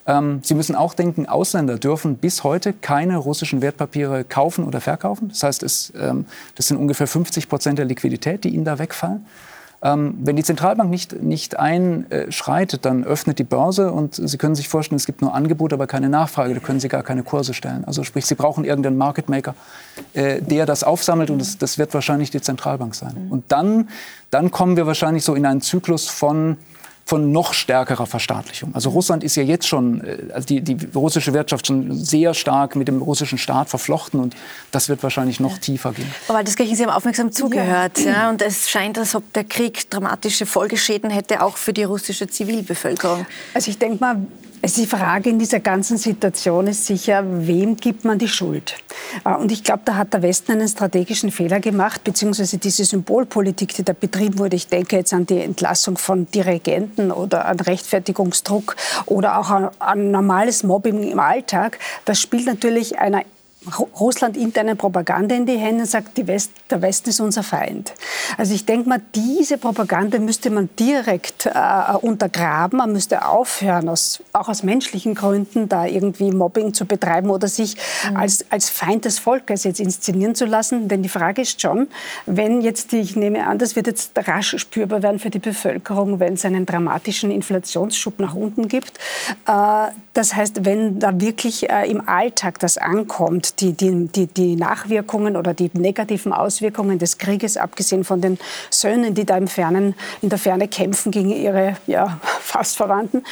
Ähm, 0.07 0.41
Sie 0.43 0.55
müssen 0.55 0.75
auch 0.75 0.93
denken, 0.93 1.27
Ausländer 1.27 1.79
dürfen 1.79 2.17
bis 2.17 2.43
heute 2.43 2.73
keine 2.73 3.17
russischen 3.17 3.63
Wertpapiere 3.63 4.25
kaufen 4.25 4.65
oder 4.65 4.81
verkaufen. 4.81 5.29
Das 5.29 5.45
heißt, 5.45 5.63
es, 5.63 5.93
ähm, 5.97 6.27
das 6.57 6.67
sind 6.67 6.79
ungefähr 6.79 7.07
50 7.07 7.49
Prozent 7.49 7.79
der 7.79 7.87
Liquidität, 7.87 8.43
die 8.43 8.49
ihnen 8.49 8.65
da 8.65 8.81
wegfallen. 8.81 9.25
Ähm, 9.83 10.15
wenn 10.23 10.37
die 10.37 10.43
Zentralbank 10.43 10.91
nicht, 10.91 11.23
nicht 11.23 11.59
einschreitet, 11.59 12.85
dann 12.85 13.03
öffnet 13.03 13.39
die 13.39 13.45
Börse 13.45 13.91
und 13.93 14.15
Sie 14.15 14.37
können 14.37 14.55
sich 14.55 14.69
vorstellen, 14.69 14.97
es 14.97 15.07
gibt 15.07 15.23
nur 15.23 15.35
Angebot, 15.35 15.73
aber 15.73 15.87
keine 15.87 16.11
Nachfrage. 16.11 16.53
Da 16.53 16.61
können 16.61 16.81
Sie 16.81 16.89
gar 16.89 17.03
keine 17.03 17.23
Kurse 17.23 17.55
stellen. 17.55 17.85
Also 17.87 18.05
sprich, 18.05 18.27
Sie 18.27 18.35
brauchen 18.35 18.65
irgendeinen 18.65 18.99
Market 18.99 19.31
Maker, 19.31 19.55
äh, 20.13 20.43
der 20.43 20.67
das 20.67 20.85
aufsammelt 20.85 21.31
und 21.31 21.39
das, 21.39 21.57
das 21.57 21.79
wird 21.79 21.95
wahrscheinlich 21.95 22.31
die 22.31 22.43
Zentralbank 22.43 22.95
sein. 22.95 23.29
Und 23.31 23.45
dann, 23.49 23.89
dann 24.31 24.51
kommen 24.51 24.77
wir 24.77 24.87
wahrscheinlich 24.87 25.25
so 25.25 25.35
in 25.35 25.47
einen 25.47 25.63
Zyklus 25.63 26.09
von 26.09 26.59
von 27.11 27.33
noch 27.33 27.55
stärkerer 27.55 28.07
Verstaatlichung. 28.07 28.73
Also 28.73 28.91
Russland 28.91 29.25
ist 29.25 29.35
ja 29.35 29.43
jetzt 29.43 29.67
schon, 29.67 30.01
äh, 30.05 30.33
also 30.33 30.47
die, 30.47 30.61
die 30.61 30.77
russische 30.95 31.35
Wirtschaft 31.35 31.67
schon 31.67 31.93
sehr 31.93 32.35
stark 32.35 32.77
mit 32.77 32.87
dem 32.87 33.03
russischen 33.03 33.37
Staat 33.37 33.69
verflochten 33.69 34.21
und 34.21 34.37
das 34.71 34.89
wird 34.89 35.03
wahrscheinlich 35.03 35.41
noch 35.41 35.59
tiefer 35.59 35.91
gehen. 35.91 36.09
Frau 36.25 36.35
Waldeskirchen, 36.35 36.77
Sie 36.77 36.85
haben 36.85 36.93
aufmerksam 36.93 37.33
zugehört 37.33 37.99
ja. 37.99 38.13
ja. 38.13 38.31
und 38.31 38.41
es 38.43 38.71
scheint, 38.71 38.97
als 38.97 39.17
ob 39.17 39.33
der 39.33 39.43
Krieg 39.43 39.91
dramatische 39.91 40.47
Folgeschäden 40.47 41.11
hätte, 41.11 41.43
auch 41.43 41.57
für 41.57 41.73
die 41.73 41.83
russische 41.83 42.29
Zivilbevölkerung. 42.29 43.27
Also 43.55 43.73
ich 43.73 43.79
denke 43.79 43.99
mal, 43.99 44.19
die 44.63 44.87
Frage 44.87 45.31
in 45.31 45.39
dieser 45.39 45.61
ganzen 45.61 45.97
Situation 45.97 46.67
ist 46.67 46.85
sicher, 46.85 47.25
wem 47.27 47.77
gibt 47.77 48.05
man 48.05 48.19
die 48.19 48.29
Schuld? 48.29 48.77
Äh, 49.25 49.35
und 49.35 49.51
ich 49.51 49.65
glaube, 49.65 49.83
da 49.87 49.97
hat 49.97 50.13
der 50.13 50.23
Westen 50.23 50.53
einen 50.53 50.69
strategischen 50.69 51.31
Fehler 51.31 51.61
gemacht, 51.61 52.05
beziehungsweise 52.05 52.59
diese 52.59 52.85
Symbolpolitik, 52.85 53.75
die 53.75 53.85
da 53.85 53.95
betrieben 53.95 54.39
wurde. 54.39 54.57
Ich 54.57 54.69
denke 54.69 54.97
jetzt 54.97 55.15
an 55.15 55.27
die 55.27 55.41
Entlassung 55.41 55.97
von 55.97 56.31
Dirigenten 56.31 57.11
oder 57.11 57.47
an 57.47 57.59
Rechtfertigungsdruck 57.59 58.77
oder 59.07 59.39
auch 59.39 59.51
an, 59.51 59.71
an 59.79 60.11
normales 60.11 60.63
Mobbing 60.63 61.11
im 61.11 61.19
Alltag. 61.19 61.79
Das 62.05 62.21
spielt 62.21 62.47
natürlich 62.47 62.99
einer 62.99 63.23
Russland 64.01 64.39
interne 64.39 64.75
Propaganda 64.75 65.35
in 65.35 65.45
die 65.45 65.59
Hände 65.59 65.83
und 65.83 65.87
sagt, 65.87 66.17
die 66.17 66.27
West, 66.27 66.51
der 66.71 66.81
Westen 66.81 67.11
ist 67.11 67.21
unser 67.21 67.43
Feind. 67.43 67.93
Also 68.39 68.55
ich 68.55 68.65
denke 68.65 68.89
mal, 68.89 69.03
diese 69.15 69.59
Propaganda 69.59 70.19
müsste 70.19 70.49
man 70.49 70.71
direkt 70.79 71.45
äh, 71.45 71.51
untergraben. 72.01 72.79
Man 72.79 72.93
müsste 72.93 73.27
aufhören, 73.27 73.91
aus, 73.91 74.23
auch 74.33 74.49
aus 74.49 74.63
menschlichen 74.63 75.15
Gründen, 75.15 75.69
da 75.69 75.85
irgendwie 75.85 76.31
Mobbing 76.31 76.73
zu 76.73 76.87
betreiben 76.87 77.29
oder 77.29 77.49
sich 77.49 77.77
mhm. 78.09 78.17
als, 78.17 78.47
als 78.51 78.71
Feind 78.71 79.05
des 79.05 79.19
Volkes 79.19 79.65
jetzt 79.65 79.79
inszenieren 79.79 80.35
zu 80.35 80.47
lassen. 80.47 80.89
Denn 80.89 81.03
die 81.03 81.11
Frage 81.11 81.43
ist 81.43 81.61
schon, 81.61 81.89
wenn 82.25 82.63
jetzt, 82.63 82.95
ich 82.95 83.15
nehme 83.15 83.47
an, 83.47 83.59
das 83.59 83.77
wird 83.77 83.87
jetzt 83.87 84.13
rasch 84.17 84.57
spürbar 84.57 85.03
werden 85.03 85.19
für 85.19 85.31
die 85.31 85.39
Bevölkerung, 85.39 86.19
wenn 86.19 86.35
es 86.35 86.47
einen 86.47 86.65
dramatischen 86.65 87.31
Inflationsschub 87.31 88.21
nach 88.21 88.35
unten 88.35 88.69
gibt. 88.69 88.99
Äh, 89.47 89.89
das 90.15 90.35
heißt, 90.35 90.65
wenn 90.65 90.99
da 90.99 91.21
wirklich 91.21 91.69
äh, 91.69 91.91
im 91.91 92.09
Alltag 92.09 92.59
das 92.59 92.79
ankommt, 92.79 93.50
die, 93.55 93.73
die, 93.73 94.09
die, 94.09 94.27
die 94.27 94.57
Nachwirkungen 94.57 95.37
oder 95.37 95.55
die 95.55 95.71
negativen 95.75 96.33
Auswirkungen 96.33 96.99
des 96.99 97.19
Krieges, 97.19 97.57
abgesehen 97.57 98.05
von 98.05 98.21
den 98.21 98.39
Söhnen, 98.71 99.15
die 99.15 99.25
da 99.25 99.37
im 99.37 99.49
Fernen, 99.49 99.95
in 100.23 100.29
der 100.29 100.39
Ferne 100.39 100.69
kämpfen 100.69 101.13
gegen 101.13 101.31
ihre 101.31 101.77
ja, 101.87 102.21
fast 102.41 102.77
Verwandten, 102.77 103.25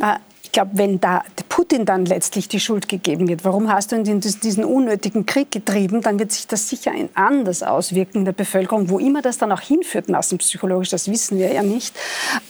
äh, 0.00 0.16
glaube, 0.56 0.70
wenn 0.74 0.98
da 1.00 1.22
Putin 1.50 1.84
dann 1.84 2.06
letztlich 2.06 2.48
die 2.48 2.60
Schuld 2.60 2.88
gegeben 2.88 3.28
wird, 3.28 3.44
warum 3.44 3.70
hast 3.70 3.92
du 3.92 4.02
diesen 4.02 4.64
unnötigen 4.64 5.26
Krieg 5.26 5.50
getrieben, 5.50 6.00
dann 6.00 6.18
wird 6.18 6.32
sich 6.32 6.46
das 6.46 6.70
sicher 6.70 6.92
anders 7.14 7.62
auswirken 7.62 8.20
in 8.20 8.24
der 8.24 8.32
Bevölkerung, 8.32 8.88
wo 8.88 8.98
immer 8.98 9.20
das 9.20 9.36
dann 9.36 9.52
auch 9.52 9.60
hinführt, 9.60 10.08
massenpsychologisch, 10.08 10.88
das 10.88 11.10
wissen 11.10 11.38
wir 11.38 11.52
ja 11.52 11.62
nicht, 11.62 11.94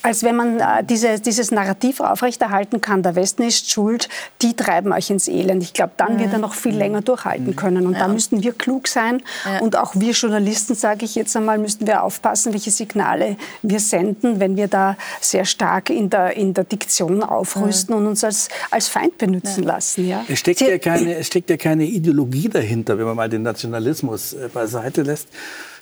als 0.02 0.22
wenn 0.22 0.36
man 0.36 0.60
äh, 0.60 0.84
diese, 0.84 1.18
dieses 1.18 1.50
Narrativ 1.50 1.98
aufrechterhalten 1.98 2.80
kann, 2.80 3.02
der 3.02 3.16
Westen 3.16 3.42
ist 3.42 3.70
schuld, 3.70 4.08
die 4.40 4.54
treiben 4.54 4.92
euch 4.92 5.10
ins 5.10 5.26
Elend. 5.26 5.64
Ich 5.64 5.72
glaube, 5.72 5.92
dann 5.96 6.20
wird 6.20 6.32
er 6.32 6.38
noch 6.38 6.54
viel 6.54 6.76
länger 6.76 7.00
durchhalten 7.00 7.56
können. 7.56 7.86
Und 7.86 7.94
ja. 7.94 8.00
da 8.00 8.08
müssten 8.08 8.42
wir 8.42 8.52
klug 8.52 8.86
sein 8.86 9.20
ja. 9.44 9.58
und 9.60 9.76
auch 9.76 9.96
wir 9.96 10.12
Journalisten, 10.12 10.76
sage 10.76 11.04
ich 11.04 11.16
jetzt 11.16 11.36
einmal, 11.36 11.58
müssten 11.58 11.88
wir 11.88 12.04
aufpassen, 12.04 12.52
welche 12.52 12.70
Signale 12.70 13.36
wir 13.62 13.80
senden, 13.80 14.38
wenn 14.38 14.56
wir 14.56 14.68
da 14.68 14.96
sehr 15.20 15.44
stark 15.44 15.90
in 15.90 16.08
der, 16.08 16.36
in 16.36 16.54
der 16.54 16.62
Diktion 16.62 17.24
aufrüsten 17.24 17.95
und 17.96 18.06
uns 18.06 18.22
als, 18.22 18.48
als 18.70 18.88
Feind 18.88 19.18
benutzen 19.18 19.64
ja. 19.64 19.70
lassen. 19.70 20.08
Ja? 20.08 20.24
Es, 20.28 20.38
steckt 20.38 20.60
ja 20.60 20.78
keine, 20.78 21.16
es 21.16 21.26
steckt 21.26 21.50
ja 21.50 21.56
keine 21.56 21.84
Ideologie 21.84 22.48
dahinter, 22.48 22.98
wenn 22.98 23.06
man 23.06 23.16
mal 23.16 23.28
den 23.28 23.42
Nationalismus 23.42 24.34
äh, 24.34 24.48
beiseite 24.52 25.02
lässt, 25.02 25.28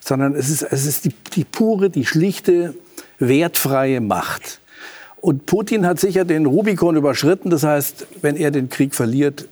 sondern 0.00 0.34
es 0.34 0.48
ist, 0.48 0.62
es 0.62 0.86
ist 0.86 1.04
die, 1.04 1.14
die 1.34 1.44
pure, 1.44 1.90
die 1.90 2.06
schlichte, 2.06 2.74
wertfreie 3.18 4.00
Macht. 4.00 4.60
Und 5.20 5.46
Putin 5.46 5.86
hat 5.86 6.00
sicher 6.00 6.24
den 6.24 6.44
Rubikon 6.44 6.96
überschritten. 6.96 7.48
Das 7.48 7.62
heißt, 7.62 8.06
wenn 8.20 8.36
er 8.36 8.50
den 8.50 8.68
Krieg 8.68 8.94
verliert, 8.94 9.48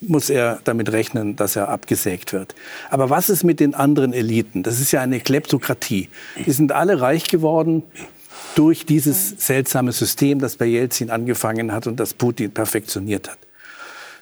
muss 0.00 0.30
er 0.30 0.60
damit 0.64 0.90
rechnen, 0.90 1.36
dass 1.36 1.54
er 1.54 1.68
abgesägt 1.68 2.32
wird. 2.32 2.54
Aber 2.90 3.10
was 3.10 3.28
ist 3.28 3.44
mit 3.44 3.60
den 3.60 3.74
anderen 3.74 4.12
Eliten? 4.12 4.62
Das 4.62 4.80
ist 4.80 4.90
ja 4.90 5.00
eine 5.00 5.20
Kleptokratie. 5.20 6.08
Die 6.44 6.52
sind 6.52 6.72
alle 6.72 7.00
reich 7.00 7.24
geworden 7.24 7.82
durch 8.54 8.86
dieses 8.86 9.30
seltsame 9.38 9.92
System, 9.92 10.38
das 10.38 10.56
bei 10.56 10.66
Jelzin 10.66 11.10
angefangen 11.10 11.72
hat 11.72 11.86
und 11.86 11.98
das 11.98 12.14
Putin 12.14 12.50
perfektioniert 12.50 13.28
hat. 13.30 13.38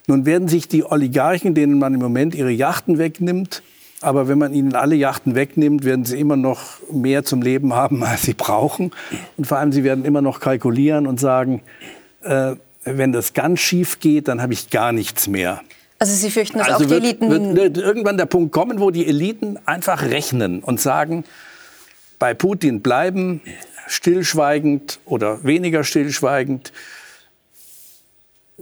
Nun 0.06 0.26
werden 0.26 0.48
sich 0.48 0.68
die 0.68 0.84
Oligarchen, 0.84 1.54
denen 1.54 1.78
man 1.78 1.94
im 1.94 2.00
Moment 2.00 2.34
ihre 2.34 2.50
Yachten 2.50 2.98
wegnimmt, 2.98 3.62
aber 4.00 4.28
wenn 4.28 4.38
man 4.38 4.54
ihnen 4.54 4.74
alle 4.74 4.94
Yachten 4.94 5.34
wegnimmt, 5.34 5.84
werden 5.84 6.04
sie 6.04 6.18
immer 6.18 6.36
noch 6.36 6.60
mehr 6.90 7.24
zum 7.24 7.42
Leben 7.42 7.74
haben, 7.74 8.02
als 8.04 8.22
sie 8.22 8.34
brauchen. 8.34 8.92
Und 9.36 9.46
vor 9.46 9.58
allem, 9.58 9.72
sie 9.72 9.84
werden 9.84 10.04
immer 10.04 10.22
noch 10.22 10.40
kalkulieren 10.40 11.06
und 11.06 11.20
sagen, 11.20 11.62
äh, 12.22 12.54
wenn 12.84 13.12
das 13.12 13.34
ganz 13.34 13.60
schief 13.60 14.00
geht, 14.00 14.28
dann 14.28 14.40
habe 14.40 14.54
ich 14.54 14.70
gar 14.70 14.92
nichts 14.92 15.28
mehr. 15.28 15.60
Also 15.98 16.14
Sie 16.14 16.30
fürchten, 16.30 16.56
dass 16.56 16.68
also 16.68 16.84
auch 16.84 16.88
die 16.88 16.90
wird, 16.90 17.04
Eliten... 17.04 17.56
Wird 17.56 17.76
irgendwann 17.76 18.16
der 18.16 18.24
Punkt 18.24 18.52
kommen, 18.52 18.80
wo 18.80 18.90
die 18.90 19.06
Eliten 19.06 19.58
einfach 19.66 20.02
rechnen 20.02 20.60
und 20.60 20.80
sagen, 20.80 21.24
bei 22.18 22.32
Putin 22.32 22.80
bleiben, 22.80 23.42
stillschweigend 23.90 25.00
oder 25.04 25.42
weniger 25.44 25.84
stillschweigend, 25.84 26.72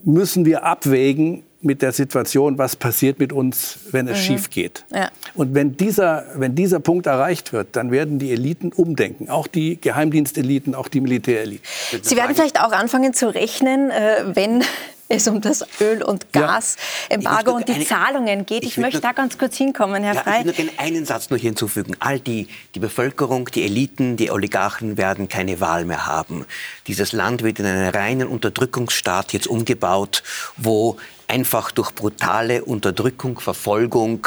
müssen 0.04 0.44
wir 0.44 0.64
abwägen 0.64 1.42
mit 1.60 1.82
der 1.82 1.92
Situation, 1.92 2.56
was 2.56 2.76
passiert 2.76 3.18
mit 3.18 3.32
uns, 3.32 3.80
wenn 3.90 4.06
es 4.06 4.18
mhm. 4.18 4.22
schief 4.22 4.50
geht. 4.50 4.84
Ja. 4.94 5.10
Und 5.34 5.54
wenn 5.54 5.76
dieser, 5.76 6.24
wenn 6.36 6.54
dieser 6.54 6.80
Punkt 6.80 7.06
erreicht 7.06 7.52
wird, 7.52 7.74
dann 7.74 7.90
werden 7.90 8.18
die 8.18 8.30
Eliten 8.30 8.72
umdenken, 8.72 9.28
auch 9.28 9.48
die 9.48 9.80
Geheimdiensteliten, 9.80 10.74
auch 10.74 10.88
die 10.88 11.00
Militäreliten. 11.00 11.66
Sie 12.02 12.16
werden 12.16 12.34
vielleicht 12.34 12.60
auch 12.60 12.72
anfangen 12.72 13.12
zu 13.12 13.34
rechnen, 13.34 13.90
äh, 13.90 14.24
wenn 14.34 14.62
es 15.08 15.26
um 15.26 15.40
das 15.40 15.64
Öl- 15.80 16.02
und 16.02 16.32
Gasembargo 16.32 17.50
ja. 17.50 17.56
und 17.56 17.68
die 17.68 17.72
eine, 17.72 17.84
Zahlungen 17.86 18.44
geht. 18.46 18.62
Ich, 18.62 18.72
ich 18.72 18.76
möchte 18.76 19.00
da 19.00 19.12
ganz 19.12 19.38
kurz 19.38 19.56
hinkommen, 19.56 20.02
Herr 20.02 20.14
ja, 20.14 20.22
Frey. 20.22 20.40
Ich 20.46 20.58
will 20.58 20.66
nur 20.66 20.78
einen 20.78 21.06
Satz 21.06 21.30
noch 21.30 21.38
hinzufügen. 21.38 21.96
All 21.98 22.20
die, 22.20 22.48
die 22.74 22.78
Bevölkerung, 22.78 23.46
die 23.46 23.64
Eliten, 23.64 24.16
die 24.16 24.30
Oligarchen 24.30 24.96
werden 24.98 25.28
keine 25.28 25.60
Wahl 25.60 25.84
mehr 25.84 26.06
haben. 26.06 26.44
Dieses 26.86 27.12
Land 27.12 27.42
wird 27.42 27.58
in 27.58 27.66
einen 27.66 27.88
reinen 27.88 28.28
Unterdrückungsstaat 28.28 29.32
jetzt 29.32 29.46
umgebaut, 29.46 30.22
wo 30.56 30.98
einfach 31.26 31.70
durch 31.70 31.92
brutale 31.92 32.64
Unterdrückung, 32.64 33.40
Verfolgung 33.40 34.26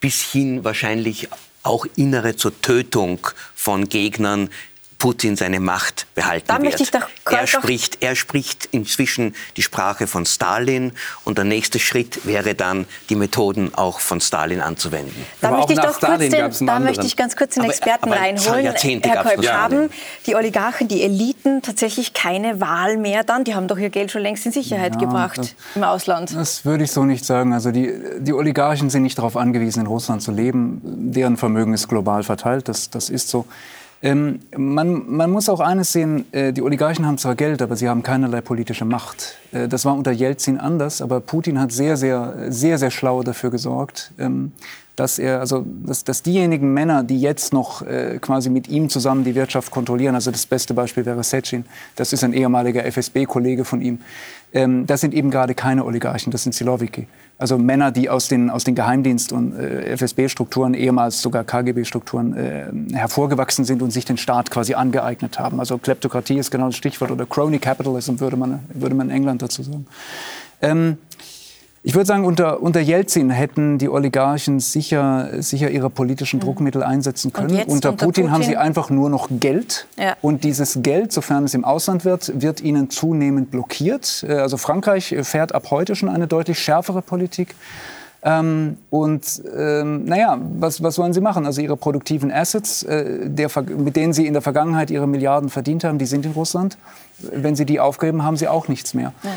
bis 0.00 0.22
hin 0.22 0.64
wahrscheinlich 0.64 1.28
auch 1.62 1.86
innere 1.96 2.36
zur 2.36 2.60
Tötung 2.60 3.26
von 3.54 3.88
Gegnern 3.88 4.48
Putin 5.02 5.34
seine 5.34 5.58
Macht 5.58 6.06
behalten 6.14 6.46
da 6.46 6.62
wird. 6.62 6.80
er, 7.28 7.46
spricht, 7.48 7.98
er 8.04 8.14
spricht 8.14 8.66
inzwischen 8.66 9.34
die 9.56 9.62
Sprache 9.62 10.06
von 10.06 10.24
Stalin 10.26 10.92
und 11.24 11.38
der 11.38 11.44
nächste 11.44 11.80
Schritt 11.80 12.24
wäre 12.24 12.54
dann, 12.54 12.86
die 13.08 13.16
Methoden 13.16 13.74
auch 13.74 13.98
von 13.98 14.20
Stalin 14.20 14.60
anzuwenden. 14.60 15.26
Da, 15.40 15.50
möchte 15.50 15.72
ich, 15.72 15.80
doch 15.80 15.98
kurz 15.98 16.18
den, 16.20 16.66
da 16.66 16.78
möchte 16.78 17.04
ich 17.04 17.16
ganz 17.16 17.34
kurz 17.34 17.54
den 17.54 17.64
Experten 17.64 18.04
aber, 18.04 18.14
aber 18.14 18.24
reinholen. 18.24 18.74
Herr 19.02 19.24
Kolb, 19.24 19.44
haben 19.48 19.90
die 20.28 20.36
Oligarchen, 20.36 20.86
die 20.86 21.02
Eliten 21.02 21.62
tatsächlich 21.62 22.14
keine 22.14 22.60
Wahl 22.60 22.96
mehr 22.96 23.24
dann? 23.24 23.42
Die 23.42 23.56
haben 23.56 23.66
doch 23.66 23.78
ihr 23.78 23.90
Geld 23.90 24.12
schon 24.12 24.22
längst 24.22 24.46
in 24.46 24.52
Sicherheit 24.52 24.94
ja, 24.94 25.00
gebracht 25.00 25.38
das, 25.38 25.54
im 25.74 25.82
Ausland. 25.82 26.32
Das 26.32 26.64
würde 26.64 26.84
ich 26.84 26.92
so 26.92 27.04
nicht 27.04 27.24
sagen. 27.24 27.52
Also 27.52 27.72
die, 27.72 27.92
die 28.20 28.32
Oligarchen 28.32 28.88
sind 28.88 29.02
nicht 29.02 29.18
darauf 29.18 29.36
angewiesen, 29.36 29.80
in 29.80 29.86
Russland 29.88 30.22
zu 30.22 30.30
leben. 30.30 30.80
Deren 31.12 31.36
Vermögen 31.36 31.74
ist 31.74 31.88
global 31.88 32.22
verteilt. 32.22 32.68
Das, 32.68 32.88
das 32.88 33.10
ist 33.10 33.28
so. 33.28 33.46
Ähm, 34.04 34.40
man, 34.56 35.04
man, 35.08 35.30
muss 35.30 35.48
auch 35.48 35.60
eines 35.60 35.92
sehen, 35.92 36.24
äh, 36.32 36.52
die 36.52 36.62
Oligarchen 36.62 37.06
haben 37.06 37.18
zwar 37.18 37.36
Geld, 37.36 37.62
aber 37.62 37.76
sie 37.76 37.88
haben 37.88 38.02
keinerlei 38.02 38.40
politische 38.40 38.84
Macht. 38.84 39.36
Äh, 39.52 39.68
das 39.68 39.84
war 39.84 39.94
unter 39.94 40.10
Jelzin 40.10 40.58
anders, 40.58 41.00
aber 41.00 41.20
Putin 41.20 41.60
hat 41.60 41.70
sehr, 41.70 41.96
sehr, 41.96 42.34
sehr, 42.48 42.78
sehr 42.78 42.90
schlau 42.90 43.22
dafür 43.22 43.50
gesorgt, 43.50 44.10
ähm, 44.18 44.50
dass 44.96 45.20
er, 45.20 45.38
also, 45.38 45.64
dass, 45.84 46.02
dass 46.02 46.22
diejenigen 46.22 46.74
Männer, 46.74 47.04
die 47.04 47.20
jetzt 47.20 47.52
noch 47.52 47.82
äh, 47.82 48.18
quasi 48.20 48.50
mit 48.50 48.68
ihm 48.68 48.88
zusammen 48.88 49.22
die 49.22 49.36
Wirtschaft 49.36 49.70
kontrollieren, 49.70 50.16
also 50.16 50.32
das 50.32 50.46
beste 50.46 50.74
Beispiel 50.74 51.06
wäre 51.06 51.22
Secin, 51.22 51.64
das 51.94 52.12
ist 52.12 52.24
ein 52.24 52.32
ehemaliger 52.32 52.84
FSB-Kollege 52.84 53.64
von 53.64 53.80
ihm, 53.80 54.00
ähm, 54.52 54.84
das 54.84 55.00
sind 55.00 55.14
eben 55.14 55.30
gerade 55.30 55.54
keine 55.54 55.84
Oligarchen, 55.84 56.32
das 56.32 56.42
sind 56.42 56.54
Siloviki. 56.54 57.06
Also 57.38 57.58
Männer, 57.58 57.90
die 57.90 58.08
aus 58.08 58.28
den, 58.28 58.50
aus 58.50 58.62
den 58.62 58.76
Geheimdienst- 58.76 59.32
und 59.32 59.58
äh, 59.58 59.96
FSB-Strukturen, 59.96 60.74
ehemals 60.74 61.20
sogar 61.22 61.42
KGB-Strukturen 61.42 62.36
äh, 62.36 62.96
hervorgewachsen 62.96 63.64
sind 63.64 63.82
und 63.82 63.90
sich 63.90 64.04
den 64.04 64.16
Staat 64.16 64.50
quasi 64.50 64.74
angeeignet 64.74 65.38
haben. 65.38 65.58
Also 65.58 65.78
Kleptokratie 65.78 66.38
ist 66.38 66.50
genau 66.50 66.66
das 66.66 66.76
Stichwort 66.76 67.10
oder 67.10 67.26
Crony 67.26 67.58
Capitalism 67.58 68.20
würde 68.20 68.36
man, 68.36 68.60
würde 68.72 68.94
man 68.94 69.10
in 69.10 69.16
England 69.16 69.42
dazu 69.42 69.62
sagen. 69.62 69.86
Ähm, 70.60 70.98
ich 71.84 71.94
würde 71.94 72.06
sagen, 72.06 72.24
unter, 72.24 72.62
unter 72.62 72.78
Jelzin 72.78 73.30
hätten 73.30 73.78
die 73.78 73.88
Oligarchen 73.88 74.60
sicher, 74.60 75.42
sicher 75.42 75.68
ihre 75.68 75.90
politischen 75.90 76.38
mhm. 76.38 76.44
Druckmittel 76.44 76.82
einsetzen 76.82 77.32
können. 77.32 77.50
Unter, 77.50 77.68
unter 77.68 77.90
Putin, 77.90 78.06
Putin, 78.06 78.30
haben 78.30 78.44
sie 78.44 78.56
einfach 78.56 78.88
nur 78.90 79.10
noch 79.10 79.28
Geld. 79.30 79.86
Ja. 79.98 80.16
Und 80.22 80.44
dieses 80.44 80.78
Geld, 80.82 81.12
sofern 81.12 81.44
es 81.44 81.54
im 81.54 81.64
Ausland 81.64 82.04
wird, 82.04 82.40
wird 82.40 82.60
ihnen 82.60 82.88
zunehmend 82.90 83.50
blockiert. 83.50 84.24
Äh, 84.28 84.34
also 84.34 84.56
Frankreich 84.58 85.16
fährt 85.22 85.54
ab 85.54 85.70
heute 85.70 85.96
schon 85.96 86.08
eine 86.08 86.28
deutlich 86.28 86.60
schärfere 86.60 87.02
Politik. 87.02 87.56
Ähm, 88.24 88.76
und 88.90 89.42
ähm, 89.56 90.04
naja, 90.04 90.38
was, 90.60 90.84
was 90.84 90.98
wollen 90.98 91.12
sie 91.12 91.20
machen? 91.20 91.44
Also 91.44 91.60
ihre 91.60 91.76
produktiven 91.76 92.30
Assets, 92.30 92.84
äh, 92.84 93.28
der, 93.28 93.50
mit 93.76 93.96
denen 93.96 94.12
sie 94.12 94.28
in 94.28 94.34
der 94.34 94.42
Vergangenheit 94.42 94.92
ihre 94.92 95.08
Milliarden 95.08 95.48
verdient 95.50 95.82
haben, 95.82 95.98
die 95.98 96.06
sind 96.06 96.24
in 96.24 96.32
Russland. 96.32 96.78
Wenn 97.18 97.56
sie 97.56 97.66
die 97.66 97.80
aufgeben, 97.80 98.22
haben 98.22 98.36
sie 98.36 98.46
auch 98.46 98.68
nichts 98.68 98.94
mehr. 98.94 99.12
Ja. 99.24 99.30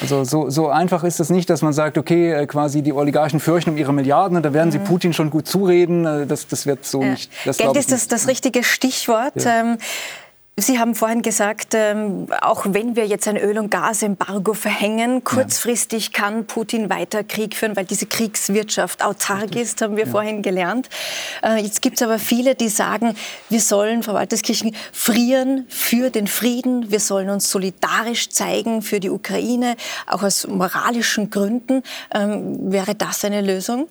Also 0.00 0.24
so, 0.24 0.50
so 0.50 0.68
einfach 0.68 1.04
ist 1.04 1.20
es 1.20 1.30
nicht, 1.30 1.50
dass 1.50 1.62
man 1.62 1.72
sagt, 1.72 1.98
okay, 1.98 2.32
äh, 2.32 2.46
quasi 2.46 2.82
die 2.82 2.92
Oligarchen 2.92 3.40
fürchten 3.40 3.70
um 3.70 3.76
ihre 3.76 3.92
Milliarden 3.92 4.36
und 4.36 4.42
da 4.42 4.52
werden 4.52 4.70
sie 4.70 4.78
mhm. 4.78 4.84
Putin 4.84 5.12
schon 5.12 5.30
gut 5.30 5.46
zureden. 5.46 6.06
Äh, 6.06 6.26
das, 6.26 6.46
das 6.46 6.66
wird 6.66 6.84
so 6.84 7.02
ja. 7.02 7.10
nicht. 7.10 7.30
Das 7.44 7.58
Geld 7.58 7.76
ist 7.76 7.92
das, 7.92 8.08
das 8.08 8.28
richtige 8.28 8.64
Stichwort. 8.64 9.34
Ja. 9.36 9.60
Ähm, 9.60 9.78
Sie 10.58 10.78
haben 10.78 10.94
vorhin 10.94 11.22
gesagt, 11.22 11.68
ähm, 11.72 12.26
auch 12.42 12.66
wenn 12.68 12.94
wir 12.94 13.06
jetzt 13.06 13.26
ein 13.26 13.38
Öl- 13.38 13.58
und 13.58 13.70
Gasembargo 13.70 14.52
verhängen, 14.52 15.24
kurzfristig 15.24 16.10
ja. 16.12 16.20
kann 16.20 16.44
Putin 16.44 16.90
weiter 16.90 17.24
Krieg 17.24 17.56
führen, 17.56 17.74
weil 17.74 17.86
diese 17.86 18.04
Kriegswirtschaft 18.04 19.02
autark 19.02 19.56
ist, 19.56 19.80
haben 19.80 19.96
wir 19.96 20.04
ja. 20.04 20.10
vorhin 20.10 20.42
gelernt. 20.42 20.90
Äh, 21.42 21.62
jetzt 21.62 21.80
gibt 21.80 21.96
es 21.96 22.02
aber 22.02 22.18
viele, 22.18 22.54
die 22.54 22.68
sagen, 22.68 23.14
wir 23.48 23.60
sollen, 23.60 24.02
Frau 24.02 24.12
Walterskirchen, 24.12 24.76
frieren 24.92 25.64
für 25.70 26.10
den 26.10 26.26
Frieden, 26.26 26.90
wir 26.90 27.00
sollen 27.00 27.30
uns 27.30 27.50
solidarisch 27.50 28.28
zeigen 28.28 28.82
für 28.82 29.00
die 29.00 29.08
Ukraine, 29.08 29.76
auch 30.06 30.22
aus 30.22 30.46
moralischen 30.46 31.30
Gründen. 31.30 31.82
Ähm, 32.14 32.70
wäre 32.70 32.94
das 32.94 33.24
eine 33.24 33.40
Lösung? 33.40 33.88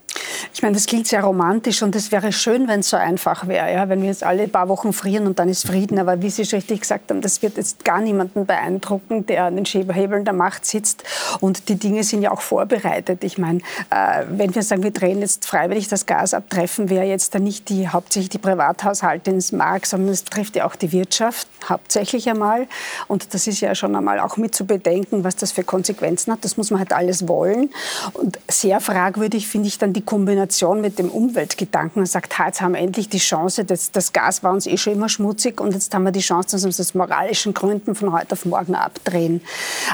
Ich 0.54 0.62
meine, 0.62 0.76
das 0.76 0.86
klingt 0.86 1.08
sehr 1.08 1.24
romantisch 1.24 1.82
und 1.82 1.96
es 1.96 2.12
wäre 2.12 2.32
schön, 2.32 2.68
wenn 2.68 2.82
es 2.82 2.92
so 2.92 2.98
einfach 2.98 3.48
wäre, 3.48 3.74
ja? 3.74 3.90
wenn 3.90 4.02
wir 4.02 4.10
jetzt 4.10 4.24
alle 4.24 4.48
paar 4.48 4.70
Wochen 4.70 4.94
frieren 4.94 5.26
und 5.26 5.40
dann 5.40 5.50
ist 5.50 5.66
Frieden. 5.66 5.98
Aber 5.98 6.22
wie 6.22 6.30
Sie 6.30 6.51
schon 6.52 6.58
richtig 6.58 6.82
gesagt 6.82 7.10
haben, 7.10 7.22
das 7.22 7.42
wird 7.42 7.58
jetzt 7.58 7.84
gar 7.84 8.00
niemanden 8.00 8.46
beeindrucken, 8.46 9.26
der 9.26 9.46
an 9.46 9.56
den 9.56 9.66
Hebeln 9.66 10.26
der 10.26 10.34
Macht 10.34 10.66
sitzt. 10.66 11.04
Und 11.40 11.70
die 11.70 11.76
Dinge 11.76 12.04
sind 12.04 12.22
ja 12.22 12.32
auch 12.32 12.42
vorbereitet. 12.42 13.24
Ich 13.24 13.38
meine, 13.38 13.60
äh, 13.90 14.24
wenn 14.30 14.54
wir 14.54 14.62
sagen, 14.64 14.84
wir 14.84 14.92
drehen 14.92 15.20
jetzt 15.20 15.46
freiwillig 15.46 15.88
das 15.88 16.06
Gas 16.06 16.34
ab, 16.34 16.50
treffen 16.50 16.90
wir 16.90 17.04
jetzt 17.06 17.34
dann 17.34 17.44
nicht 17.44 17.70
die, 17.70 17.88
hauptsächlich 17.88 18.30
die 18.30 18.38
Privathaushalte 18.38 19.32
ins 19.32 19.52
Mark, 19.52 19.86
sondern 19.86 20.10
es 20.10 20.24
trifft 20.24 20.56
ja 20.56 20.66
auch 20.66 20.76
die 20.76 20.92
Wirtschaft, 20.92 21.48
hauptsächlich 21.68 22.30
einmal. 22.30 22.68
Und 23.08 23.34
das 23.34 23.48
ist 23.48 23.62
ja 23.62 23.74
schon 23.76 23.96
einmal 23.96 24.20
auch 24.20 24.38
mit 24.38 24.54
zu 24.54 24.66
bedenken, 24.66 25.24
was 25.24 25.36
das 25.36 25.52
für 25.52 25.64
Konsequenzen 25.64 26.34
hat. 26.34 26.44
Das 26.44 26.58
muss 26.58 26.70
man 26.70 26.80
halt 26.80 26.94
alles 26.94 27.28
wollen. 27.28 27.70
Und 28.14 28.40
sehr 28.48 28.80
fragwürdig 28.80 29.48
finde 29.48 29.68
ich 29.68 29.78
dann 29.78 29.94
die 29.94 30.02
Kombination 30.02 30.82
mit 30.82 31.00
dem 31.00 31.10
Umweltgedanken. 31.10 32.02
Man 32.02 32.08
sagt, 32.08 32.38
ha, 32.38 32.48
jetzt 32.48 32.62
haben 32.62 32.74
wir 32.74 32.82
endlich 32.82 33.10
die 33.10 33.20
Chance, 33.20 33.66
das, 33.66 33.92
das 33.92 34.14
Gas 34.14 34.44
war 34.44 34.52
uns 34.52 34.68
eh 34.68 34.78
schon 34.78 34.94
immer 34.94 35.10
schmutzig 35.10 35.62
und 35.62 35.74
jetzt 35.74 35.94
haben 35.94 36.04
wir 36.04 36.12
die 36.12 36.20
Chance, 36.20 36.41
wir 36.50 36.66
uns 36.66 36.80
aus 36.80 36.94
moralischen 36.94 37.54
Gründen 37.54 37.96
von 37.96 38.12
heute 38.12 38.34
auf 38.34 38.46
morgen 38.46 38.76
abdrehen. 38.76 39.42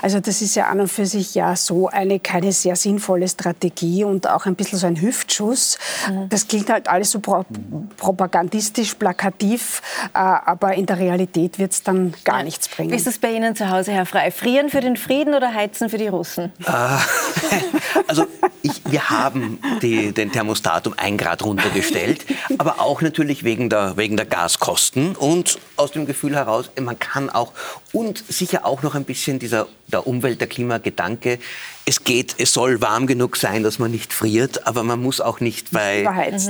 Also 0.01 0.19
das 0.19 0.41
ist 0.41 0.55
ja 0.55 0.67
an 0.67 0.81
und 0.81 0.87
für 0.87 1.05
sich 1.05 1.35
ja 1.35 1.55
so 1.55 1.87
eine 1.87 2.19
keine 2.19 2.51
sehr 2.51 2.75
sinnvolle 2.75 3.27
Strategie 3.27 4.03
und 4.03 4.27
auch 4.27 4.45
ein 4.45 4.55
bisschen 4.55 4.79
so 4.79 4.87
ein 4.87 5.01
Hüftschuss. 5.01 5.77
Mhm. 6.09 6.29
Das 6.29 6.47
klingt 6.47 6.69
halt 6.69 6.87
alles 6.87 7.11
so 7.11 7.19
pro 7.19 7.45
propagandistisch, 7.97 8.95
plakativ, 8.95 9.81
äh, 10.13 10.17
aber 10.17 10.73
in 10.73 10.85
der 10.85 10.99
Realität 10.99 11.59
wird 11.59 11.71
es 11.71 11.83
dann 11.83 12.13
gar 12.23 12.39
ja. 12.39 12.43
nichts 12.43 12.67
bringen. 12.67 12.91
Wie 12.91 12.95
ist 12.95 13.07
das 13.07 13.17
bei 13.17 13.31
Ihnen 13.31 13.55
zu 13.55 13.69
Hause, 13.69 13.91
Herr 13.91 14.05
Frei? 14.05 14.31
Frieren 14.31 14.69
für 14.69 14.81
den 14.81 14.97
Frieden 14.97 15.33
oder 15.33 15.53
heizen 15.53 15.89
für 15.89 15.97
die 15.97 16.07
Russen? 16.07 16.51
Äh, 16.65 16.71
also 18.07 18.25
ich, 18.61 18.81
wir 18.85 19.09
haben 19.09 19.59
die, 19.81 20.11
den 20.11 20.31
Thermostat 20.31 20.87
um 20.87 20.93
ein 20.97 21.17
Grad 21.17 21.43
runtergestellt, 21.43 22.25
aber 22.57 22.81
auch 22.81 23.01
natürlich 23.01 23.43
wegen 23.43 23.69
der, 23.69 23.97
wegen 23.97 24.17
der 24.17 24.25
Gaskosten 24.25 25.15
und 25.15 25.59
aus 25.75 25.91
dem 25.91 26.05
Gefühl 26.05 26.36
heraus, 26.37 26.69
man 26.79 26.97
kann 26.99 27.29
auch 27.29 27.53
und 27.93 28.23
sicher 28.27 28.65
auch 28.65 28.83
noch 28.83 28.95
ein 28.95 29.03
bisschen 29.03 29.39
dieser 29.39 29.67
der 29.87 30.05
Umwelt, 30.07 30.41
der 30.41 30.47
Klimagedanke. 30.47 31.39
Es 31.85 32.03
geht, 32.03 32.35
es 32.37 32.53
soll 32.53 32.81
warm 32.81 33.07
genug 33.07 33.37
sein, 33.37 33.63
dass 33.63 33.79
man 33.79 33.91
nicht 33.91 34.13
friert, 34.13 34.67
aber 34.67 34.83
man 34.83 35.01
muss 35.01 35.21
auch 35.21 35.39
nicht 35.39 35.71
bei, 35.71 36.03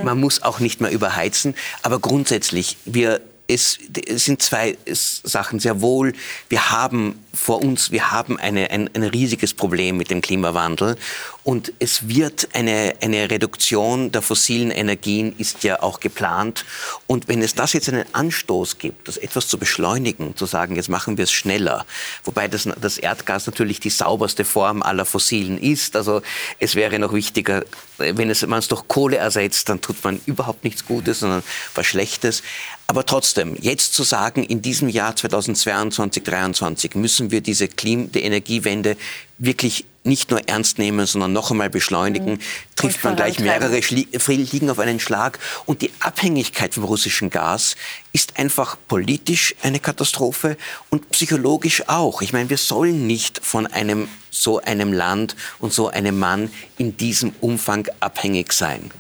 man 0.04 0.20
muss 0.20 0.42
auch 0.42 0.60
nicht 0.60 0.82
mehr 0.82 0.92
überheizen. 0.92 1.56
Aber 1.84 2.00
grundsätzlich, 2.00 2.78
wir 2.86 3.22
es, 3.48 3.80
es, 4.06 4.26
sind 4.26 4.42
zwei 4.42 4.78
Sachen 4.86 5.60
sehr 5.60 5.82
wohl. 5.82 6.14
Wir 6.50 6.70
haben 6.72 7.24
vor 7.38 7.64
uns, 7.64 7.92
wir 7.92 8.12
haben 8.12 8.40
eine, 8.40 8.72
ein, 8.72 8.90
ein 8.94 9.04
riesiges 9.04 9.54
Problem 9.54 9.98
mit 9.98 10.10
dem 10.10 10.22
Klimawandel 10.22 10.98
und 11.44 11.72
es 11.80 12.10
wird 12.10 12.50
eine, 12.54 12.96
eine 13.02 13.30
Reduktion 13.32 14.12
der 14.12 14.22
fossilen 14.22 14.72
Energien 14.72 15.34
ist 15.38 15.64
ja 15.64 15.82
auch 15.82 16.02
geplant. 16.02 16.66
Und 17.06 17.30
wenn 17.30 17.42
es 17.42 17.56
das 17.56 17.72
jetzt 17.72 17.88
einen 17.88 18.04
Anstoß 18.14 18.80
gibt, 18.80 19.08
das 19.08 19.16
etwas 19.16 19.48
zu 19.48 19.58
beschleunigen, 19.58 20.36
zu 20.36 20.46
sagen, 20.46 20.76
jetzt 20.76 20.90
machen 20.90 21.18
wir 21.18 21.24
es 21.24 21.32
schneller, 21.32 21.86
wobei 22.26 22.50
das, 22.50 22.68
das 22.82 22.98
Erdgas 22.98 23.46
natürlich 23.46 23.80
die 23.80 23.90
sauberste 23.90 24.44
Form 24.44 24.82
aller 24.82 25.06
fossilen 25.06 25.58
ist. 25.58 25.96
Also 25.96 26.22
es 26.60 26.76
wäre 26.76 27.00
noch 27.00 27.14
wichtiger, 27.14 27.64
wenn 27.98 28.30
es, 28.30 28.46
man 28.46 28.60
es 28.60 28.68
durch 28.68 28.88
Kohle 28.88 29.18
ersetzt, 29.18 29.70
dann 29.70 29.80
tut 29.80 30.04
man 30.04 30.20
überhaupt 30.26 30.64
nichts 30.64 30.86
Gutes, 30.86 31.22
sondern 31.22 31.44
was 31.76 31.86
Schlechtes. 31.86 32.44
Aber 32.88 33.06
trotzdem, 33.06 33.56
jetzt 33.60 33.94
zu 33.94 34.04
sagen, 34.04 34.44
in 34.44 34.62
diesem 34.62 34.88
Jahr 34.88 35.16
2022, 35.16 36.24
2023 36.24 36.96
müssen 36.96 37.27
wir 37.32 37.42
diese 37.42 37.68
Klim 37.68 38.12
die 38.12 38.24
Energiewende 38.24 38.98
wirklich 39.38 39.86
nicht 40.08 40.32
nur 40.32 40.48
ernst 40.48 40.80
nehmen, 40.80 41.06
sondern 41.06 41.34
noch 41.34 41.52
einmal 41.52 41.70
beschleunigen, 41.70 42.34
mhm. 42.34 42.40
trifft 42.76 43.04
man 43.04 43.16
gleich 43.16 43.40
mehrere 43.40 43.82
Fliegen 43.82 44.70
auf 44.70 44.80
einen 44.80 45.00
Schlag. 45.00 45.38
Und 45.66 45.82
die 45.82 45.92
Abhängigkeit 46.00 46.74
vom 46.74 46.86
russischen 46.86 47.30
Gas 47.30 47.76
ist 48.14 48.40
einfach 48.40 48.78
politisch 48.88 49.54
eine 49.62 49.80
Katastrophe 49.80 50.58
und 50.90 51.10
psychologisch 51.12 51.84
auch. 51.88 52.22
Ich 52.22 52.34
meine, 52.34 52.50
wir 52.50 52.58
sollen 52.58 53.06
nicht 53.06 53.42
von 53.44 53.68
einem 53.68 54.08
so 54.30 54.60
einem 54.60 54.94
Land 54.94 55.36
und 55.60 55.74
so 55.74 55.88
einem 55.90 56.20
Mann 56.20 56.50
in 56.78 56.98
diesem 56.98 57.34
Umfang 57.42 57.88
abhängig 58.00 58.54
sein. 58.54 58.92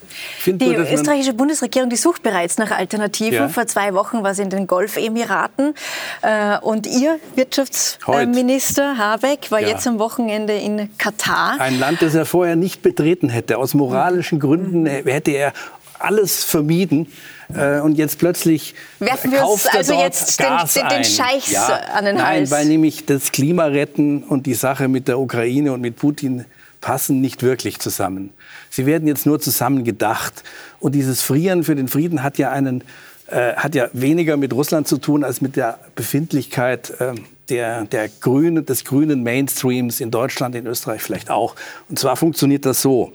Die 0.45 0.53
nur, 0.53 0.89
österreichische 0.91 1.33
Bundesregierung, 1.33 1.89
die 1.89 1.95
sucht 1.95 2.23
bereits 2.23 2.57
nach 2.57 2.71
Alternativen. 2.71 3.33
Ja. 3.33 3.49
Vor 3.49 3.67
zwei 3.67 3.93
Wochen 3.93 4.23
war 4.23 4.33
sie 4.33 4.43
in 4.43 4.49
den 4.49 4.67
Golfemiraten. 4.67 5.75
Äh, 6.21 6.57
und 6.59 6.87
Ihr 6.87 7.19
Wirtschaftsminister 7.35 8.97
Habeck 8.97 9.51
war 9.51 9.61
ja. 9.61 9.69
jetzt 9.69 9.87
am 9.87 9.99
Wochenende 9.99 10.53
in 10.53 10.89
Katar. 10.97 11.57
Ein 11.59 11.79
Land, 11.79 12.01
das 12.01 12.15
er 12.15 12.25
vorher 12.25 12.55
nicht 12.55 12.81
betreten 12.81 13.29
hätte. 13.29 13.57
Aus 13.57 13.73
moralischen 13.73 14.39
Gründen 14.39 14.85
hätte 14.85 15.31
er 15.31 15.53
alles 15.99 16.43
vermieden. 16.43 17.11
Äh, 17.53 17.79
und 17.79 17.97
jetzt 17.97 18.19
plötzlich 18.19 18.75
Werfen 18.99 19.31
wir 19.31 19.39
kauft 19.39 19.73
also 19.73 19.93
jetzt 19.93 20.39
den, 20.39 20.47
den, 20.75 20.89
den 20.89 21.03
Scheichs 21.03 21.51
ja, 21.51 21.67
an 21.93 22.05
den 22.05 22.17
Nein, 22.17 22.25
Hals. 22.25 22.51
weil 22.51 22.65
nämlich 22.65 23.05
das 23.05 23.31
Klima 23.31 23.65
retten 23.65 24.23
und 24.23 24.45
die 24.45 24.53
Sache 24.53 24.87
mit 24.87 25.07
der 25.07 25.19
Ukraine 25.19 25.71
und 25.71 25.81
mit 25.81 25.95
Putin 25.95 26.45
passen 26.81 27.21
nicht 27.21 27.43
wirklich 27.43 27.79
zusammen. 27.79 28.31
Sie 28.69 28.85
werden 28.85 29.07
jetzt 29.07 29.25
nur 29.25 29.39
zusammen 29.39 29.83
gedacht. 29.83 30.43
Und 30.79 30.93
dieses 30.93 31.21
Frieren 31.21 31.63
für 31.63 31.75
den 31.75 31.87
Frieden 31.87 32.21
hat 32.21 32.37
ja 32.37 32.51
einen 32.51 32.83
äh, 33.27 33.55
hat 33.55 33.75
ja 33.75 33.89
weniger 33.93 34.37
mit 34.37 34.53
Russland 34.53 34.87
zu 34.87 34.97
tun 34.97 35.23
als 35.23 35.41
mit 35.41 35.55
der 35.55 35.79
Befindlichkeit 35.95 36.91
äh, 37.01 37.13
der, 37.49 37.85
der 37.85 38.09
Grüne, 38.09 38.63
des 38.63 38.85
grünen 38.85 39.23
Mainstreams 39.23 39.99
in 39.99 40.11
Deutschland, 40.11 40.55
in 40.55 40.65
Österreich 40.65 41.01
vielleicht 41.01 41.29
auch. 41.29 41.55
Und 41.89 41.99
zwar 41.99 42.15
funktioniert 42.15 42.65
das 42.65 42.81
so. 42.81 43.11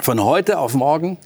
Von 0.00 0.22
heute 0.22 0.58
auf 0.58 0.74
morgen 0.74 1.18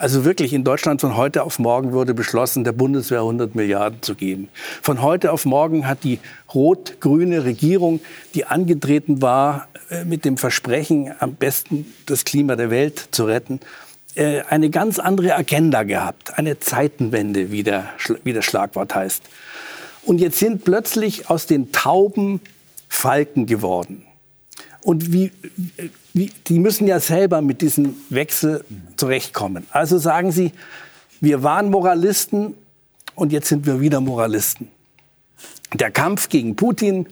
also 0.00 0.24
wirklich 0.24 0.54
in 0.54 0.64
Deutschland 0.64 1.02
von 1.02 1.14
heute 1.14 1.42
auf 1.42 1.58
morgen 1.58 1.92
wurde 1.92 2.14
beschlossen, 2.14 2.64
der 2.64 2.72
Bundeswehr 2.72 3.18
100 3.18 3.54
Milliarden 3.54 4.00
zu 4.00 4.14
geben. 4.14 4.48
Von 4.80 5.02
heute 5.02 5.30
auf 5.30 5.44
morgen 5.44 5.86
hat 5.86 6.04
die 6.04 6.20
rot-grüne 6.54 7.44
Regierung, 7.44 8.00
die 8.34 8.46
angetreten 8.46 9.20
war 9.20 9.68
äh, 9.90 10.04
mit 10.06 10.24
dem 10.24 10.38
Versprechen, 10.38 11.12
am 11.18 11.34
besten 11.34 11.84
das 12.06 12.24
Klima 12.24 12.56
der 12.56 12.70
Welt 12.70 13.08
zu 13.10 13.26
retten, 13.26 13.60
äh, 14.14 14.40
eine 14.48 14.70
ganz 14.70 14.98
andere 14.98 15.36
Agenda 15.36 15.82
gehabt. 15.82 16.38
Eine 16.38 16.58
Zeitenwende, 16.58 17.50
wie, 17.50 17.62
der, 17.62 17.90
wie 18.24 18.32
das 18.32 18.46
Schlagwort 18.46 18.94
heißt. 18.94 19.22
Und 20.04 20.18
jetzt 20.18 20.38
sind 20.38 20.64
plötzlich 20.64 21.28
aus 21.28 21.44
den 21.44 21.72
Tauben 21.72 22.40
Falken 22.88 23.44
geworden. 23.44 24.06
Und 24.82 25.12
wie, 25.12 25.32
wie, 26.14 26.30
die 26.46 26.58
müssen 26.58 26.86
ja 26.86 27.00
selber 27.00 27.42
mit 27.42 27.60
diesem 27.60 27.96
Wechsel 28.08 28.64
zurechtkommen. 28.96 29.66
Also 29.70 29.98
sagen 29.98 30.32
sie, 30.32 30.52
wir 31.20 31.42
waren 31.42 31.70
Moralisten 31.70 32.54
und 33.14 33.32
jetzt 33.32 33.48
sind 33.48 33.66
wir 33.66 33.80
wieder 33.80 34.00
Moralisten. 34.00 34.68
Der 35.74 35.90
Kampf 35.90 36.28
gegen 36.28 36.56
Putin, 36.56 37.06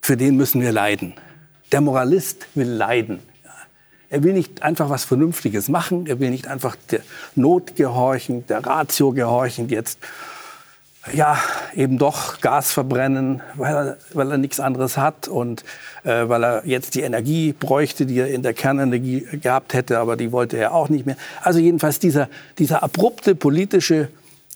für 0.00 0.16
den 0.16 0.36
müssen 0.36 0.60
wir 0.60 0.72
leiden. 0.72 1.14
Der 1.72 1.80
Moralist 1.80 2.46
will 2.54 2.68
leiden. 2.68 3.20
Er 4.10 4.22
will 4.22 4.34
nicht 4.34 4.62
einfach 4.62 4.90
was 4.90 5.04
Vernünftiges 5.04 5.68
machen, 5.68 6.06
er 6.06 6.20
will 6.20 6.30
nicht 6.30 6.46
einfach 6.46 6.76
der 6.90 7.00
Not 7.34 7.74
gehorchen, 7.74 8.46
der 8.46 8.64
Ratio 8.64 9.12
gehorchen 9.12 9.68
jetzt 9.70 9.98
ja, 11.12 11.38
eben 11.74 11.98
doch 11.98 12.40
Gas 12.40 12.72
verbrennen, 12.72 13.42
weil 13.56 13.74
er, 13.74 13.96
weil 14.14 14.30
er 14.30 14.38
nichts 14.38 14.58
anderes 14.58 14.96
hat 14.96 15.28
und 15.28 15.64
äh, 16.04 16.28
weil 16.28 16.44
er 16.44 16.66
jetzt 16.66 16.94
die 16.94 17.02
Energie 17.02 17.52
bräuchte, 17.52 18.06
die 18.06 18.18
er 18.18 18.28
in 18.28 18.42
der 18.42 18.54
Kernenergie 18.54 19.26
gehabt 19.40 19.74
hätte, 19.74 19.98
aber 19.98 20.16
die 20.16 20.32
wollte 20.32 20.56
er 20.56 20.72
auch 20.72 20.88
nicht 20.88 21.04
mehr. 21.04 21.16
Also 21.42 21.58
jedenfalls 21.58 21.98
dieser, 21.98 22.28
dieser 22.58 22.82
abrupte 22.82 23.34
politische 23.34 24.08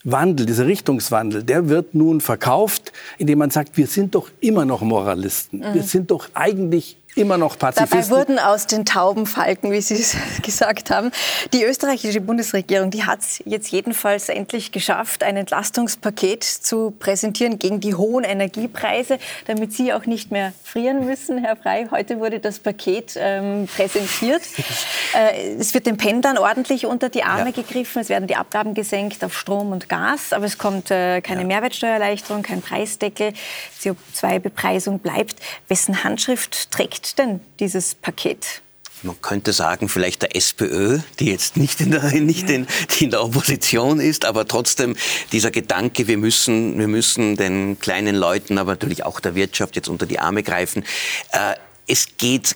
Wandel, 0.05 0.47
dieser 0.47 0.67
Richtungswandel, 0.67 1.43
der 1.43 1.69
wird 1.69 1.95
nun 1.95 2.21
verkauft, 2.21 2.93
indem 3.19 3.41
man 3.41 3.51
sagt, 3.51 3.77
wir 3.77 3.87
sind 3.87 4.15
doch 4.15 4.31
immer 4.41 4.65
noch 4.65 4.81
Moralisten. 4.81 5.59
Mhm. 5.59 5.75
Wir 5.75 5.83
sind 5.83 6.11
doch 6.11 6.29
eigentlich 6.35 6.97
immer 7.19 7.37
noch 7.39 7.59
Pazifisten. 7.59 8.01
Dabei 8.01 8.11
wurden 8.11 8.39
aus 8.39 8.67
den 8.67 8.85
Tauben 8.85 9.27
Falken, 9.27 9.73
wie 9.73 9.81
Sie 9.81 9.95
es 9.95 10.17
gesagt 10.43 10.91
haben. 10.91 11.11
Die 11.53 11.65
österreichische 11.65 12.21
Bundesregierung, 12.21 12.91
die 12.91 13.05
hat 13.05 13.21
es 13.21 13.43
jetzt 13.45 13.71
jedenfalls 13.71 14.29
endlich 14.29 14.73
geschafft, 14.73 15.23
ein 15.23 15.37
Entlastungspaket 15.37 16.45
zu 16.45 16.93
präsentieren 16.99 17.59
gegen 17.59 17.81
die 17.81 17.95
hohen 17.95 18.25
Energiepreise, 18.25 19.19
damit 19.47 19.73
Sie 19.73 19.93
auch 19.93 20.07
nicht 20.07 20.31
mehr 20.31 20.53
frieren 20.65 21.05
müssen, 21.05 21.39
Herr 21.39 21.57
Frey. 21.57 21.89
Heute 21.91 22.21
wurde 22.21 22.39
das 22.39 22.59
Paket 22.59 23.15
ähm, 23.17 23.69
präsentiert. 23.75 24.43
äh, 25.15 25.55
es 25.59 25.75
wird 25.75 25.87
den 25.87 25.97
Pendlern 25.97 26.39
ordentlich 26.39 26.87
unter 26.87 27.09
die 27.09 27.25
Arme 27.25 27.51
ja. 27.51 27.63
gegriffen. 27.63 28.03
Es 28.03 28.09
werden 28.09 28.29
die 28.29 28.37
Abgaben 28.37 28.75
gesenkt 28.75 29.25
auf 29.25 29.37
Strom 29.37 29.73
und 29.73 29.89
Gas, 29.89 30.33
aber 30.33 30.45
es 30.45 30.59
kommt 30.59 30.91
äh, 30.91 31.21
keine 31.21 31.43
ja. 31.43 31.47
Mehrwertsteuererleichterung, 31.47 32.43
kein 32.43 32.63
Preisdeckel. 32.63 33.33
CO2-Bepreisung 33.81 34.99
bleibt. 34.99 35.37
Wessen 35.69 36.05
Handschrift 36.05 36.71
trägt 36.71 37.08
denn 37.15 37.41
dieses 37.61 37.95
Paket? 37.95 38.63
Man 39.03 39.21
könnte 39.23 39.53
sagen, 39.53 39.89
vielleicht 39.89 40.23
der 40.23 40.35
SPÖ, 40.35 40.99
die 41.21 41.31
jetzt 41.31 41.57
nicht 41.57 41.81
in 41.81 41.93
der, 41.93 42.03
nicht 42.21 42.51
in, 42.51 42.67
die 42.95 43.05
in 43.05 43.11
der 43.11 43.23
Opposition 43.23 44.01
ist, 44.01 44.25
aber 44.25 44.49
trotzdem 44.49 44.97
dieser 45.31 45.51
Gedanke, 45.51 46.09
wir 46.09 46.19
müssen, 46.19 46.79
wir 46.79 46.89
müssen 46.89 47.37
den 47.37 47.79
kleinen 47.79 48.17
Leuten, 48.17 48.59
aber 48.59 48.73
natürlich 48.73 49.05
auch 49.05 49.21
der 49.21 49.35
Wirtschaft 49.35 49.77
jetzt 49.77 49.89
unter 49.89 50.07
die 50.07 50.19
Arme 50.19 50.43
greifen. 50.43 50.85
Äh, 51.31 51.55
es 51.89 52.19
geht, 52.19 52.55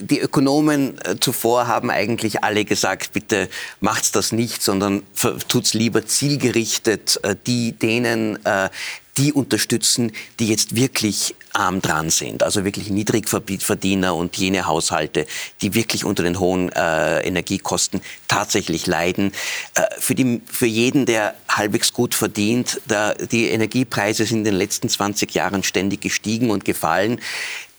die 0.00 0.18
Ökonomen 0.18 0.98
äh, 1.04 1.16
zuvor 1.20 1.68
haben 1.68 1.90
eigentlich 1.90 2.42
alle 2.42 2.64
gesagt, 2.64 3.12
bitte 3.12 3.48
macht's 3.80 4.10
das 4.10 4.32
nicht, 4.32 4.62
sondern 4.62 5.04
tut's 5.46 5.74
lieber 5.74 6.04
zielgerichtet 6.06 7.20
äh, 7.22 7.36
die, 7.46 7.72
denen, 7.72 8.44
äh, 8.44 8.68
die 9.16 9.32
unterstützen, 9.32 10.12
die 10.40 10.48
jetzt 10.48 10.74
wirklich 10.74 11.36
arm 11.58 11.82
dran 11.82 12.10
sind, 12.10 12.42
also 12.42 12.64
wirklich 12.64 12.88
Niedrigverdiener 12.88 14.14
und 14.14 14.36
jene 14.36 14.66
Haushalte, 14.66 15.26
die 15.60 15.74
wirklich 15.74 16.04
unter 16.04 16.22
den 16.22 16.38
hohen 16.38 16.70
äh, 16.70 17.20
Energiekosten 17.20 18.00
tatsächlich 18.28 18.86
leiden. 18.86 19.32
Äh, 19.74 19.82
für, 19.98 20.14
die, 20.14 20.40
für 20.50 20.66
jeden, 20.66 21.04
der 21.04 21.34
halbwegs 21.48 21.92
gut 21.92 22.14
verdient, 22.14 22.80
da, 22.86 23.14
die 23.14 23.48
Energiepreise 23.48 24.24
sind 24.24 24.38
in 24.38 24.44
den 24.44 24.54
letzten 24.54 24.88
20 24.88 25.34
Jahren 25.34 25.62
ständig 25.62 26.00
gestiegen 26.00 26.50
und 26.50 26.64
gefallen. 26.64 27.20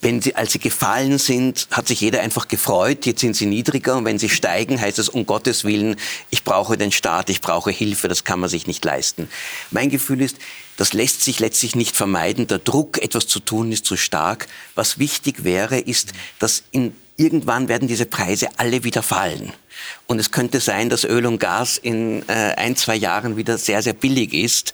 Wenn 0.01 0.21
sie, 0.21 0.35
als 0.35 0.53
sie 0.53 0.59
gefallen 0.59 1.17
sind, 1.17 1.67
hat 1.71 1.87
sich 1.87 1.99
jeder 1.99 2.21
einfach 2.21 2.47
gefreut, 2.47 3.05
jetzt 3.05 3.19
sind 3.19 3.35
sie 3.35 3.45
niedriger. 3.45 3.97
Und 3.97 4.05
wenn 4.05 4.17
sie 4.17 4.29
steigen, 4.29 4.79
heißt 4.79 4.97
es 4.97 5.09
um 5.09 5.25
Gottes 5.25 5.65
Willen, 5.65 5.97
ich 6.29 6.45
brauche 6.45 6.77
den 6.77 6.93
Staat, 6.93 7.29
ich 7.29 7.41
brauche 7.41 7.71
Hilfe, 7.71 8.07
das 8.07 8.23
kann 8.23 8.39
man 8.39 8.49
sich 8.49 8.65
nicht 8.65 8.83
leisten. 8.85 9.27
Mein 9.71 9.89
Gefühl 9.89 10.21
ist, 10.21 10.37
das 10.79 10.93
lässt 10.93 11.25
sich 11.25 11.41
letztlich 11.41 11.75
nicht 11.75 11.97
vermeiden, 11.97 12.47
der 12.47 12.57
Druck, 12.57 13.01
etwas 13.01 13.27
zu 13.27 13.41
tun, 13.41 13.73
ist 13.73 13.83
zu 13.83 13.97
stark. 13.97 14.47
Was 14.75 14.97
wichtig 14.97 15.43
wäre, 15.43 15.77
ist, 15.77 16.13
dass 16.39 16.63
in, 16.71 16.95
irgendwann 17.17 17.67
werden 17.67 17.89
diese 17.89 18.05
Preise 18.05 18.47
alle 18.55 18.85
wieder 18.85 19.03
fallen. 19.03 19.51
Und 20.07 20.19
es 20.19 20.31
könnte 20.31 20.61
sein, 20.61 20.89
dass 20.89 21.03
Öl 21.03 21.25
und 21.25 21.37
Gas 21.37 21.77
in 21.77 22.23
äh, 22.29 22.53
ein, 22.55 22.77
zwei 22.77 22.95
Jahren 22.95 23.35
wieder 23.35 23.57
sehr, 23.57 23.83
sehr 23.83 23.91
billig 23.91 24.33
ist. 24.33 24.73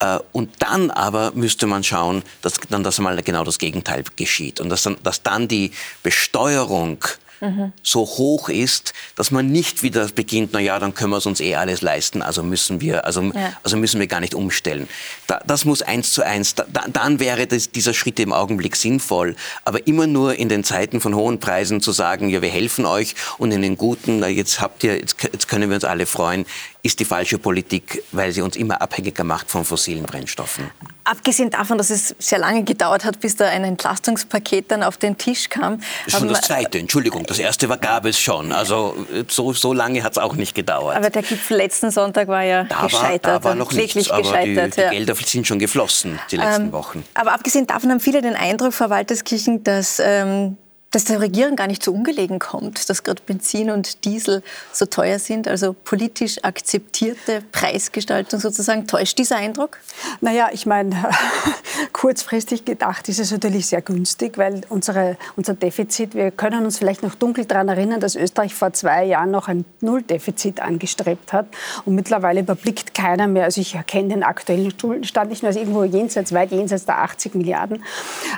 Äh, 0.00 0.18
und 0.32 0.50
dann 0.58 0.90
aber 0.90 1.30
müsste 1.36 1.68
man 1.68 1.84
schauen, 1.84 2.24
dass 2.42 2.54
dann 2.68 2.82
das 2.82 2.98
mal 2.98 3.22
genau 3.22 3.44
das 3.44 3.60
Gegenteil 3.60 4.02
geschieht. 4.16 4.60
Und 4.60 4.70
dass 4.70 4.82
dann, 4.82 4.96
dass 5.04 5.22
dann 5.22 5.46
die 5.46 5.70
Besteuerung 6.02 6.98
mhm. 7.40 7.72
so 7.82 8.00
hoch 8.00 8.48
ist, 8.48 8.92
dass 9.16 9.30
man 9.30 9.50
nicht 9.50 9.82
wieder 9.82 10.06
beginnt, 10.08 10.50
na 10.52 10.60
ja, 10.60 10.78
dann 10.78 10.94
können 10.94 11.10
wir 11.10 11.18
es 11.18 11.26
uns 11.26 11.40
eh 11.40 11.54
alles 11.54 11.82
leisten, 11.82 12.22
also 12.22 12.42
müssen 12.42 12.80
wir, 12.80 13.04
also, 13.04 13.22
ja. 13.22 13.52
also 13.62 13.76
müssen 13.76 14.00
wir 14.00 14.06
gar 14.06 14.20
nicht 14.20 14.34
umstellen. 14.34 14.88
Da, 15.26 15.40
das 15.46 15.64
muss 15.64 15.82
eins 15.82 16.12
zu 16.12 16.22
eins, 16.22 16.54
da, 16.54 16.64
dann 16.88 17.20
wäre 17.20 17.46
das, 17.46 17.70
dieser 17.70 17.94
Schritt 17.94 18.20
im 18.20 18.32
Augenblick 18.32 18.76
sinnvoll. 18.76 19.36
Aber 19.64 19.86
immer 19.86 20.06
nur 20.06 20.36
in 20.36 20.48
den 20.48 20.64
Zeiten 20.64 21.00
von 21.00 21.14
hohen 21.14 21.40
Preisen 21.40 21.80
zu 21.80 21.92
sagen, 21.92 22.28
ja, 22.28 22.42
wir 22.42 22.50
helfen 22.50 22.86
euch 22.86 23.14
und 23.38 23.52
in 23.52 23.62
den 23.62 23.76
guten, 23.76 24.20
na, 24.20 24.28
jetzt 24.28 24.60
habt 24.60 24.84
ihr, 24.84 24.98
jetzt, 24.98 25.16
jetzt 25.22 25.48
können 25.48 25.70
wir 25.70 25.76
uns 25.76 25.84
alle 25.84 26.06
freuen, 26.06 26.46
ist 26.84 27.00
die 27.00 27.06
falsche 27.06 27.38
Politik, 27.38 28.04
weil 28.12 28.30
sie 28.30 28.42
uns 28.42 28.56
immer 28.56 28.82
abhängiger 28.82 29.24
macht 29.24 29.50
von 29.50 29.64
fossilen 29.64 30.04
Brennstoffen. 30.04 30.70
Abgesehen 31.04 31.48
davon, 31.48 31.78
dass 31.78 31.88
es 31.88 32.14
sehr 32.18 32.38
lange 32.38 32.62
gedauert 32.62 33.06
hat, 33.06 33.20
bis 33.20 33.36
da 33.36 33.48
ein 33.48 33.64
Entlastungspaket 33.64 34.70
dann 34.70 34.82
auf 34.82 34.98
den 34.98 35.16
Tisch 35.16 35.48
kam. 35.48 35.80
Schon 36.06 36.28
das 36.28 36.42
zweite, 36.42 36.78
Entschuldigung. 36.78 37.24
Das 37.24 37.38
erste 37.38 37.70
war, 37.70 37.78
gab 37.78 38.04
es 38.04 38.18
schon. 38.20 38.52
Also 38.52 38.94
so, 39.28 39.54
so 39.54 39.72
lange 39.72 40.02
hat 40.02 40.12
es 40.12 40.18
auch 40.18 40.34
nicht 40.34 40.54
gedauert. 40.54 40.96
Aber 40.96 41.08
der 41.08 41.22
Gipfel 41.22 41.56
letzten 41.56 41.90
Sonntag 41.90 42.28
war 42.28 42.42
ja 42.42 42.64
da 42.64 42.82
gescheitert. 42.82 43.24
War, 43.24 43.40
da 43.40 43.44
war 43.44 43.54
noch 43.54 43.72
nichts, 43.72 44.10
aber 44.10 44.22
gescheitert, 44.22 44.76
die, 44.76 44.82
die 44.82 44.88
Gelder 44.88 45.14
sind 45.14 45.46
schon 45.46 45.58
geflossen 45.58 46.18
die 46.30 46.36
letzten 46.36 46.64
ähm, 46.64 46.72
Wochen. 46.72 47.02
Aber 47.14 47.32
abgesehen 47.32 47.66
davon 47.66 47.90
haben 47.90 48.00
viele 48.00 48.20
den 48.20 48.36
Eindruck, 48.36 48.74
Frau 48.74 48.90
Walterskirchen, 48.90 49.64
dass 49.64 50.02
ähm, 50.04 50.58
dass 50.94 51.04
der 51.04 51.20
Regierung 51.20 51.56
gar 51.56 51.66
nicht 51.66 51.82
so 51.82 51.92
ungelegen 51.92 52.38
kommt, 52.38 52.88
dass 52.88 53.02
gerade 53.02 53.20
Benzin 53.26 53.70
und 53.70 54.04
Diesel 54.04 54.44
so 54.72 54.86
teuer 54.86 55.18
sind, 55.18 55.48
also 55.48 55.72
politisch 55.72 56.38
akzeptierte 56.44 57.42
Preisgestaltung 57.50 58.38
sozusagen. 58.38 58.86
Täuscht 58.86 59.18
dieser 59.18 59.36
Eindruck? 59.36 59.78
Naja, 60.20 60.50
ich 60.52 60.66
meine, 60.66 60.94
kurzfristig 61.92 62.64
gedacht 62.64 63.08
ist 63.08 63.18
es 63.18 63.32
natürlich 63.32 63.66
sehr 63.66 63.82
günstig, 63.82 64.38
weil 64.38 64.60
unsere, 64.68 65.16
unser 65.36 65.54
Defizit, 65.54 66.14
wir 66.14 66.30
können 66.30 66.64
uns 66.64 66.78
vielleicht 66.78 67.02
noch 67.02 67.16
dunkel 67.16 67.44
daran 67.44 67.68
erinnern, 67.68 67.98
dass 67.98 68.14
Österreich 68.14 68.54
vor 68.54 68.72
zwei 68.72 69.04
Jahren 69.04 69.32
noch 69.32 69.48
ein 69.48 69.64
Nulldefizit 69.80 70.60
angestrebt 70.60 71.32
hat 71.32 71.46
und 71.84 71.96
mittlerweile 71.96 72.40
überblickt 72.40 72.94
keiner 72.94 73.26
mehr, 73.26 73.44
also 73.44 73.60
ich 73.60 73.74
erkenne 73.74 74.10
den 74.10 74.22
aktuellen 74.22 74.72
Stand 75.02 75.30
nicht 75.30 75.42
mehr, 75.42 75.48
also 75.48 75.58
irgendwo 75.58 75.82
jenseits, 75.82 76.32
weit 76.32 76.52
jenseits 76.52 76.84
der 76.84 76.98
80 76.98 77.34
Milliarden. 77.34 77.82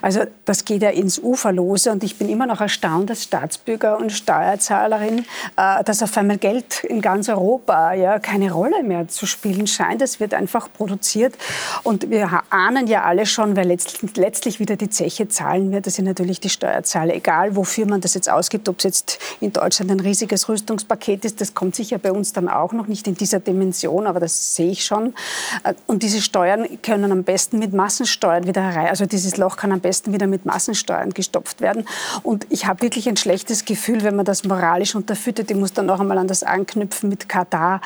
Also 0.01 0.23
das 0.47 0.65
geht 0.65 0.81
ja 0.81 0.91
ins 0.91 1.19
Uferlose 1.19 1.93
und 1.93 2.03
ich 2.03 2.17
bin 2.17 2.31
immer 2.31 2.46
immer 2.47 2.55
noch 2.55 2.61
erstaunt 2.61 3.11
als 3.11 3.25
Staatsbürger 3.25 3.99
und 3.99 4.13
Steuerzahlerin, 4.13 5.25
äh, 5.57 5.83
dass 5.83 6.03
auf 6.03 6.17
einmal 6.17 6.39
Geld 6.39 6.85
in 6.85 7.01
ganz 7.01 7.29
Europa 7.29 7.93
ja 7.93 8.21
keine 8.21 8.53
Rolle 8.53 8.85
mehr 8.85 9.09
zu 9.09 9.27
spielen 9.27 9.67
scheint. 9.67 10.01
Es 10.01 10.21
wird 10.21 10.33
einfach 10.33 10.69
produziert 10.73 11.35
und 11.83 12.09
wir 12.09 12.43
ahnen 12.51 12.87
ja 12.87 13.03
alle 13.03 13.27
schon, 13.27 13.57
wer 13.57 13.65
letztlich, 13.65 14.61
wieder 14.61 14.77
die 14.77 14.91
Zeche 14.91 15.29
zahlen 15.29 15.73
wird. 15.73 15.87
Das 15.89 15.95
sind 15.95 16.05
natürlich 16.05 16.39
die 16.39 16.49
Steuerzahler. 16.49 17.15
Egal, 17.15 17.57
wofür 17.57 17.87
man 17.87 18.01
das 18.01 18.15
jetzt 18.15 18.31
ausgibt, 18.31 18.69
ob 18.69 18.79
es 18.79 18.85
jetzt 18.85 19.19
in 19.41 19.53
Deutschland 19.53 19.91
ein 19.91 20.01
riesiges 20.01 20.49
Rüstungspaket 20.49 21.25
ist, 21.25 21.41
das 21.41 21.55
kommt 21.55 21.75
sicher 21.75 21.99
bei 21.99 22.13
uns 22.13 22.33
dann 22.33 22.49
auch 22.49 22.73
noch 22.73 22.87
nicht 22.87 23.09
in 23.09 23.17
dieser 23.17 23.41
Dimension, 23.41 24.07
aber 24.07 24.21
das 24.21 24.55
sehe 24.55 24.71
ich 24.71 24.85
schon. 24.85 25.15
Äh, 25.65 25.75
und 25.87 26.05
diese 26.05 26.23
Steuern 26.23 26.67
können 26.83 27.11
am 27.11 27.25
besten 27.25 27.59
mit 27.59 27.73
Massensteuern 27.73 28.47
wieder 28.47 28.63
herein, 28.63 28.87
also 28.87 29.05
dieses 29.05 29.37
Loch 29.37 29.57
kann 29.57 29.73
am 29.73 29.81
besten 29.81 30.13
wieder 30.13 30.29
mit 30.29 30.47
Massensteuern 30.47 31.11
gestopft 31.11 31.61
werden. 31.61 31.85
Und 32.23 32.36
und 32.37 32.47
ich 32.51 32.67
habe 32.67 32.83
wirklich 32.83 33.09
ein 33.09 33.17
schlechtes 33.17 33.65
Gefühl, 33.65 34.03
wenn 34.03 34.15
man 34.15 34.27
das 34.27 34.45
moralisch 34.45 34.95
unterfüttert. 34.95 35.51
Ich 35.51 35.57
muss 35.57 35.73
dann 35.73 35.87
noch 35.87 36.01
einmal 36.01 36.19
an 36.19 36.29
das 36.29 36.43
anknüpfen 36.43 37.09
mit 37.09 37.31
Katar. 37.31 37.81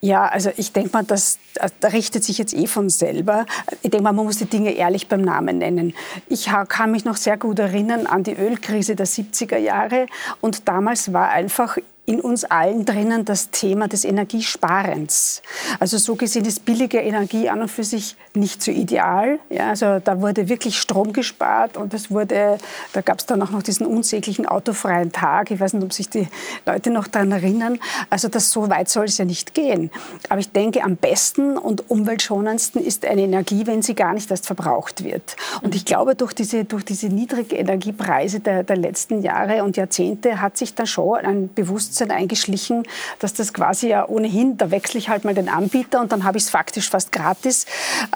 Ja, 0.00 0.26
also 0.26 0.50
ich 0.56 0.72
denke 0.72 0.88
mal, 0.94 1.04
das, 1.04 1.38
das 1.54 1.92
richtet 1.92 2.24
sich 2.24 2.38
jetzt 2.38 2.54
eh 2.54 2.66
von 2.66 2.88
selber. 2.88 3.44
Ich 3.82 3.90
denke 3.90 4.02
mal, 4.02 4.12
man 4.12 4.24
muss 4.24 4.38
die 4.38 4.46
Dinge 4.46 4.70
ehrlich 4.72 5.08
beim 5.08 5.20
Namen 5.20 5.58
nennen. 5.58 5.92
Ich 6.30 6.48
kann 6.68 6.92
mich 6.92 7.04
noch 7.04 7.18
sehr 7.18 7.36
gut 7.36 7.58
erinnern 7.58 8.06
an 8.06 8.22
die 8.22 8.32
Ölkrise 8.32 8.96
der 8.96 9.06
70er 9.06 9.58
Jahre. 9.58 10.06
Und 10.40 10.66
damals 10.66 11.12
war 11.12 11.28
einfach 11.28 11.76
in 12.10 12.20
uns 12.20 12.42
allen 12.42 12.84
drinnen 12.84 13.24
das 13.24 13.50
Thema 13.52 13.86
des 13.86 14.04
Energiesparens. 14.04 15.42
Also 15.78 15.96
so 15.96 16.16
gesehen 16.16 16.44
ist 16.44 16.64
billige 16.64 16.98
Energie 16.98 17.48
an 17.48 17.60
und 17.60 17.70
für 17.70 17.84
sich 17.84 18.16
nicht 18.34 18.64
so 18.64 18.72
ideal. 18.72 19.38
Ja, 19.48 19.68
also 19.68 20.00
da 20.00 20.20
wurde 20.20 20.48
wirklich 20.48 20.80
Strom 20.80 21.12
gespart 21.12 21.76
und 21.76 21.94
es 21.94 22.10
wurde, 22.10 22.58
da 22.94 23.00
gab 23.00 23.20
es 23.20 23.26
dann 23.26 23.40
auch 23.42 23.50
noch 23.50 23.62
diesen 23.62 23.86
unsäglichen 23.86 24.44
autofreien 24.44 25.12
Tag. 25.12 25.52
Ich 25.52 25.60
weiß 25.60 25.74
nicht, 25.74 25.84
ob 25.84 25.92
sich 25.92 26.08
die 26.10 26.26
Leute 26.66 26.90
noch 26.90 27.06
daran 27.06 27.30
erinnern. 27.30 27.78
Also 28.10 28.26
das 28.26 28.50
so 28.50 28.68
weit 28.68 28.88
soll 28.88 29.04
es 29.04 29.16
ja 29.18 29.24
nicht 29.24 29.54
gehen. 29.54 29.92
Aber 30.28 30.40
ich 30.40 30.50
denke, 30.50 30.82
am 30.82 30.96
besten 30.96 31.56
und 31.56 31.90
umweltschonendsten 31.90 32.84
ist 32.84 33.04
eine 33.04 33.22
Energie, 33.22 33.68
wenn 33.68 33.82
sie 33.82 33.94
gar 33.94 34.14
nicht 34.14 34.28
erst 34.32 34.46
verbraucht 34.46 35.04
wird. 35.04 35.36
Und 35.62 35.76
ich 35.76 35.84
glaube, 35.84 36.16
durch 36.16 36.32
diese, 36.32 36.64
durch 36.64 36.84
diese 36.84 37.06
niedrigen 37.06 37.54
Energiepreise 37.54 38.40
der, 38.40 38.64
der 38.64 38.76
letzten 38.76 39.22
Jahre 39.22 39.62
und 39.62 39.76
Jahrzehnte 39.76 40.40
hat 40.40 40.56
sich 40.56 40.74
da 40.74 40.86
schon 40.86 41.18
ein 41.18 41.54
Bewusstsein 41.54 41.99
Bewusstsein 42.00 42.10
eingeschlichen, 42.10 42.84
dass 43.18 43.34
das 43.34 43.52
quasi 43.52 43.88
ja 43.88 44.08
ohnehin, 44.08 44.56
da 44.56 44.70
wechsle 44.70 44.98
ich 44.98 45.08
halt 45.08 45.24
mal 45.24 45.34
den 45.34 45.48
Anbieter 45.48 46.00
und 46.00 46.12
dann 46.12 46.24
habe 46.24 46.38
ich 46.38 46.44
es 46.44 46.50
faktisch 46.50 46.88
fast 46.88 47.12
gratis. 47.12 47.66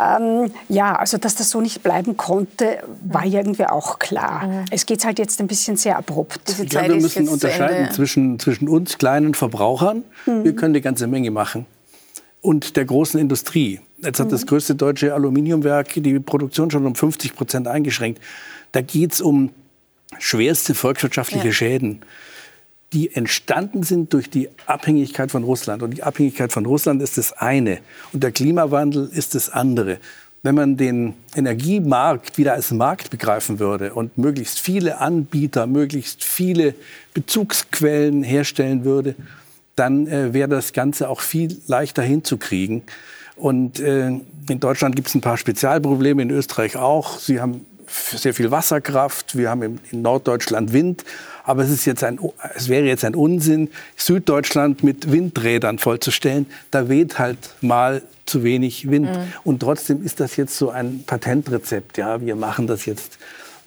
Ähm, 0.01 0.51
ja, 0.69 0.97
also 0.97 1.19
dass 1.19 1.35
das 1.35 1.51
so 1.51 1.61
nicht 1.61 1.83
bleiben 1.83 2.17
konnte, 2.17 2.79
war 3.05 3.25
irgendwie 3.25 3.67
auch 3.67 3.99
klar. 3.99 4.47
Mhm. 4.47 4.65
Es 4.71 4.87
geht 4.87 5.05
halt 5.05 5.19
jetzt 5.19 5.41
ein 5.41 5.47
bisschen 5.47 5.77
sehr 5.77 5.99
abrupt. 5.99 6.41
ich 6.61 6.69
glaube, 6.69 6.89
wir 6.89 7.01
müssen 7.01 7.29
unterscheiden 7.29 7.91
zwischen, 7.93 8.39
zwischen 8.39 8.69
uns 8.69 8.99
kleinen 8.99 9.35
Verbrauchern, 9.35 10.05
mhm. 10.27 10.45
wir 10.45 10.55
können 10.55 10.75
eine 10.75 10.81
ganze 10.81 11.07
Menge 11.07 11.31
machen, 11.31 11.67
und 12.41 12.77
der 12.77 12.85
großen 12.85 13.19
Industrie. 13.19 13.81
Jetzt 13.99 14.21
hat 14.21 14.27
mhm. 14.27 14.33
das 14.33 14.47
größte 14.47 14.75
deutsche 14.75 15.15
Aluminiumwerk 15.15 15.95
die 15.95 16.19
Produktion 16.21 16.71
schon 16.71 16.85
um 16.85 16.95
50 16.95 17.35
Prozent 17.35 17.69
eingeschränkt. 17.69 18.21
Da 18.73 18.83
geht 18.83 19.15
es 19.15 19.21
um 19.23 19.51
schwerste 20.19 20.75
volkswirtschaftliche 20.75 21.49
ja. 21.49 21.53
Schäden 21.53 22.03
die 22.95 23.15
entstanden 23.15 23.83
sind 23.83 24.13
durch 24.13 24.31
die 24.31 24.49
Abhängigkeit 24.67 25.31
von 25.31 25.43
Russland. 25.45 25.83
Und 25.83 25.91
die 25.91 26.03
Abhängigkeit 26.03 26.53
von 26.53 26.65
Russland 26.65 27.03
ist 27.03 27.19
das 27.19 27.33
eine 27.33 27.79
und 28.13 28.23
der 28.23 28.33
Klimawandel 28.33 29.11
ist 29.13 29.35
das 29.35 29.51
andere. 29.51 29.99
wenn 30.45 30.55
man 30.55 30.77
den 30.77 31.15
Energiemarkt 31.35 32.37
wieder 32.37 32.53
als 32.53 32.71
Markt 32.71 33.09
begreifen 33.09 33.59
würde 33.59 33.95
und 33.95 34.19
möglichst 34.19 34.61
viele 34.61 35.01
Anbieter, 35.01 35.67
möglichst 35.67 36.23
viele 36.23 36.75
Bezugsquellen 37.15 38.23
herstellen 38.23 38.85
würde, 38.85 39.15
dann 39.75 40.07
äh, 40.07 40.35
wäre 40.35 40.51
das 40.51 40.75
Ganze 40.75 41.09
auch 41.09 41.23
viel 41.23 41.63
leichter 41.67 42.03
hinzukriegen. 42.03 42.83
Und 43.37 43.81
äh, 43.81 44.09
in 44.09 44.61
Deutschland 44.61 44.97
gibt 44.97 45.09
es 45.09 45.15
ein 45.15 45.23
paar 45.23 45.39
Spezialprobleme, 45.39 46.21
in 46.21 46.31
Österreich 46.31 46.77
auch. 46.77 47.19
Sie 47.19 47.41
haben 47.41 47.65
sehr 47.89 48.35
viel 48.35 48.51
Wasserkraft, 48.51 49.37
wir 49.39 49.49
haben 49.49 49.63
in, 49.63 49.81
in 49.93 50.03
Norddeutschland 50.03 50.75
Wind. 50.75 51.05
Aber 51.45 51.63
es, 51.63 51.71
ist 51.71 51.85
jetzt 51.85 52.03
ein, 52.03 52.19
es 52.55 52.69
wäre 52.69 52.87
jetzt 52.87 53.05
ein 53.05 53.15
Unsinn, 53.15 53.69
Süddeutschland 53.97 54.83
mit 54.83 55.13
Windrädern 55.13 55.79
vollzustellen. 55.79 56.47
Da 56.71 56.89
weht 56.89 57.19
halt 57.19 57.39
mal 57.61 58.03
zu 58.27 58.43
wenig 58.43 58.91
Wind. 58.91 59.11
Mhm. 59.11 59.33
Und 59.45 59.61
trotzdem 59.61 60.03
ist 60.03 60.21
das 60.21 60.37
jetzt 60.37 60.57
so 60.57 60.71
ein 60.71 61.05
Patentrezept. 61.07 61.99
Ja, 61.99 62.21
wir 62.21 62.35
machen 62.35 62.67
das 62.67 62.87
jetzt 62.87 63.19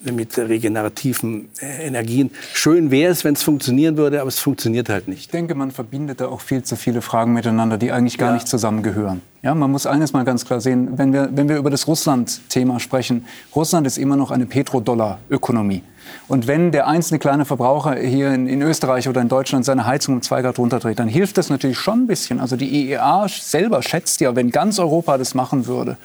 mit 0.03 0.37
regenerativen 0.37 1.49
äh, 1.59 1.87
Energien. 1.87 2.31
Schön 2.53 2.91
wäre 2.91 3.11
es, 3.11 3.23
wenn 3.23 3.33
es 3.33 3.43
funktionieren 3.43 3.97
würde, 3.97 4.21
aber 4.21 4.27
es 4.27 4.39
funktioniert 4.39 4.89
halt 4.89 5.07
nicht. 5.07 5.19
Ich 5.19 5.29
denke, 5.29 5.55
man 5.55 5.71
verbindet 5.71 6.21
da 6.21 6.27
auch 6.27 6.41
viel 6.41 6.63
zu 6.63 6.75
viele 6.75 7.01
Fragen 7.01 7.33
miteinander, 7.33 7.77
die 7.77 7.91
eigentlich 7.91 8.17
gar 8.17 8.29
ja. 8.29 8.35
nicht 8.35 8.47
zusammengehören. 8.47 9.21
Ja, 9.41 9.55
man 9.55 9.71
muss 9.71 9.85
eines 9.85 10.13
mal 10.13 10.23
ganz 10.23 10.45
klar 10.45 10.61
sehen, 10.61 10.97
wenn 10.97 11.13
wir, 11.13 11.29
wenn 11.31 11.47
wir 11.47 11.57
über 11.57 11.69
das 11.69 11.87
Russland-Thema 11.87 12.79
sprechen, 12.79 13.25
Russland 13.55 13.87
ist 13.87 13.97
immer 13.97 14.15
noch 14.15 14.31
eine 14.31 14.45
Petrodollar-Ökonomie. 14.45 15.83
Und 16.27 16.47
wenn 16.47 16.71
der 16.71 16.87
einzelne 16.87 17.19
kleine 17.19 17.45
Verbraucher 17.45 17.95
hier 17.95 18.33
in, 18.33 18.47
in, 18.47 18.61
Österreich 18.61 19.07
oder 19.07 19.21
in 19.21 19.29
Deutschland 19.29 19.65
seine 19.65 19.85
Heizung 19.85 20.15
um 20.15 20.21
zwei 20.21 20.41
Grad 20.41 20.57
runterdreht, 20.57 20.99
dann 20.99 21.07
hilft 21.07 21.37
das 21.37 21.49
natürlich 21.49 21.77
schon 21.77 22.03
ein 22.03 22.07
bisschen. 22.07 22.39
Also 22.39 22.55
die 22.55 22.87
IEA 22.87 23.27
selber 23.29 23.81
schätzt 23.83 24.21
ja, 24.21 24.35
wenn 24.35 24.49
ganz 24.51 24.79
Europa 24.79 25.17
das 25.17 25.35
machen 25.35 25.67
würde, 25.67 25.97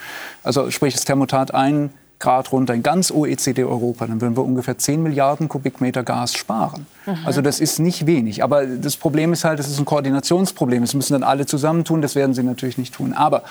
also 0.42 0.70
sprich 0.70 0.94
das 0.94 1.04
Thermotat 1.04 1.54
ein 1.54 1.90
Grad 2.22 2.52
runter 2.52 2.72
in 2.72 2.82
ganz 2.82 3.10
OECD-Europa, 3.10 4.06
dann 4.06 4.20
würden 4.20 4.36
wir 4.36 4.44
ungefähr 4.44 4.78
10 4.78 5.02
Milliarden 5.02 5.48
Kubikmeter 5.48 6.02
Gas 6.02 6.34
sparen. 6.34 6.86
Mhm. 7.04 7.18
Also 7.24 7.42
das 7.42 7.60
ist 7.60 7.78
nicht 7.78 8.06
wenig. 8.06 8.42
Aber 8.42 8.64
das 8.64 8.96
Problem 8.96 9.32
ist 9.32 9.44
halt, 9.44 9.60
es 9.60 9.68
ist 9.68 9.78
ein 9.78 9.84
Koordinationsproblem. 9.84 10.82
Das 10.82 10.94
müssen 10.94 11.12
dann 11.12 11.24
alle 11.24 11.46
zusammentun. 11.46 12.00
Das 12.00 12.14
werden 12.14 12.34
sie 12.34 12.42
natürlich 12.42 12.78
nicht 12.78 12.94
tun. 12.94 13.12
Aber 13.12 13.42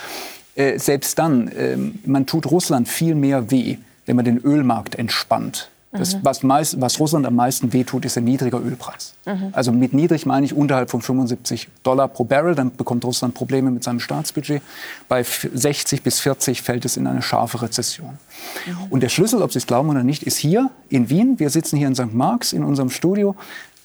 äh, 0.56 0.80
selbst 0.80 1.20
dann, 1.20 1.48
äh, 1.50 1.78
man 2.06 2.26
tut 2.26 2.50
Russland 2.50 2.88
viel 2.88 3.16
mehr 3.16 3.52
weh, 3.52 3.78
wenn 4.06 4.16
man 4.16 4.26
den 4.26 4.38
Ölmarkt 4.38 4.96
entspannt. 4.96 5.70
Das, 5.94 6.24
was, 6.24 6.42
meist, 6.42 6.80
was, 6.80 7.00
Russland 7.02 7.26
am 7.26 7.36
meisten 7.36 7.74
wehtut, 7.74 8.06
ist 8.06 8.18
ein 8.18 8.24
niedriger 8.24 8.60
Ölpreis. 8.62 9.14
Mhm. 9.26 9.50
Also 9.52 9.74
mit 9.74 9.94
niedrig 9.94 10.26
meine 10.26 10.46
ich 10.46 10.54
unterhalb 10.54 10.90
von 10.90 11.02
75 11.02 11.68
Dollar 11.84 12.08
pro 12.08 12.24
Barrel. 12.24 12.56
Dann 12.56 12.74
bekommt 12.76 13.04
Russland 13.04 13.34
Probleme 13.34 13.72
mit 13.72 13.84
seinem 13.84 14.00
Staatsbudget. 14.00 14.62
Bei 15.10 15.24
60 15.24 16.02
bis 16.02 16.22
40 16.22 16.62
fällt 16.62 16.86
es 16.86 16.96
in 16.96 17.08
eine 17.08 17.22
scharfe 17.22 17.62
Rezession. 17.62 18.18
Mhm. 18.66 18.78
Und 18.90 19.04
der 19.04 19.10
Schlüssel, 19.10 19.42
ob 19.42 19.52
Sie 19.52 19.60
es 19.60 19.68
glauben 19.68 19.90
oder 19.90 20.04
nicht, 20.04 20.24
ist 20.24 20.38
hier 20.38 20.70
in 20.88 21.10
Wien. 21.10 21.40
Wir 21.40 21.50
sitzen 21.50 21.76
hier 21.76 21.88
in 21.88 21.96
St. 21.96 22.14
Marx 22.14 22.54
in 22.54 22.64
unserem 22.64 22.90
Studio. 22.90 23.36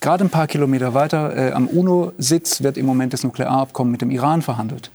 Gerade 0.00 0.24
ein 0.24 0.30
paar 0.30 0.46
Kilometer 0.46 0.94
weiter 0.94 1.36
äh, 1.36 1.52
am 1.52 1.66
UNO-Sitz 1.66 2.62
wird 2.62 2.76
im 2.76 2.86
Moment 2.86 3.14
das 3.14 3.24
Nuklearabkommen 3.24 3.90
mit 3.90 4.02
dem 4.02 4.10
Iran 4.10 4.42
verhandelt 4.42 4.90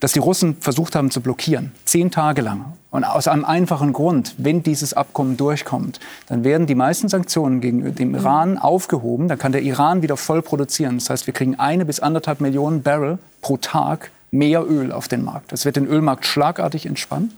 das 0.00 0.12
die 0.12 0.18
Russen 0.18 0.56
versucht 0.60 0.96
haben 0.96 1.10
zu 1.10 1.20
blockieren, 1.20 1.72
zehn 1.84 2.10
Tage 2.10 2.40
lang. 2.40 2.64
Und 2.90 3.04
aus 3.04 3.28
einem 3.28 3.44
einfachen 3.44 3.92
Grund, 3.92 4.34
wenn 4.38 4.64
dieses 4.64 4.94
Abkommen 4.94 5.36
durchkommt, 5.36 6.00
dann 6.26 6.42
werden 6.42 6.66
die 6.66 6.74
meisten 6.74 7.08
Sanktionen 7.08 7.60
gegen 7.60 7.94
den 7.94 8.14
Iran 8.14 8.58
aufgehoben. 8.58 9.28
Dann 9.28 9.38
kann 9.38 9.52
der 9.52 9.62
Iran 9.62 10.02
wieder 10.02 10.16
voll 10.16 10.42
produzieren. 10.42 10.98
Das 10.98 11.08
heißt, 11.08 11.26
wir 11.28 11.34
kriegen 11.34 11.54
eine 11.60 11.84
bis 11.84 12.00
anderthalb 12.00 12.40
Millionen 12.40 12.82
Barrel 12.82 13.18
pro 13.42 13.58
Tag 13.58 14.10
mehr 14.32 14.64
Öl 14.68 14.90
auf 14.90 15.06
den 15.06 15.24
Markt. 15.24 15.52
Das 15.52 15.64
wird 15.64 15.76
den 15.76 15.86
Ölmarkt 15.86 16.26
schlagartig 16.26 16.86
entspannen. 16.86 17.32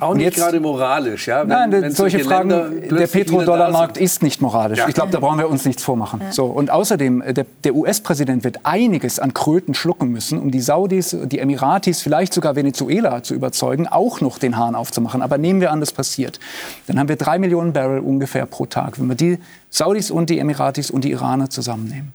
Auch 0.00 0.14
nicht 0.14 0.24
jetzt, 0.24 0.36
gerade 0.36 0.58
moralisch. 0.58 1.28
Ja? 1.28 1.42
Wenn, 1.42 1.48
nein, 1.48 1.72
wenn 1.72 1.92
solche, 1.92 2.18
solche 2.18 2.24
Fragen, 2.24 2.48
der 2.90 3.06
Petrodollarmarkt 3.06 3.98
ist 3.98 4.22
nicht 4.22 4.42
moralisch. 4.42 4.78
Ja. 4.78 4.88
Ich 4.88 4.94
glaube, 4.94 5.12
da 5.12 5.20
brauchen 5.20 5.38
wir 5.38 5.48
uns 5.48 5.64
nichts 5.64 5.84
vormachen. 5.84 6.20
Ja. 6.20 6.32
So, 6.32 6.46
und 6.46 6.70
außerdem, 6.70 7.22
äh, 7.22 7.34
der, 7.34 7.46
der 7.62 7.74
US-Präsident 7.76 8.42
wird 8.42 8.60
einiges 8.64 9.20
an 9.20 9.32
Kröten 9.32 9.74
schlucken 9.74 10.08
müssen, 10.08 10.40
um 10.40 10.50
die 10.50 10.60
Saudis, 10.60 11.16
die 11.22 11.38
Emiratis, 11.38 12.02
vielleicht 12.02 12.34
sogar 12.34 12.56
Venezuela 12.56 13.22
zu 13.22 13.34
überzeugen, 13.34 13.86
auch 13.86 14.20
noch 14.20 14.38
den 14.38 14.56
Hahn 14.56 14.74
aufzumachen. 14.74 15.22
Aber 15.22 15.38
nehmen 15.38 15.60
wir 15.60 15.70
an, 15.70 15.78
das 15.78 15.92
passiert. 15.92 16.40
Dann 16.88 16.98
haben 16.98 17.08
wir 17.08 17.16
drei 17.16 17.38
Millionen 17.38 17.72
Barrel 17.72 18.00
ungefähr 18.00 18.46
pro 18.46 18.66
Tag, 18.66 18.98
wenn 18.98 19.06
wir 19.06 19.14
die 19.14 19.38
Saudis 19.70 20.10
und 20.10 20.30
die 20.30 20.40
Emiratis 20.40 20.90
und 20.90 21.04
die 21.04 21.12
Iraner 21.12 21.48
zusammennehmen. 21.48 22.12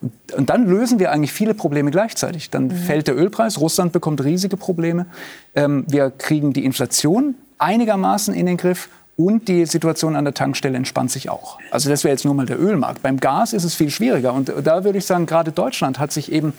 Und, 0.00 0.12
und, 0.34 0.50
dann 0.50 0.66
lösen 0.66 0.98
wir 0.98 1.10
eigentlich 1.10 1.32
viele 1.32 1.54
Probleme 1.54 1.90
gleichzeitig. 1.90 2.50
Dann 2.50 2.68
mhm. 2.68 2.72
fällt 2.72 3.08
der 3.08 3.16
Ölpreis, 3.16 3.58
Russland 3.60 3.92
bekommt 3.92 4.22
riesige 4.22 4.56
Probleme. 4.56 5.06
Ähm, 5.54 5.84
wir 5.88 6.10
kriegen 6.10 6.52
die 6.52 6.64
Inflation 6.64 7.34
einigermaßen 7.58 8.34
in 8.34 8.46
den 8.46 8.56
Griff 8.56 8.88
und 9.16 9.48
die 9.48 9.66
Situation 9.66 10.14
an 10.14 10.24
der 10.24 10.34
Tankstelle 10.34 10.76
entspannt 10.76 11.10
sich 11.10 11.28
auch. 11.28 11.58
Also 11.72 11.90
das 11.90 12.04
wäre 12.04 12.12
jetzt 12.12 12.24
nur 12.24 12.34
mal 12.34 12.46
der 12.46 12.60
Ölmarkt. 12.60 13.02
Beim 13.02 13.18
Gas 13.18 13.52
ist 13.52 13.64
es 13.64 13.74
viel 13.74 13.90
schwieriger. 13.90 14.32
Und 14.32 14.52
da 14.62 14.84
würde 14.84 14.98
ich 14.98 15.06
sagen, 15.06 15.26
gerade 15.26 15.50
Deutschland 15.50 15.98
hat 15.98 16.12
sich 16.12 16.30
eben 16.30 16.52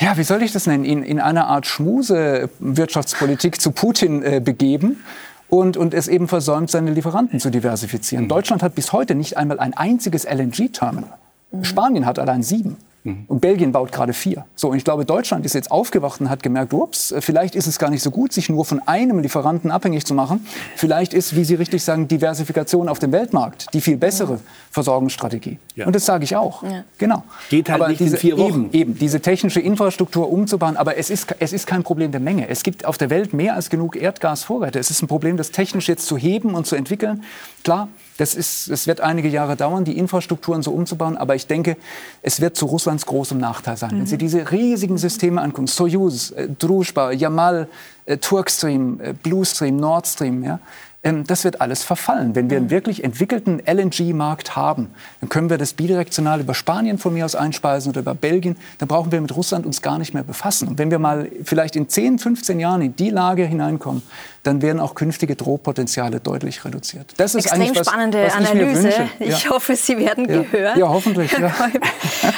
ja, 0.00 0.16
wie 0.16 0.24
soll 0.24 0.42
ich 0.42 0.52
das 0.52 0.66
nennen, 0.66 0.84
in, 0.84 1.02
in 1.02 1.20
einer 1.20 1.46
Art 1.46 1.66
Schmuse-Wirtschaftspolitik 1.66 3.60
zu 3.60 3.70
Putin 3.70 4.22
äh, 4.22 4.40
begeben 4.44 5.04
und, 5.48 5.76
und 5.76 5.94
es 5.94 6.08
eben 6.08 6.26
versäumt, 6.28 6.70
seine 6.70 6.90
Lieferanten 6.90 7.38
zu 7.38 7.50
diversifizieren. 7.50 8.24
Mhm. 8.24 8.28
Deutschland 8.28 8.62
hat 8.62 8.74
bis 8.74 8.92
heute 8.92 9.14
nicht 9.14 9.36
einmal 9.36 9.60
ein 9.60 9.74
einziges 9.74 10.24
LNG-Terminal. 10.24 11.12
Mhm. 11.54 11.64
Spanien 11.64 12.06
hat 12.06 12.18
allein 12.18 12.42
sieben. 12.42 12.76
Mhm. 13.04 13.24
Und 13.28 13.40
Belgien 13.40 13.70
baut 13.70 13.92
gerade 13.92 14.14
vier. 14.14 14.46
So, 14.56 14.70
und 14.70 14.76
ich 14.76 14.84
glaube, 14.84 15.04
Deutschland 15.04 15.44
ist 15.44 15.54
jetzt 15.54 15.70
aufgewacht 15.70 16.20
und 16.20 16.30
hat 16.30 16.42
gemerkt, 16.42 16.72
ups, 16.72 17.14
vielleicht 17.20 17.54
ist 17.54 17.66
es 17.66 17.78
gar 17.78 17.90
nicht 17.90 18.02
so 18.02 18.10
gut, 18.10 18.32
sich 18.32 18.48
nur 18.48 18.64
von 18.64 18.80
einem 18.86 19.18
Lieferanten 19.18 19.70
abhängig 19.70 20.06
zu 20.06 20.14
machen. 20.14 20.46
Vielleicht 20.74 21.12
ist, 21.12 21.36
wie 21.36 21.44
Sie 21.44 21.54
richtig 21.54 21.84
sagen, 21.84 22.08
Diversifikation 22.08 22.88
auf 22.88 22.98
dem 22.98 23.12
Weltmarkt 23.12 23.72
die 23.74 23.82
viel 23.82 23.98
bessere 23.98 24.40
Versorgungsstrategie. 24.74 25.58
Ja. 25.76 25.86
Und 25.86 25.94
das 25.94 26.04
sage 26.04 26.24
ich 26.24 26.34
auch. 26.34 26.64
Ja. 26.64 26.82
Genau. 26.98 27.22
Geht 27.48 27.70
halt 27.70 27.80
aber 27.80 27.90
nicht 27.90 28.00
diese, 28.00 28.16
in 28.16 28.20
vier 28.20 28.38
Wochen. 28.38 28.64
Eben, 28.64 28.72
eben, 28.72 28.98
diese 28.98 29.20
technische 29.20 29.60
Infrastruktur 29.60 30.28
umzubauen. 30.32 30.76
Aber 30.76 30.96
es 30.96 31.10
ist, 31.10 31.32
es 31.38 31.52
ist 31.52 31.68
kein 31.68 31.84
Problem 31.84 32.10
der 32.10 32.20
Menge. 32.20 32.48
Es 32.48 32.64
gibt 32.64 32.84
auf 32.84 32.98
der 32.98 33.08
Welt 33.08 33.32
mehr 33.32 33.54
als 33.54 33.70
genug 33.70 33.94
Erdgasvorräte. 33.94 34.80
Es 34.80 34.90
ist 34.90 35.00
ein 35.00 35.06
Problem, 35.06 35.36
das 35.36 35.52
technisch 35.52 35.86
jetzt 35.86 36.06
zu 36.06 36.16
heben 36.16 36.56
und 36.56 36.66
zu 36.66 36.74
entwickeln. 36.74 37.22
Klar, 37.62 37.86
das, 38.18 38.34
ist, 38.34 38.68
das 38.68 38.88
wird 38.88 39.00
einige 39.00 39.28
Jahre 39.28 39.54
dauern, 39.54 39.84
die 39.84 39.96
Infrastrukturen 39.96 40.60
so 40.62 40.72
umzubauen. 40.72 41.16
Aber 41.16 41.36
ich 41.36 41.46
denke, 41.46 41.76
es 42.22 42.40
wird 42.40 42.56
zu 42.56 42.66
Russlands 42.66 43.06
großem 43.06 43.38
Nachteil 43.38 43.76
sein. 43.76 43.94
Mhm. 43.94 43.98
Wenn 44.00 44.06
Sie 44.06 44.18
diese 44.18 44.50
riesigen 44.50 44.98
Systeme 44.98 45.40
angucken, 45.40 45.68
Soyuz, 45.68 46.32
äh, 46.32 46.48
Druzhba, 46.48 47.12
Yamal, 47.12 47.68
äh, 48.06 48.16
Turkstream, 48.16 49.00
äh, 49.00 49.12
Bluestream, 49.12 49.76
Nord 49.76 50.08
Stream, 50.08 50.42
ja, 50.42 50.58
das 51.04 51.44
wird 51.44 51.60
alles 51.60 51.82
verfallen. 51.82 52.34
Wenn 52.34 52.48
wir 52.48 52.56
einen 52.56 52.70
wirklich 52.70 53.04
entwickelten 53.04 53.60
LNG-Markt 53.66 54.56
haben, 54.56 54.88
dann 55.20 55.28
können 55.28 55.50
wir 55.50 55.58
das 55.58 55.74
bidirektional 55.74 56.40
über 56.40 56.54
Spanien 56.54 56.96
von 56.96 57.12
mir 57.12 57.26
aus 57.26 57.34
einspeisen 57.34 57.90
oder 57.90 58.00
über 58.00 58.14
Belgien. 58.14 58.56
Dann 58.78 58.88
brauchen 58.88 59.12
wir 59.12 59.20
mit 59.20 59.36
Russland 59.36 59.66
uns 59.66 59.82
gar 59.82 59.98
nicht 59.98 60.14
mehr 60.14 60.22
befassen. 60.22 60.66
Und 60.66 60.78
wenn 60.78 60.90
wir 60.90 60.98
mal 60.98 61.30
vielleicht 61.44 61.76
in 61.76 61.90
10, 61.90 62.18
15 62.18 62.58
Jahren 62.58 62.80
in 62.80 62.96
die 62.96 63.10
Lage 63.10 63.44
hineinkommen, 63.44 64.02
dann 64.44 64.62
werden 64.62 64.80
auch 64.80 64.94
künftige 64.94 65.36
Drohpotenziale 65.36 66.20
deutlich 66.20 66.64
reduziert. 66.64 67.12
Das 67.18 67.34
ist 67.34 67.46
Extrem 67.46 67.74
was, 67.74 67.86
spannende 67.86 68.24
was 68.24 68.40
ich 68.40 68.50
Analyse. 68.50 68.92
Ich 69.18 69.44
ja. 69.44 69.50
hoffe, 69.50 69.76
Sie 69.76 69.98
werden 69.98 70.28
ja. 70.28 70.42
gehört. 70.42 70.76
Ja, 70.76 70.88
hoffentlich. 70.88 71.32
Ja. 71.32 71.52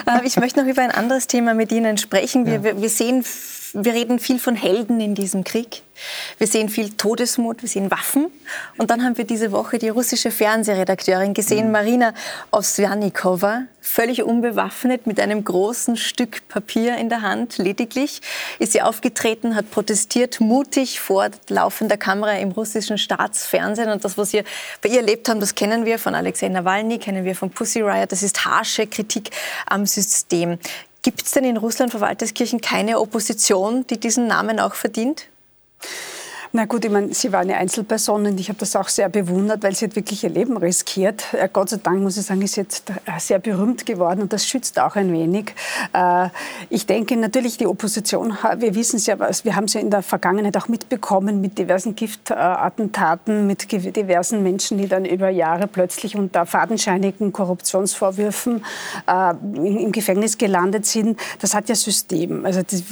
Äh, 0.06 0.26
ich 0.26 0.36
möchte 0.36 0.60
noch 0.60 0.68
über 0.68 0.82
ein 0.82 0.90
anderes 0.90 1.26
Thema 1.26 1.54
mit 1.54 1.72
Ihnen 1.72 1.98
sprechen. 1.98 2.46
Wir, 2.46 2.80
wir 2.80 2.88
sehen 2.88 3.24
wir 3.84 3.92
reden 3.92 4.18
viel 4.18 4.38
von 4.38 4.56
Helden 4.56 5.00
in 5.00 5.14
diesem 5.14 5.44
Krieg. 5.44 5.82
Wir 6.38 6.46
sehen 6.46 6.68
viel 6.68 6.92
Todesmut, 6.92 7.62
wir 7.62 7.68
sehen 7.68 7.90
Waffen. 7.90 8.26
Und 8.76 8.90
dann 8.90 9.02
haben 9.04 9.16
wir 9.18 9.24
diese 9.24 9.52
Woche 9.52 9.78
die 9.78 9.88
russische 9.88 10.30
Fernsehredakteurin 10.30 11.34
gesehen, 11.34 11.66
mhm. 11.66 11.72
Marina 11.72 12.14
Ovsjanikova, 12.50 13.62
völlig 13.80 14.22
unbewaffnet 14.22 15.06
mit 15.06 15.20
einem 15.20 15.44
großen 15.44 15.96
Stück 15.96 16.48
Papier 16.48 16.96
in 16.96 17.08
der 17.08 17.22
Hand, 17.22 17.58
lediglich, 17.58 18.20
ist 18.58 18.72
sie 18.72 18.82
aufgetreten, 18.82 19.54
hat 19.54 19.70
protestiert, 19.70 20.40
mutig 20.40 21.00
vor 21.00 21.28
laufender 21.48 21.96
Kamera 21.96 22.36
im 22.38 22.50
russischen 22.50 22.98
Staatsfernsehen. 22.98 23.90
Und 23.90 24.04
das, 24.04 24.18
was 24.18 24.32
wir 24.32 24.44
bei 24.82 24.88
ihr 24.90 25.00
erlebt 25.00 25.28
haben, 25.28 25.40
das 25.40 25.54
kennen 25.54 25.86
wir 25.86 25.98
von 25.98 26.14
Alexei 26.14 26.48
Nawalny, 26.48 26.98
kennen 26.98 27.24
wir 27.24 27.34
von 27.34 27.50
Pussy 27.50 27.80
Riot. 27.80 28.12
Das 28.12 28.22
ist 28.22 28.44
harsche 28.44 28.86
Kritik 28.86 29.30
am 29.66 29.86
System. 29.86 30.58
Gibt 31.06 31.22
es 31.22 31.30
denn 31.30 31.44
in 31.44 31.56
Russland 31.56 31.92
vor 31.92 32.00
Walterskirchen 32.00 32.60
keine 32.60 32.98
Opposition, 32.98 33.86
die 33.86 34.00
diesen 34.00 34.26
Namen 34.26 34.58
auch 34.58 34.74
verdient? 34.74 35.28
Na 36.52 36.64
gut, 36.64 36.84
ich 36.84 36.90
meine, 36.90 37.12
sie 37.12 37.32
war 37.32 37.40
eine 37.40 37.56
Einzelperson 37.56 38.26
und 38.26 38.40
ich 38.40 38.48
habe 38.48 38.58
das 38.58 38.74
auch 38.76 38.88
sehr 38.88 39.08
bewundert, 39.08 39.62
weil 39.62 39.74
sie 39.74 39.86
hat 39.86 39.96
wirklich 39.96 40.24
ihr 40.24 40.30
Leben 40.30 40.56
riskiert. 40.56 41.34
Äh, 41.34 41.48
Gott 41.52 41.70
sei 41.70 41.78
Dank, 41.82 42.00
muss 42.00 42.16
ich 42.16 42.24
sagen, 42.24 42.40
ist 42.40 42.56
jetzt 42.56 42.90
äh, 42.90 42.94
sehr 43.18 43.38
berühmt 43.38 43.84
geworden 43.84 44.22
und 44.22 44.32
das 44.32 44.46
schützt 44.46 44.78
auch 44.78 44.96
ein 44.96 45.12
wenig. 45.12 45.54
Äh, 45.92 46.28
Ich 46.70 46.86
denke 46.86 47.16
natürlich, 47.16 47.58
die 47.58 47.66
Opposition, 47.66 48.36
wir 48.58 48.74
wissen 48.74 48.96
es 48.96 49.06
ja, 49.06 49.18
wir 49.18 49.56
haben 49.56 49.64
es 49.64 49.74
ja 49.74 49.80
in 49.80 49.90
der 49.90 50.02
Vergangenheit 50.02 50.56
auch 50.56 50.68
mitbekommen 50.68 51.40
mit 51.40 51.58
diversen 51.58 51.94
Giftattentaten, 51.94 53.46
mit 53.46 53.70
diversen 53.70 54.42
Menschen, 54.42 54.78
die 54.78 54.88
dann 54.88 55.04
über 55.04 55.28
Jahre 55.28 55.66
plötzlich 55.66 56.16
unter 56.16 56.46
fadenscheinigen 56.46 57.32
Korruptionsvorwürfen 57.32 58.64
im 59.42 59.92
Gefängnis 59.92 60.38
gelandet 60.38 60.86
sind. 60.86 61.18
Das 61.40 61.54
hat 61.54 61.68
ja 61.68 61.74
System. 61.74 62.44
Also 62.44 62.62
das, 62.62 62.82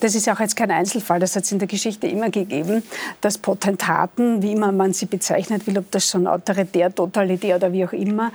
das 0.00 0.14
ist 0.14 0.26
ja 0.26 0.34
auch 0.34 0.40
jetzt 0.40 0.56
kein 0.56 0.70
Einzelfall, 0.70 1.20
das 1.20 1.34
hat 1.36 1.44
es 1.44 1.52
in 1.52 1.58
der 1.58 1.68
Geschichte 1.68 2.06
immer 2.06 2.30
gegeben, 2.30 2.82
dass 3.20 3.38
Potentaten, 3.38 4.42
wie 4.42 4.52
immer 4.52 4.72
man 4.72 4.92
sie 4.92 5.06
bezeichnet 5.06 5.66
will, 5.66 5.78
ob 5.78 5.90
das 5.90 6.08
schon 6.08 6.26
autoritär, 6.26 6.94
totalitär 6.94 7.56
oder 7.56 7.72
wie 7.72 7.84
auch 7.84 7.92
immer, 7.92 8.32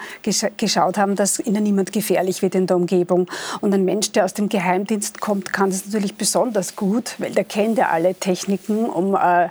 geschaut 0.57 0.97
haben, 0.97 1.15
dass 1.15 1.39
ihnen 1.39 1.63
niemand 1.63 1.91
gefährlich 1.91 2.41
wird 2.41 2.55
in 2.55 2.67
der 2.67 2.77
Umgebung. 2.77 3.27
Und 3.61 3.73
ein 3.73 3.85
Mensch, 3.85 4.11
der 4.11 4.25
aus 4.25 4.33
dem 4.33 4.49
Geheimdienst 4.49 5.21
kommt, 5.21 5.53
kann 5.53 5.69
das 5.69 5.85
natürlich 5.85 6.15
besonders 6.15 6.75
gut, 6.75 7.15
weil 7.17 7.31
der 7.31 7.43
kennt 7.43 7.77
ja 7.77 7.89
alle 7.89 8.15
Techniken, 8.15 8.85
um 8.85 9.15
äh, 9.15 9.49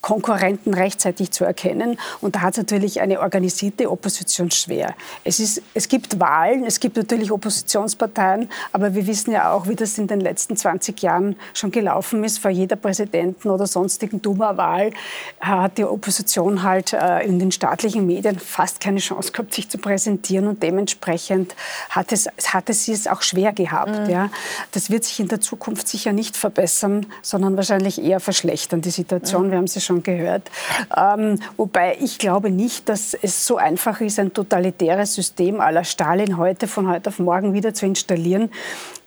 Konkurrenten 0.00 0.72
rechtzeitig 0.72 1.30
zu 1.30 1.44
erkennen. 1.44 1.98
Und 2.20 2.36
da 2.36 2.40
hat 2.40 2.54
es 2.54 2.58
natürlich 2.58 3.00
eine 3.00 3.20
organisierte 3.20 3.90
Opposition 3.90 4.50
schwer. 4.50 4.94
Es, 5.24 5.40
ist, 5.40 5.62
es 5.74 5.88
gibt 5.88 6.18
Wahlen, 6.18 6.64
es 6.64 6.80
gibt 6.80 6.96
natürlich 6.96 7.30
Oppositionsparteien, 7.30 8.48
aber 8.72 8.94
wir 8.94 9.06
wissen 9.06 9.32
ja 9.32 9.52
auch, 9.52 9.68
wie 9.68 9.76
das 9.76 9.98
in 9.98 10.06
den 10.06 10.20
letzten 10.20 10.56
20 10.56 11.02
Jahren 11.02 11.36
schon 11.52 11.70
gelaufen 11.70 12.24
ist. 12.24 12.38
Vor 12.38 12.50
jeder 12.50 12.76
Präsidenten- 12.76 13.50
oder 13.50 13.66
sonstigen 13.66 14.22
Duma-Wahl 14.22 14.92
hat 15.40 15.76
die 15.76 15.84
Opposition 15.84 16.62
halt 16.62 16.92
äh, 16.92 17.20
in 17.20 17.38
den 17.38 17.52
staatlichen 17.52 18.06
Medien 18.06 18.38
fast 18.38 18.80
keine 18.80 19.00
Chance 19.00 19.32
gehabt, 19.32 19.52
sich 19.52 19.68
zu 19.68 19.78
präsentieren 19.78 20.46
und 20.46 20.62
dementsprechend 20.62 21.54
hat 21.90 22.12
es, 22.12 22.28
hatte 22.46 22.72
sie 22.72 22.92
es 22.92 23.06
auch 23.06 23.22
schwer 23.22 23.52
gehabt. 23.52 24.06
Mhm. 24.06 24.10
Ja. 24.10 24.30
Das 24.72 24.90
wird 24.90 25.04
sich 25.04 25.20
in 25.20 25.28
der 25.28 25.40
Zukunft 25.40 25.88
sicher 25.88 26.12
nicht 26.12 26.36
verbessern, 26.36 27.06
sondern 27.22 27.56
wahrscheinlich 27.56 28.02
eher 28.02 28.20
verschlechtern, 28.20 28.80
die 28.80 28.90
Situation. 28.90 29.46
Mhm. 29.46 29.50
Wir 29.50 29.58
haben 29.58 29.66
sie 29.66 29.80
schon 29.80 29.89
schon 29.90 30.02
gehört. 30.02 30.50
Ähm, 30.96 31.40
wobei 31.56 31.96
ich 32.00 32.18
glaube 32.18 32.50
nicht, 32.50 32.88
dass 32.88 33.14
es 33.14 33.46
so 33.46 33.56
einfach 33.56 34.00
ist, 34.00 34.18
ein 34.18 34.32
totalitäres 34.32 35.14
System 35.14 35.60
aller 35.60 35.84
Stalin 35.84 36.36
heute 36.36 36.68
von 36.68 36.88
heute 36.88 37.10
auf 37.10 37.18
morgen 37.18 37.52
wieder 37.54 37.74
zu 37.74 37.86
installieren. 37.86 38.50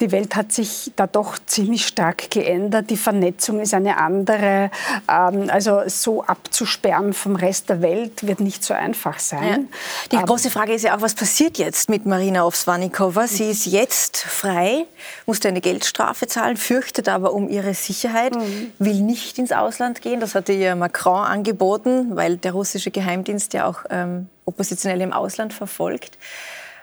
Die 0.01 0.11
Welt 0.11 0.35
hat 0.35 0.51
sich 0.51 0.91
da 0.95 1.07
doch 1.07 1.37
ziemlich 1.45 1.87
stark 1.87 2.29
geändert. 2.29 2.89
Die 2.89 2.97
Vernetzung 2.97 3.61
ist 3.61 3.73
eine 3.73 3.97
andere. 3.97 4.69
Ähm, 5.09 5.49
also 5.49 5.83
so 5.87 6.23
abzusperren 6.23 7.13
vom 7.13 7.37
Rest 7.37 7.69
der 7.69 7.81
Welt 7.81 8.27
wird 8.27 8.41
nicht 8.41 8.63
so 8.63 8.73
einfach 8.73 9.19
sein. 9.19 9.69
Ja. 10.11 10.19
Die 10.19 10.25
große 10.25 10.49
Frage 10.49 10.73
ist 10.73 10.83
ja 10.83 10.97
auch, 10.97 11.01
was 11.01 11.15
passiert 11.15 11.57
jetzt 11.57 11.89
mit 11.89 12.05
Marina 12.05 12.45
Ovsvanikova? 12.45 13.27
Sie 13.27 13.49
ist 13.49 13.65
jetzt 13.65 14.17
frei, 14.17 14.85
musste 15.25 15.47
eine 15.47 15.61
Geldstrafe 15.61 16.27
zahlen, 16.27 16.57
fürchtet 16.57 17.07
aber 17.07 17.33
um 17.33 17.47
ihre 17.47 17.73
Sicherheit, 17.73 18.35
mhm. 18.35 18.71
will 18.79 18.99
nicht 19.01 19.37
ins 19.37 19.53
Ausland 19.53 20.01
gehen. 20.01 20.19
Das 20.19 20.35
hatte 20.35 20.51
ihr 20.51 20.72
Macron 20.75 21.25
angeboten, 21.25 22.15
weil 22.15 22.37
der 22.37 22.53
russische 22.53 22.91
Geheimdienst 22.91 23.53
ja 23.53 23.65
auch 23.65 23.83
ähm, 23.89 24.27
Oppositionelle 24.45 25.03
im 25.03 25.13
Ausland 25.13 25.53
verfolgt. 25.53 26.17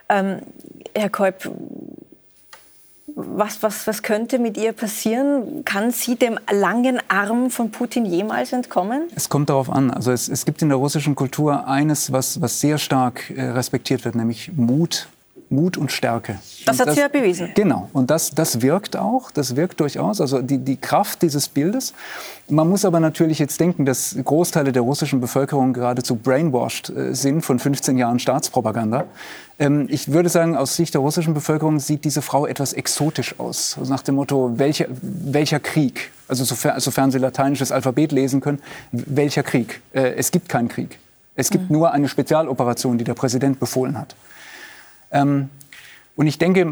Ähm, 0.08 0.40
Herr 0.94 1.10
Kolb, 1.10 1.50
was, 3.14 3.62
was, 3.62 3.86
was 3.86 4.02
könnte 4.02 4.38
mit 4.38 4.56
ihr 4.56 4.72
passieren? 4.72 5.64
Kann 5.64 5.90
sie 5.90 6.16
dem 6.16 6.38
langen 6.50 7.00
Arm 7.08 7.50
von 7.50 7.70
Putin 7.70 8.06
jemals 8.06 8.52
entkommen? 8.52 9.08
Es 9.14 9.28
kommt 9.28 9.50
darauf 9.50 9.70
an. 9.70 9.90
Also 9.90 10.12
es, 10.12 10.28
es 10.28 10.44
gibt 10.44 10.62
in 10.62 10.68
der 10.68 10.78
russischen 10.78 11.14
Kultur 11.14 11.66
eines, 11.66 12.12
was, 12.12 12.40
was 12.40 12.60
sehr 12.60 12.78
stark 12.78 13.30
äh, 13.30 13.42
respektiert 13.42 14.04
wird, 14.04 14.14
nämlich 14.14 14.52
Mut 14.54 15.08
Mut 15.50 15.76
und 15.76 15.90
Stärke. 15.90 16.38
Das 16.64 16.78
hat 16.78 16.92
sie 16.92 17.00
ja 17.00 17.08
bewiesen. 17.08 17.50
Genau. 17.54 17.90
Und 17.92 18.10
das, 18.10 18.30
das 18.30 18.62
wirkt 18.62 18.96
auch. 18.96 19.30
Das 19.32 19.56
wirkt 19.56 19.80
durchaus. 19.80 20.20
Also 20.20 20.42
die, 20.42 20.58
die 20.58 20.76
Kraft 20.76 21.22
dieses 21.22 21.48
Bildes. 21.48 21.92
Man 22.48 22.68
muss 22.68 22.84
aber 22.84 23.00
natürlich 23.00 23.40
jetzt 23.40 23.58
denken, 23.60 23.84
dass 23.84 24.16
Großteile 24.22 24.70
der 24.70 24.82
russischen 24.82 25.20
Bevölkerung 25.20 25.72
geradezu 25.72 26.14
brainwashed 26.16 26.90
äh, 26.90 27.14
sind 27.14 27.42
von 27.42 27.58
15 27.58 27.98
Jahren 27.98 28.20
Staatspropaganda. 28.20 29.06
Ähm, 29.58 29.86
ich 29.90 30.12
würde 30.12 30.28
sagen, 30.28 30.56
aus 30.56 30.76
Sicht 30.76 30.94
der 30.94 31.00
russischen 31.00 31.34
Bevölkerung 31.34 31.80
sieht 31.80 32.04
diese 32.04 32.22
Frau 32.22 32.46
etwas 32.46 32.72
exotisch 32.72 33.38
aus. 33.38 33.76
Also 33.78 33.92
nach 33.92 34.02
dem 34.02 34.14
Motto, 34.14 34.52
welcher, 34.56 34.86
welcher 35.02 35.58
Krieg? 35.58 36.12
Also 36.28 36.44
sofern, 36.44 36.78
sofern 36.78 37.10
sie 37.10 37.18
lateinisches 37.18 37.72
Alphabet 37.72 38.12
lesen 38.12 38.40
können, 38.40 38.60
welcher 38.92 39.42
Krieg? 39.42 39.80
Äh, 39.92 40.14
es 40.14 40.30
gibt 40.30 40.48
keinen 40.48 40.68
Krieg. 40.68 40.98
Es 41.34 41.50
gibt 41.50 41.70
mhm. 41.70 41.76
nur 41.76 41.92
eine 41.92 42.08
Spezialoperation, 42.08 42.98
die 42.98 43.04
der 43.04 43.14
Präsident 43.14 43.58
befohlen 43.58 43.98
hat. 43.98 44.14
Ähm, 45.12 45.50
und 46.16 46.26
ich 46.26 46.36
denke, 46.36 46.66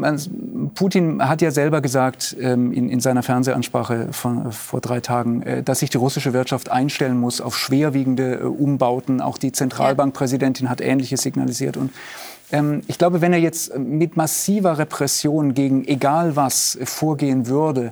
Putin 0.75 1.27
hat 1.27 1.41
ja 1.41 1.49
selber 1.49 1.81
gesagt 1.81 2.35
ähm, 2.39 2.71
in, 2.71 2.87
in, 2.87 2.99
seiner 2.99 3.23
Fernsehansprache 3.23 4.09
von, 4.11 4.51
vor 4.51 4.79
drei 4.79 4.99
Tagen, 4.99 5.41
äh, 5.41 5.63
dass 5.63 5.79
sich 5.79 5.89
die 5.89 5.97
russische 5.97 6.33
Wirtschaft 6.33 6.69
einstellen 6.69 7.19
muss 7.19 7.41
auf 7.41 7.57
schwerwiegende 7.57 8.35
äh, 8.35 8.43
Umbauten. 8.43 9.21
Auch 9.21 9.39
die 9.39 9.51
Zentralbankpräsidentin 9.51 10.69
hat 10.69 10.81
Ähnliches 10.81 11.23
signalisiert. 11.23 11.77
Und 11.77 11.91
ähm, 12.51 12.81
ich 12.87 12.99
glaube, 12.99 13.21
wenn 13.21 13.33
er 13.33 13.39
jetzt 13.39 13.75
mit 13.75 14.17
massiver 14.17 14.77
Repression 14.77 15.55
gegen 15.55 15.83
egal 15.87 16.35
was 16.35 16.77
vorgehen 16.83 17.47
würde, 17.47 17.91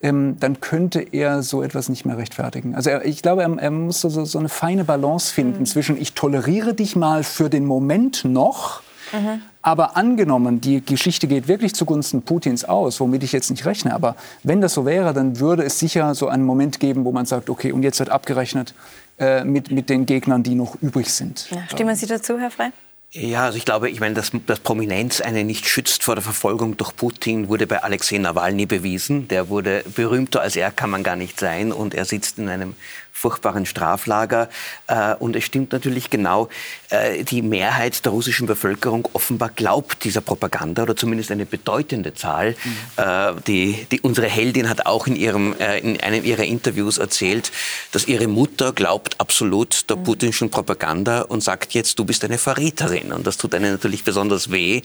ähm, 0.00 0.36
dann 0.38 0.60
könnte 0.60 1.00
er 1.00 1.42
so 1.42 1.62
etwas 1.62 1.88
nicht 1.88 2.04
mehr 2.04 2.18
rechtfertigen. 2.18 2.74
Also 2.74 2.90
er, 2.90 3.04
ich 3.04 3.22
glaube, 3.22 3.42
er, 3.42 3.58
er 3.58 3.70
muss 3.70 4.00
so, 4.00 4.08
so, 4.08 4.38
eine 4.38 4.48
feine 4.48 4.84
Balance 4.84 5.32
finden 5.32 5.60
mhm. 5.60 5.66
zwischen 5.66 6.00
ich 6.00 6.12
toleriere 6.12 6.74
dich 6.74 6.96
mal 6.96 7.24
für 7.24 7.50
den 7.50 7.64
Moment 7.64 8.24
noch, 8.24 8.82
mhm. 9.12 9.42
Aber 9.68 9.98
angenommen, 9.98 10.62
die 10.62 10.82
Geschichte 10.82 11.26
geht 11.26 11.46
wirklich 11.46 11.74
zugunsten 11.74 12.22
Putins 12.22 12.64
aus, 12.64 13.00
womit 13.00 13.22
ich 13.22 13.32
jetzt 13.32 13.50
nicht 13.50 13.66
rechne, 13.66 13.94
aber 13.94 14.16
wenn 14.42 14.62
das 14.62 14.72
so 14.72 14.86
wäre, 14.86 15.12
dann 15.12 15.40
würde 15.40 15.62
es 15.62 15.78
sicher 15.78 16.14
so 16.14 16.26
einen 16.26 16.42
Moment 16.42 16.80
geben, 16.80 17.04
wo 17.04 17.12
man 17.12 17.26
sagt, 17.26 17.50
okay, 17.50 17.72
und 17.72 17.82
jetzt 17.82 17.98
wird 17.98 18.08
abgerechnet 18.08 18.72
äh, 19.18 19.44
mit, 19.44 19.70
mit 19.70 19.90
den 19.90 20.06
Gegnern, 20.06 20.42
die 20.42 20.54
noch 20.54 20.76
übrig 20.80 21.12
sind. 21.12 21.50
Ja, 21.50 21.58
stimmen 21.70 21.94
Sie 21.96 22.06
dazu, 22.06 22.38
Herr 22.38 22.50
Frey? 22.50 22.70
Ja, 23.10 23.44
also 23.44 23.58
ich 23.58 23.66
glaube, 23.66 23.90
ich 23.90 24.00
meine, 24.00 24.14
dass, 24.14 24.32
dass 24.46 24.60
Prominenz 24.60 25.20
eine 25.20 25.44
nicht 25.44 25.66
schützt 25.66 26.02
vor 26.02 26.14
der 26.14 26.24
Verfolgung 26.24 26.78
durch 26.78 26.96
Putin, 26.96 27.48
wurde 27.48 27.66
bei 27.66 27.82
Alexei 27.82 28.16
Nawalny 28.16 28.64
bewiesen. 28.64 29.28
Der 29.28 29.50
wurde 29.50 29.84
berühmter 29.94 30.40
als 30.40 30.56
er 30.56 30.70
kann 30.70 30.88
man 30.88 31.02
gar 31.02 31.16
nicht 31.16 31.38
sein 31.38 31.72
und 31.72 31.94
er 31.94 32.06
sitzt 32.06 32.38
in 32.38 32.48
einem 32.48 32.74
furchtbaren 33.12 33.66
Straflager. 33.66 34.48
Äh, 34.86 35.14
und 35.16 35.34
es 35.36 35.44
stimmt 35.44 35.72
natürlich 35.72 36.10
genau, 36.10 36.48
äh, 36.90 37.24
die 37.24 37.42
Mehrheit 37.42 38.04
der 38.04 38.12
russischen 38.12 38.46
Bevölkerung 38.46 39.08
offenbar 39.12 39.50
glaubt 39.50 40.04
dieser 40.04 40.20
Propaganda 40.20 40.84
oder 40.84 40.96
zumindest 40.96 41.30
eine 41.30 41.44
bedeutende 41.44 42.14
Zahl. 42.14 42.54
Mhm. 42.64 43.04
Äh, 43.04 43.34
die, 43.46 43.86
die, 43.90 44.00
unsere 44.00 44.28
Heldin 44.28 44.68
hat 44.68 44.86
auch 44.86 45.06
in, 45.06 45.16
ihrem, 45.16 45.54
in 45.82 46.00
einem 46.00 46.24
ihrer 46.24 46.44
Interviews 46.44 46.98
erzählt, 46.98 47.50
dass 47.92 48.06
ihre 48.06 48.28
Mutter 48.28 48.72
glaubt 48.72 49.20
absolut 49.20 49.88
der 49.90 49.96
mhm. 49.96 50.04
putinschen 50.04 50.50
Propaganda 50.50 51.22
und 51.22 51.42
sagt 51.42 51.74
jetzt, 51.74 51.98
du 51.98 52.04
bist 52.04 52.24
eine 52.24 52.38
Verräterin. 52.38 53.12
Und 53.12 53.26
das 53.26 53.36
tut 53.36 53.54
einem 53.54 53.72
natürlich 53.72 54.04
besonders 54.04 54.50
weh. 54.50 54.82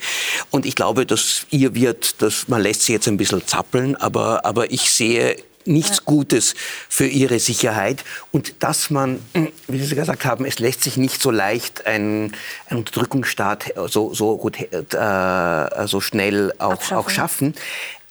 Und 0.49 0.65
ich 0.65 0.75
glaube, 0.75 1.05
dass 1.05 1.45
ihr 1.51 1.75
wird, 1.75 2.21
dass 2.21 2.47
man 2.47 2.61
lässt 2.61 2.83
sie 2.83 2.93
jetzt 2.93 3.07
ein 3.07 3.17
bisschen 3.17 3.45
zappeln, 3.45 3.95
aber, 3.95 4.45
aber 4.45 4.71
ich 4.71 4.89
sehe 4.89 5.37
nichts 5.65 5.97
ja. 5.97 6.03
Gutes 6.05 6.55
für 6.89 7.07
ihre 7.07 7.39
Sicherheit 7.39 8.03
und 8.31 8.63
dass 8.63 8.89
man, 8.89 9.19
wie 9.67 9.83
Sie 9.83 9.95
gesagt 9.95 10.25
haben, 10.25 10.45
es 10.45 10.59
lässt 10.59 10.83
sich 10.83 10.97
nicht 10.97 11.21
so 11.21 11.31
leicht 11.31 11.85
ein, 11.85 12.33
ein 12.67 12.77
Unterdrückungsstaat 12.77 13.73
so, 13.87 14.13
so, 14.13 14.37
gut, 14.37 14.57
äh, 14.59 15.87
so 15.87 16.01
schnell 16.01 16.53
auch, 16.57 16.91
auch 16.91 17.09
schaffen. 17.09 17.55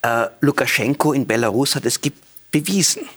Äh, 0.03 0.27
Lukaschenko 0.41 1.13
in 1.13 1.27
Belarus 1.27 1.77
hat 1.77 1.87
es 1.87 2.01
bewiesen. 2.51 3.09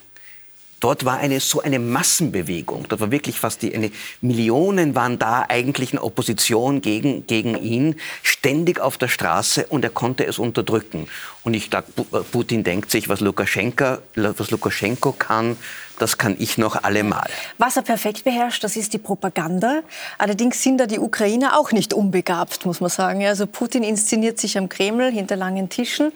Dort 0.85 1.03
war 1.03 1.17
eine, 1.17 1.39
so 1.39 1.61
eine 1.61 1.79
Massenbewegung. 1.79 2.85
Dort 2.87 3.01
war 3.01 3.09
wirklich 3.09 3.39
fast 3.39 3.63
die, 3.63 3.73
eine, 3.73 3.89
Millionen 4.21 4.93
waren 4.93 5.17
da 5.17 5.43
eigentlich 5.49 5.93
in 5.93 5.97
Opposition 5.97 6.79
gegen, 6.79 7.25
gegen 7.25 7.59
ihn, 7.59 7.95
ständig 8.21 8.79
auf 8.79 8.99
der 8.99 9.07
Straße 9.07 9.65
und 9.65 9.83
er 9.83 9.89
konnte 9.89 10.27
es 10.27 10.37
unterdrücken. 10.37 11.07
Und 11.41 11.55
ich 11.55 11.71
glaube, 11.71 11.87
äh, 11.97 12.19
Putin 12.19 12.63
denkt 12.63 12.91
sich, 12.91 13.09
was 13.09 13.19
Lukaschenko, 13.19 13.97
was 14.13 14.51
Lukaschenko 14.51 15.13
kann, 15.13 15.57
das 15.97 16.17
kann 16.17 16.35
ich 16.37 16.57
noch 16.57 16.83
allemal. 16.83 17.27
Was 17.57 17.77
er 17.77 17.81
perfekt 17.81 18.23
beherrscht, 18.23 18.63
das 18.63 18.75
ist 18.75 18.93
die 18.93 18.97
Propaganda. 18.97 19.81
Allerdings 20.17 20.61
sind 20.61 20.77
da 20.77 20.85
die 20.85 20.99
Ukrainer 20.99 21.57
auch 21.57 21.71
nicht 21.71 21.93
unbegabt, 21.93 22.65
muss 22.65 22.81
man 22.81 22.89
sagen. 22.89 23.25
Also 23.25 23.47
Putin 23.47 23.81
inszeniert 23.81 24.37
sich 24.37 24.57
am 24.57 24.69
Kreml 24.69 25.11
hinter 25.11 25.35
langen 25.35 25.69
Tischen. 25.69 26.11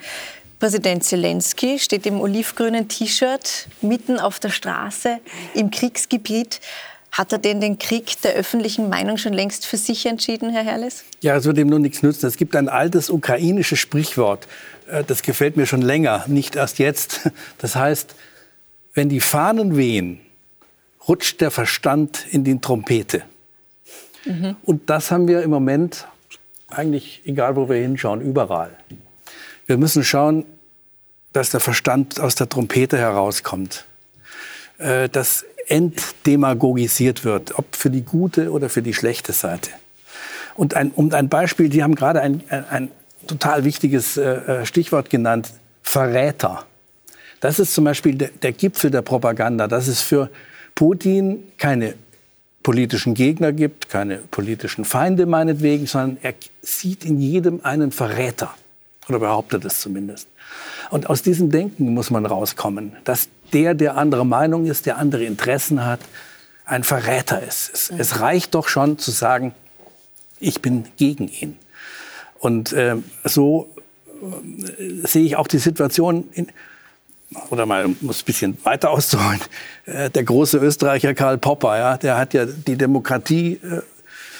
Präsident 0.59 1.05
Zelensky 1.05 1.79
steht 1.79 2.05
im 2.05 2.19
olivgrünen 2.19 2.89
T-Shirt 2.89 3.67
mitten 3.81 4.19
auf 4.19 4.39
der 4.39 4.49
Straße 4.49 5.19
im 5.53 5.71
Kriegsgebiet. 5.71 6.59
Hat 7.11 7.31
er 7.31 7.39
denn 7.39 7.59
den 7.59 7.79
Krieg 7.79 8.21
der 8.21 8.33
öffentlichen 8.33 8.89
Meinung 8.89 9.17
schon 9.17 9.33
längst 9.33 9.65
für 9.65 9.77
sich 9.77 10.05
entschieden, 10.05 10.51
Herr 10.51 10.63
Herrles? 10.63 11.05
Ja, 11.21 11.35
es 11.35 11.45
wird 11.45 11.57
ihm 11.57 11.67
nur 11.67 11.79
nichts 11.79 12.03
nützen. 12.03 12.27
Es 12.27 12.37
gibt 12.37 12.55
ein 12.55 12.69
altes 12.69 13.09
ukrainisches 13.09 13.79
Sprichwort, 13.79 14.47
äh, 14.87 15.03
das 15.03 15.21
gefällt 15.21 15.57
mir 15.57 15.65
schon 15.65 15.81
länger, 15.81 16.25
nicht 16.27 16.55
erst 16.55 16.77
jetzt. 16.77 17.31
Das 17.57 17.75
heißt, 17.75 18.15
wenn 18.93 19.09
die 19.09 19.21
Fahnen 19.21 19.77
wehen, 19.77 20.19
rutscht 21.07 21.41
der 21.41 21.51
Verstand 21.51 22.25
in 22.31 22.43
die 22.43 22.59
Trompete. 22.59 23.23
Mhm. 24.25 24.55
Und 24.63 24.89
das 24.89 25.09
haben 25.09 25.27
wir 25.27 25.41
im 25.41 25.49
Moment 25.49 26.05
eigentlich, 26.67 27.21
egal 27.25 27.55
wo 27.55 27.69
wir 27.69 27.77
hinschauen, 27.77 28.21
überall. 28.21 28.71
Wir 29.69 29.77
müssen 29.77 30.03
schauen, 30.03 30.45
dass 31.31 31.51
der 31.51 31.59
Verstand 31.59 32.19
aus 32.19 32.33
der 32.33 32.49
Trompete 32.49 32.97
herauskommt, 32.97 33.85
äh, 34.79 35.07
dass 35.09 35.45
entdemagogisiert 35.67 37.23
wird, 37.23 37.59
ob 37.59 37.75
für 37.75 37.91
die 37.91 38.01
gute 38.01 38.51
oder 38.51 38.69
für 38.69 38.81
die 38.81 38.95
schlechte 38.95 39.31
Seite. 39.31 39.69
Und 40.55 40.73
ein, 40.73 40.89
um 40.89 41.13
ein 41.13 41.29
Beispiel, 41.29 41.71
Sie 41.71 41.83
haben 41.83 41.93
gerade 41.93 42.19
ein, 42.19 42.41
ein, 42.49 42.65
ein 42.67 42.91
total 43.27 43.63
wichtiges 43.63 44.17
äh, 44.17 44.23
äh, 44.23 44.65
Stichwort 44.65 45.11
genannt, 45.11 45.53
Verräter. 45.83 46.65
Das 47.39 47.59
ist 47.59 47.75
zum 47.75 47.83
Beispiel 47.83 48.15
der, 48.15 48.29
der 48.41 48.53
Gipfel 48.53 48.89
der 48.89 49.03
Propaganda, 49.03 49.67
dass 49.67 49.87
es 49.87 50.01
für 50.01 50.31
Putin 50.73 51.43
keine 51.59 51.93
politischen 52.63 53.13
Gegner 53.13 53.51
gibt, 53.51 53.87
keine 53.87 54.17
politischen 54.17 54.83
Feinde 54.83 55.27
meinetwegen, 55.27 55.85
sondern 55.85 56.17
er 56.23 56.33
sieht 56.63 57.05
in 57.05 57.21
jedem 57.21 57.63
einen 57.63 57.91
Verräter. 57.91 58.55
Oder 59.09 59.19
behauptet 59.19 59.65
es 59.65 59.81
zumindest. 59.81 60.27
Und 60.91 61.09
aus 61.09 61.21
diesem 61.21 61.49
Denken 61.49 61.93
muss 61.93 62.09
man 62.11 62.25
rauskommen, 62.25 62.95
dass 63.03 63.29
der, 63.53 63.73
der 63.73 63.97
andere 63.97 64.25
Meinung 64.25 64.65
ist, 64.65 64.85
der 64.85 64.97
andere 64.97 65.25
Interessen 65.25 65.85
hat, 65.85 65.99
ein 66.65 66.83
Verräter 66.83 67.41
ist. 67.41 67.71
Es, 67.73 67.91
es 67.95 68.19
reicht 68.19 68.53
doch 68.53 68.67
schon 68.67 68.99
zu 68.99 69.11
sagen, 69.11 69.53
ich 70.39 70.61
bin 70.61 70.85
gegen 70.97 71.27
ihn. 71.27 71.57
Und 72.39 72.71
äh, 72.71 72.97
so 73.23 73.69
äh, 74.21 75.07
sehe 75.07 75.25
ich 75.25 75.35
auch 75.35 75.47
die 75.47 75.57
Situation, 75.57 76.29
in, 76.31 76.47
oder 77.49 77.65
mal 77.65 77.87
muss 78.01 78.21
ein 78.21 78.25
bisschen 78.25 78.57
weiter 78.63 78.91
auszuholen, 78.91 79.41
äh, 79.85 80.09
der 80.09 80.23
große 80.23 80.57
Österreicher 80.57 81.13
Karl 81.13 81.37
Popper, 81.37 81.77
ja, 81.77 81.97
der 81.97 82.17
hat 82.17 82.33
ja 82.33 82.45
die 82.45 82.77
Demokratie 82.77 83.53
äh, 83.63 83.81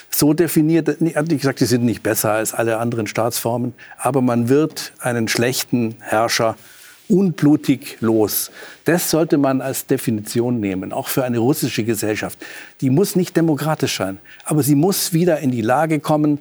so 0.10 0.34
definiert, 0.34 0.88
er 0.88 0.98
nicht 1.00 1.42
gesagt, 1.42 1.60
die 1.60 1.66
sind 1.66 1.86
nicht 1.86 2.04
besser 2.04 2.32
als 2.32 2.54
alle 2.54 2.78
anderen 2.78 3.08
Staatsformen, 3.08 3.74
aber 3.98 4.22
man 4.22 4.50
wird 4.50 4.92
einen 5.00 5.28
schlechten 5.28 5.96
Herrscher 6.00 6.56
unblutig 7.08 7.98
los. 8.02 8.52
Das 8.86 9.10
sollte 9.10 9.38
man 9.38 9.62
als 9.62 9.86
Definition 9.88 10.60
nehmen, 10.60 10.94
auch 10.94 11.08
für 11.08 11.24
eine 11.24 11.40
russische 11.40 11.84
Gesellschaft. 11.84 12.38
Die 12.82 12.90
muss 12.90 13.16
nicht 13.16 13.36
demokratisch 13.36 13.98
sein, 13.98 14.20
aber 14.46 14.64
sie 14.64 14.76
muss 14.76 15.12
wieder 15.12 15.40
in 15.40 15.52
die 15.52 15.62
Lage 15.62 16.00
kommen, 16.00 16.40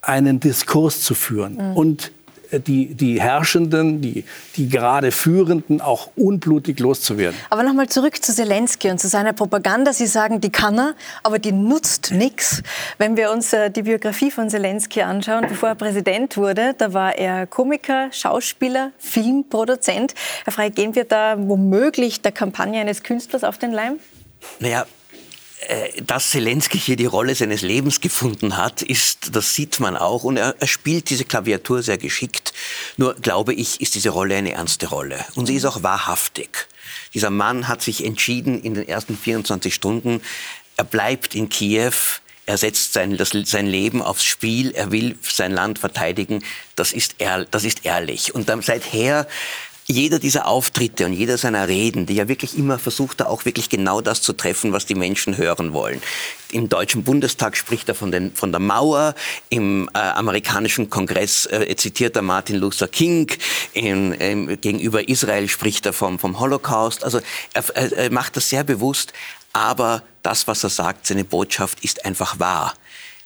einen 0.00 0.38
Diskurs 0.38 1.00
zu 1.00 1.14
führen 1.14 1.54
mhm. 1.54 1.76
und 1.76 2.12
die, 2.60 2.94
die 2.94 3.20
Herrschenden, 3.20 4.00
die, 4.00 4.24
die 4.56 4.68
gerade 4.68 5.12
Führenden 5.12 5.80
auch 5.80 6.10
unblutig 6.16 6.80
loszuwerden. 6.80 7.38
Aber 7.50 7.62
nochmal 7.62 7.88
zurück 7.88 8.22
zu 8.22 8.34
Zelensky 8.34 8.90
und 8.90 8.98
zu 8.98 9.08
seiner 9.08 9.32
Propaganda. 9.32 9.92
Sie 9.92 10.06
sagen, 10.06 10.40
die 10.40 10.50
kann 10.50 10.78
er, 10.78 10.94
aber 11.22 11.38
die 11.38 11.52
nutzt 11.52 12.12
nichts. 12.12 12.62
Wenn 12.98 13.16
wir 13.16 13.30
uns 13.30 13.52
äh, 13.52 13.70
die 13.70 13.82
Biografie 13.82 14.30
von 14.30 14.50
Zelensky 14.50 15.02
anschauen, 15.02 15.46
bevor 15.48 15.70
er 15.70 15.74
Präsident 15.74 16.36
wurde, 16.36 16.74
da 16.76 16.92
war 16.92 17.16
er 17.16 17.46
Komiker, 17.46 18.08
Schauspieler, 18.12 18.92
Filmproduzent. 18.98 20.14
Herr 20.44 20.52
Frey, 20.52 20.70
gehen 20.70 20.94
wir 20.94 21.04
da 21.04 21.36
womöglich 21.38 22.22
der 22.22 22.32
Kampagne 22.32 22.80
eines 22.80 23.02
Künstlers 23.02 23.44
auf 23.44 23.58
den 23.58 23.72
Leim? 23.72 23.98
Naja, 24.60 24.86
dass 26.04 26.30
Zelensky 26.30 26.78
hier 26.78 26.96
die 26.96 27.06
Rolle 27.06 27.34
seines 27.34 27.62
Lebens 27.62 28.00
gefunden 28.00 28.56
hat, 28.56 28.82
ist, 28.82 29.34
das 29.34 29.54
sieht 29.54 29.80
man 29.80 29.96
auch. 29.96 30.24
Und 30.24 30.36
er, 30.36 30.54
er, 30.58 30.66
spielt 30.66 31.10
diese 31.10 31.24
Klaviatur 31.24 31.82
sehr 31.82 31.98
geschickt. 31.98 32.52
Nur, 32.96 33.14
glaube 33.14 33.54
ich, 33.54 33.80
ist 33.80 33.94
diese 33.94 34.10
Rolle 34.10 34.36
eine 34.36 34.52
ernste 34.52 34.88
Rolle. 34.88 35.24
Und 35.34 35.46
sie 35.46 35.56
ist 35.56 35.64
auch 35.64 35.82
wahrhaftig. 35.82 36.68
Dieser 37.14 37.30
Mann 37.30 37.68
hat 37.68 37.82
sich 37.82 38.04
entschieden 38.04 38.60
in 38.60 38.74
den 38.74 38.86
ersten 38.88 39.16
24 39.16 39.74
Stunden, 39.74 40.20
er 40.76 40.84
bleibt 40.84 41.34
in 41.34 41.48
Kiew, 41.48 41.92
er 42.46 42.58
setzt 42.58 42.92
sein, 42.92 43.16
das, 43.16 43.30
sein 43.44 43.66
Leben 43.66 44.02
aufs 44.02 44.24
Spiel, 44.24 44.72
er 44.72 44.90
will 44.90 45.16
sein 45.22 45.52
Land 45.52 45.78
verteidigen. 45.78 46.44
Das 46.76 46.92
ist, 46.92 47.14
ehr, 47.18 47.46
das 47.46 47.64
ist 47.64 47.86
ehrlich. 47.86 48.34
Und 48.34 48.48
dann 48.48 48.60
seither 48.60 49.26
jeder 49.86 50.18
dieser 50.18 50.46
Auftritte 50.46 51.04
und 51.04 51.12
jeder 51.12 51.36
seiner 51.36 51.68
Reden, 51.68 52.06
die 52.06 52.14
ja 52.14 52.26
wirklich 52.26 52.56
immer 52.56 52.78
versucht 52.78 53.20
er 53.20 53.28
auch 53.28 53.44
wirklich 53.44 53.68
genau 53.68 54.00
das 54.00 54.22
zu 54.22 54.32
treffen, 54.32 54.72
was 54.72 54.86
die 54.86 54.94
Menschen 54.94 55.36
hören 55.36 55.72
wollen. 55.72 56.00
Im 56.52 56.68
Deutschen 56.68 57.04
Bundestag 57.04 57.56
spricht 57.56 57.88
er 57.88 57.94
von, 57.94 58.10
den, 58.10 58.34
von 58.34 58.50
der 58.50 58.60
Mauer, 58.60 59.14
im 59.50 59.90
äh, 59.92 59.98
amerikanischen 59.98 60.88
Kongress 60.88 61.46
äh, 61.46 61.74
zitiert 61.76 62.16
er 62.16 62.22
Martin 62.22 62.56
Luther 62.56 62.88
King, 62.88 63.30
in, 63.74 64.12
in, 64.12 64.60
gegenüber 64.60 65.08
Israel 65.08 65.48
spricht 65.48 65.84
er 65.84 65.92
vom, 65.92 66.18
vom 66.18 66.40
Holocaust. 66.40 67.04
Also 67.04 67.20
er, 67.52 67.92
er 67.92 68.10
macht 68.10 68.36
das 68.36 68.48
sehr 68.48 68.64
bewusst, 68.64 69.12
aber 69.52 70.02
das, 70.22 70.46
was 70.46 70.64
er 70.64 70.70
sagt, 70.70 71.06
seine 71.06 71.24
Botschaft 71.24 71.84
ist 71.84 72.06
einfach 72.06 72.38
wahr. 72.38 72.74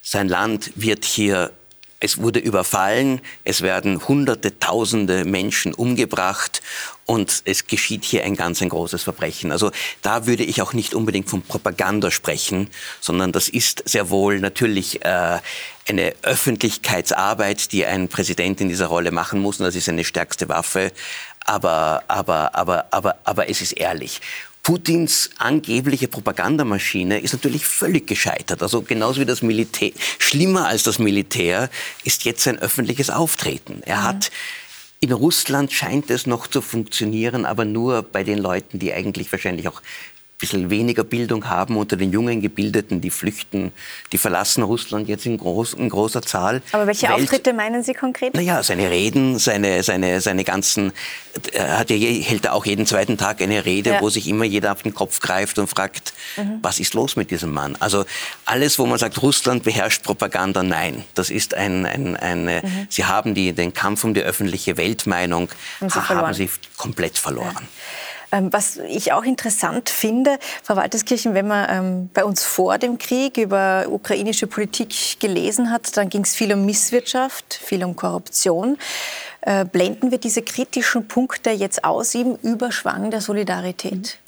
Sein 0.03 0.29
Land 0.29 0.73
wird 0.75 1.05
hier 1.05 1.53
es 2.01 2.18
wurde 2.18 2.38
überfallen, 2.38 3.20
es 3.44 3.62
werden 3.62 4.07
Hunderte, 4.07 4.59
Tausende 4.59 5.24
Menschen 5.24 5.74
umgebracht 5.74 6.62
und 7.07 7.42
es 7.44 7.66
geschieht 7.66 8.05
hier 8.05 8.24
ein 8.24 8.36
ganz 8.36 8.62
ein 8.62 8.68
großes 8.68 9.03
Verbrechen. 9.03 9.51
Also 9.51 9.70
da 10.03 10.26
würde 10.26 10.44
ich 10.44 10.62
auch 10.62 10.74
nicht 10.74 10.94
unbedingt 10.94 11.28
von 11.28 11.42
Propaganda 11.42 12.11
sprechen, 12.11 12.68
sondern 13.01 13.32
das 13.32 13.49
ist 13.49 13.82
sehr 13.88 14.11
wohl 14.11 14.40
natürlich 14.40 15.05
äh, 15.05 15.38
eine 15.88 16.14
Öffentlichkeitsarbeit, 16.22 17.72
die 17.72 17.86
ein 17.86 18.09
Präsident 18.09 18.61
in 18.61 18.68
dieser 18.68 18.86
Rolle 18.86 19.11
machen 19.11 19.40
muss. 19.40 19.59
Und 19.59 19.66
das 19.66 19.74
ist 19.74 19.86
seine 19.86 20.05
stärkste 20.05 20.49
Waffe. 20.49 20.92
Aber, 21.46 22.05
aber, 22.09 22.55
aber, 22.55 22.86
aber, 22.90 23.16
aber 23.24 23.49
es 23.49 23.62
ist 23.62 23.72
ehrlich. 23.72 24.20
Putins 24.69 25.31
angebliche 25.39 26.09
Propagandamaschine 26.09 27.21
ist 27.21 27.33
natürlich 27.33 27.64
völlig 27.64 28.07
gescheitert. 28.07 28.62
Also 28.62 28.83
genauso 28.83 29.19
wie 29.19 29.25
das 29.25 29.41
Militär, 29.41 29.93
schlimmer 30.19 30.66
als 30.66 30.83
das 30.83 30.99
Militär 30.99 31.71
ist 32.05 32.27
jetzt 32.27 32.43
sein 32.43 32.59
öffentliches 32.59 33.09
Auftreten. 33.09 33.81
Er 33.87 34.03
hat 34.03 34.31
in 35.01 35.12
Russland 35.12 35.73
scheint 35.73 36.11
es 36.11 36.27
noch 36.27 36.49
zu 36.49 36.61
funktionieren, 36.61 37.47
aber 37.47 37.64
nur 37.64 38.03
bei 38.03 38.25
den 38.25 38.37
Leuten, 38.37 38.79
die 38.79 38.93
eigentlich 38.93 39.33
wahrscheinlich 39.33 39.69
auch 39.69 39.81
bisschen 40.39 40.70
weniger 40.70 41.03
Bildung 41.03 41.49
haben 41.49 41.76
unter 41.76 41.97
den 41.97 42.12
jungen 42.12 42.41
Gebildeten, 42.41 43.01
die 43.01 43.11
flüchten, 43.11 43.72
die 44.12 44.18
verlassen 44.18 44.62
Russland 44.62 45.09
jetzt 45.09 45.26
in, 45.26 45.36
groß, 45.36 45.74
in 45.74 45.89
großer 45.89 46.22
Zahl. 46.22 46.62
Aber 46.70 46.86
welche 46.86 47.09
Welt, 47.09 47.22
Auftritte 47.22 47.53
meinen 47.53 47.82
Sie 47.82 47.93
konkret? 47.93 48.34
Naja, 48.34 48.62
seine 48.62 48.89
Reden, 48.89 49.41
seine, 49.41 49.82
seine, 49.82 50.20
seine 50.20 50.45
ganzen, 50.45 50.93
er 51.53 51.78
hat 51.78 51.91
ja, 51.91 51.97
hält 51.97 52.45
er 52.45 52.55
auch 52.55 52.64
jeden 52.66 52.86
zweiten 52.86 53.18
Tag 53.18 53.43
eine 53.43 53.64
Rede, 53.64 53.91
ja. 53.91 54.01
wo 54.01 54.11
sich 54.11 54.28
immer 54.28 54.45
jeder 54.45 54.70
auf 54.70 54.84
den 54.84 54.95
Kopf 54.95 55.18
greift 55.18 55.59
und 55.59 55.66
fragt, 55.66 56.12
mhm. 56.36 56.61
was 56.62 56.78
ist 56.78 56.95
los 56.95 57.16
mit 57.16 57.32
diesem 57.32 57.53
Mann? 57.53 57.76
Also 57.80 58.05
alles, 58.45 58.78
wo 58.78 58.86
man 58.86 58.99
sagt, 58.99 59.20
Russland 59.20 59.64
beherrscht 59.64 60.05
Propaganda, 60.05 60.62
nein. 60.62 61.05
Das 61.14 61.30
ist 61.30 61.55
ein, 61.55 61.84
ein, 61.84 62.16
eine, 62.16 62.62
mhm. 62.62 62.86
sie 62.89 63.05
haben 63.05 63.34
die, 63.34 63.53
den 63.53 63.72
Kampf 63.72 64.05
um 64.05 64.14
die 64.14 64.22
öffentliche 64.22 64.76
Weltmeinung, 64.76 65.49
sie 65.80 65.89
haben 65.89 66.32
sie 66.32 66.49
komplett 66.76 67.18
verloren. 67.18 67.55
Ja. 67.55 67.68
Ähm, 68.31 68.53
was 68.53 68.76
ich 68.76 69.12
auch 69.12 69.24
interessant 69.24 69.89
finde, 69.89 70.39
Frau 70.62 70.76
Walterskirchen, 70.76 71.35
wenn 71.35 71.47
man 71.47 71.66
ähm, 71.70 72.11
bei 72.12 72.24
uns 72.24 72.45
vor 72.45 72.79
dem 72.79 72.99
Krieg 72.99 73.39
über 73.39 73.87
ukrainische 73.89 74.47
Politik 74.47 75.18
gelesen 75.18 75.70
hat, 75.70 75.97
dann 75.97 76.11
ging 76.11 76.22
es 76.22 76.35
viel 76.35 76.53
um 76.53 76.66
Misswirtschaft, 76.66 77.55
viel 77.55 77.83
um 77.85 77.97
Korruption. 77.97 78.76
Äh, 79.41 79.64
blenden 79.64 80.11
wir 80.11 80.18
diese 80.18 80.43
kritischen 80.43 81.09
Punkte 81.09 81.51
jetzt 81.51 81.85
aus 81.85 82.14
im 82.14 82.37
Überschwang 82.43 83.11
der 83.11 83.20
Solidarität? 83.20 84.18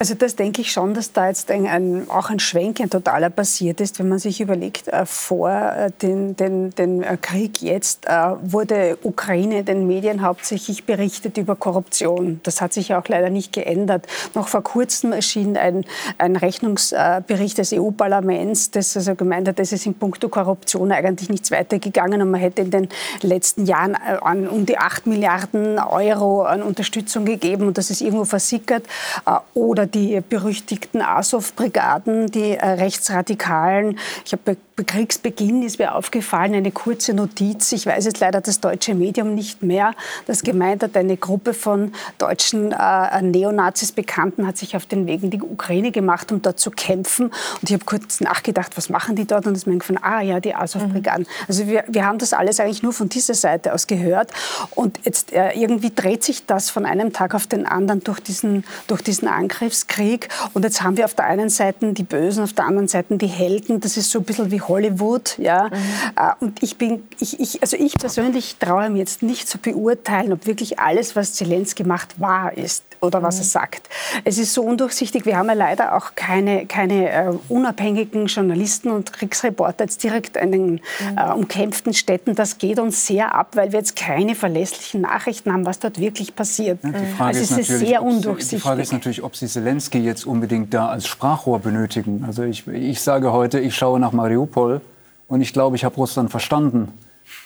Also 0.00 0.14
das 0.14 0.34
denke 0.34 0.62
ich 0.62 0.72
schon, 0.72 0.94
dass 0.94 1.12
da 1.12 1.28
jetzt 1.28 1.50
ein, 1.50 1.66
ein, 1.66 2.08
auch 2.08 2.30
ein 2.30 2.38
Schwenk, 2.38 2.80
ein 2.80 2.88
totaler 2.88 3.28
passiert 3.28 3.82
ist, 3.82 3.98
wenn 3.98 4.08
man 4.08 4.18
sich 4.18 4.40
überlegt, 4.40 4.88
äh, 4.88 5.04
vor 5.04 5.50
äh, 5.50 5.90
den, 6.00 6.34
den, 6.36 6.70
den 6.70 7.02
äh, 7.02 7.18
Krieg 7.20 7.60
jetzt 7.60 8.06
äh, 8.06 8.12
wurde 8.40 8.96
Ukraine 9.02 9.58
in 9.58 9.66
den 9.66 9.86
Medien 9.86 10.22
hauptsächlich 10.22 10.86
berichtet 10.86 11.36
über 11.36 11.54
Korruption. 11.54 12.40
Das 12.44 12.62
hat 12.62 12.72
sich 12.72 12.94
auch 12.94 13.06
leider 13.08 13.28
nicht 13.28 13.52
geändert. 13.52 14.06
Noch 14.34 14.48
vor 14.48 14.62
kurzem 14.62 15.12
erschien 15.12 15.58
ein, 15.58 15.84
ein 16.16 16.34
Rechnungsbericht 16.34 17.58
des 17.58 17.74
EU-Parlaments, 17.74 18.70
das 18.70 18.96
also 18.96 19.14
gemeint 19.14 19.48
hat, 19.48 19.60
es 19.60 19.84
in 19.84 19.92
puncto 19.92 20.30
Korruption 20.30 20.92
eigentlich 20.92 21.28
nichts 21.28 21.50
weitergegangen 21.50 22.22
und 22.22 22.30
man 22.30 22.40
hätte 22.40 22.62
in 22.62 22.70
den 22.70 22.88
letzten 23.20 23.66
Jahren 23.66 23.96
äh, 23.96 24.16
an 24.22 24.48
um 24.48 24.64
die 24.64 24.78
8 24.78 25.06
Milliarden 25.06 25.78
Euro 25.78 26.44
an 26.44 26.62
Unterstützung 26.62 27.26
gegeben 27.26 27.66
und 27.66 27.76
das 27.76 27.90
ist 27.90 28.00
irgendwo 28.00 28.24
versickert. 28.24 28.84
Äh, 29.26 29.32
oder 29.52 29.89
die 29.94 30.20
berüchtigten 30.20 31.02
Azov-Brigaden, 31.02 32.26
die 32.26 32.56
äh, 32.56 32.66
Rechtsradikalen. 32.66 33.98
Ich 34.24 34.32
habe 34.32 34.56
Kriegsbeginn 34.84 35.62
ist 35.62 35.78
mir 35.78 35.94
aufgefallen 35.94 36.54
eine 36.54 36.70
kurze 36.70 37.14
Notiz. 37.14 37.72
Ich 37.72 37.86
weiß 37.86 38.04
jetzt 38.04 38.20
leider 38.20 38.40
das 38.40 38.60
deutsche 38.60 38.94
Medium 38.94 39.34
nicht 39.34 39.62
mehr, 39.62 39.92
das 40.26 40.42
gemeint 40.42 40.82
hat, 40.82 40.96
eine 40.96 41.16
Gruppe 41.16 41.54
von 41.54 41.92
deutschen 42.18 42.72
äh, 42.72 43.22
Neonazis 43.22 43.92
Bekannten 43.92 44.46
hat 44.46 44.56
sich 44.56 44.76
auf 44.76 44.86
den 44.86 45.06
Weg 45.06 45.22
in 45.22 45.30
die 45.30 45.40
Ukraine 45.40 45.90
gemacht, 45.90 46.32
um 46.32 46.42
dort 46.42 46.58
zu 46.58 46.70
kämpfen. 46.70 47.26
Und 47.26 47.64
ich 47.64 47.72
habe 47.72 47.84
kurz 47.84 48.20
nachgedacht, 48.20 48.76
was 48.76 48.88
machen 48.88 49.16
die 49.16 49.26
dort? 49.26 49.46
Und 49.46 49.56
es 49.56 49.66
ist 49.66 49.84
von, 49.84 49.98
ah 50.02 50.20
ja, 50.20 50.40
die 50.40 50.54
Azov-Brigaden. 50.54 51.22
Mhm. 51.22 51.44
Also 51.48 51.66
wir, 51.66 51.84
wir 51.88 52.04
haben 52.04 52.18
das 52.18 52.32
alles 52.32 52.60
eigentlich 52.60 52.82
nur 52.82 52.92
von 52.92 53.08
dieser 53.08 53.34
Seite 53.34 53.74
aus 53.74 53.86
gehört. 53.86 54.30
Und 54.70 54.98
jetzt 55.04 55.32
äh, 55.32 55.52
irgendwie 55.52 55.92
dreht 55.94 56.24
sich 56.24 56.46
das 56.46 56.70
von 56.70 56.86
einem 56.86 57.12
Tag 57.12 57.34
auf 57.34 57.46
den 57.46 57.66
anderen 57.66 58.02
durch 58.02 58.20
diesen, 58.20 58.64
durch 58.86 59.02
diesen 59.02 59.28
Angriffskrieg. 59.28 60.28
Und 60.54 60.64
jetzt 60.64 60.82
haben 60.82 60.96
wir 60.96 61.04
auf 61.04 61.14
der 61.14 61.26
einen 61.26 61.48
Seite 61.48 61.92
die 61.92 62.02
Bösen, 62.02 62.44
auf 62.44 62.52
der 62.52 62.66
anderen 62.66 62.88
Seite 62.88 63.16
die 63.16 63.26
Helden. 63.26 63.80
Das 63.80 63.96
ist 63.96 64.10
so 64.10 64.20
ein 64.20 64.24
bisschen 64.24 64.50
wie 64.50 64.60
Hollywood. 64.70 65.36
Ja? 65.38 65.64
Mhm. 65.64 65.76
Äh, 66.16 66.32
und 66.40 66.62
ich 66.62 66.78
bin, 66.78 67.02
ich, 67.18 67.38
ich, 67.38 67.60
also 67.60 67.76
ich 67.76 67.92
persönlich 67.94 68.56
traue 68.58 68.88
mir 68.88 68.98
jetzt 68.98 69.22
nicht 69.22 69.48
zu 69.48 69.58
beurteilen, 69.58 70.32
ob 70.32 70.46
wirklich 70.46 70.78
alles, 70.78 71.14
was 71.14 71.34
Zelensky 71.34 71.84
macht, 71.84 72.18
wahr 72.20 72.56
ist 72.56 72.89
oder 73.00 73.22
was 73.22 73.36
mhm. 73.36 73.42
er 73.42 73.44
sagt. 73.44 73.88
Es 74.24 74.38
ist 74.38 74.54
so 74.54 74.62
undurchsichtig. 74.62 75.26
Wir 75.26 75.36
haben 75.36 75.48
ja 75.48 75.54
leider 75.54 75.96
auch 75.96 76.14
keine, 76.14 76.66
keine 76.66 77.10
äh, 77.10 77.32
unabhängigen 77.48 78.26
Journalisten 78.26 78.90
und 78.90 79.12
Kriegsreporter 79.12 79.84
jetzt 79.84 80.02
direkt 80.02 80.36
in 80.36 80.52
den 80.52 80.70
mhm. 80.72 80.80
äh, 81.16 81.32
umkämpften 81.32 81.94
Städten. 81.94 82.34
Das 82.34 82.58
geht 82.58 82.78
uns 82.78 83.06
sehr 83.06 83.34
ab, 83.34 83.50
weil 83.54 83.72
wir 83.72 83.78
jetzt 83.78 83.96
keine 83.96 84.34
verlässlichen 84.34 85.02
Nachrichten 85.02 85.52
haben, 85.52 85.66
was 85.66 85.78
dort 85.78 85.98
wirklich 85.98 86.34
passiert. 86.34 86.78
Ja, 86.82 87.26
also 87.26 87.40
es 87.40 87.50
ist 87.50 87.78
sehr 87.78 88.02
undurchsichtig. 88.02 88.58
Die 88.58 88.62
Frage 88.62 88.82
ist 88.82 88.92
natürlich, 88.92 89.22
ob 89.22 89.36
Sie 89.36 89.46
Zelensky 89.46 89.98
jetzt 89.98 90.26
unbedingt 90.26 90.72
da 90.74 90.88
als 90.88 91.06
Sprachrohr 91.06 91.60
benötigen. 91.60 92.24
Also 92.26 92.42
ich, 92.42 92.66
ich 92.66 93.00
sage 93.00 93.32
heute, 93.32 93.60
ich 93.60 93.74
schaue 93.74 94.00
nach 94.00 94.12
Mariupol 94.12 94.80
und 95.28 95.40
ich 95.40 95.52
glaube, 95.52 95.76
ich 95.76 95.84
habe 95.84 95.94
Russland 95.96 96.30
verstanden. 96.30 96.92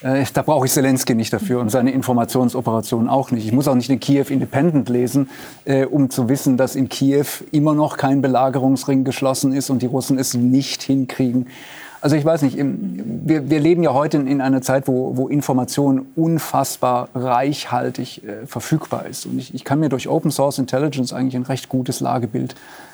Äh, 0.05 0.23
da 0.33 0.43
brauche 0.43 0.67
ich 0.67 0.71
Zelensky 0.71 1.15
nicht 1.15 1.33
dafür 1.33 1.59
und 1.59 1.71
seine 1.71 1.91
Informationsoperationen 1.91 3.09
auch 3.09 3.31
nicht. 3.31 3.45
Ich 3.45 3.51
muss 3.51 3.67
auch 3.67 3.73
nicht 3.73 3.89
den 3.89 3.99
Kiew 3.99 4.25
Independent 4.29 4.87
lesen, 4.87 5.29
äh, 5.65 5.85
um 5.85 6.11
zu 6.11 6.29
wissen, 6.29 6.57
dass 6.57 6.75
in 6.75 6.89
Kiew 6.89 7.25
immer 7.51 7.73
noch 7.73 7.97
kein 7.97 8.21
Belagerungsring 8.21 9.03
geschlossen 9.03 9.51
ist 9.51 9.71
und 9.71 9.81
die 9.81 9.87
Russen 9.87 10.19
es 10.19 10.35
nicht 10.35 10.83
hinkriegen. 10.83 11.47
Also 12.01 12.15
ich 12.15 12.23
weiß 12.23 12.43
nicht, 12.43 12.55
wir, 12.59 13.49
wir 13.49 13.59
leben 13.59 13.81
ja 13.81 13.95
heute 13.95 14.17
in, 14.17 14.27
in 14.27 14.41
einer 14.41 14.61
Zeit, 14.61 14.87
wo, 14.87 15.17
wo 15.17 15.27
Information 15.27 16.05
unfassbar 16.15 17.09
reichhaltig 17.15 18.23
äh, 18.23 18.45
verfügbar 18.45 19.07
ist. 19.07 19.25
Und 19.25 19.39
ich, 19.39 19.55
ich 19.55 19.63
kann 19.63 19.79
mir 19.79 19.89
durch 19.89 20.07
Open 20.07 20.29
Source 20.29 20.59
Intelligence 20.59 21.13
eigentlich 21.13 21.35
ein 21.35 21.43
recht 21.43 21.67
gutes 21.67 21.99
Lagebild 21.99 22.53
äh, 22.53 22.84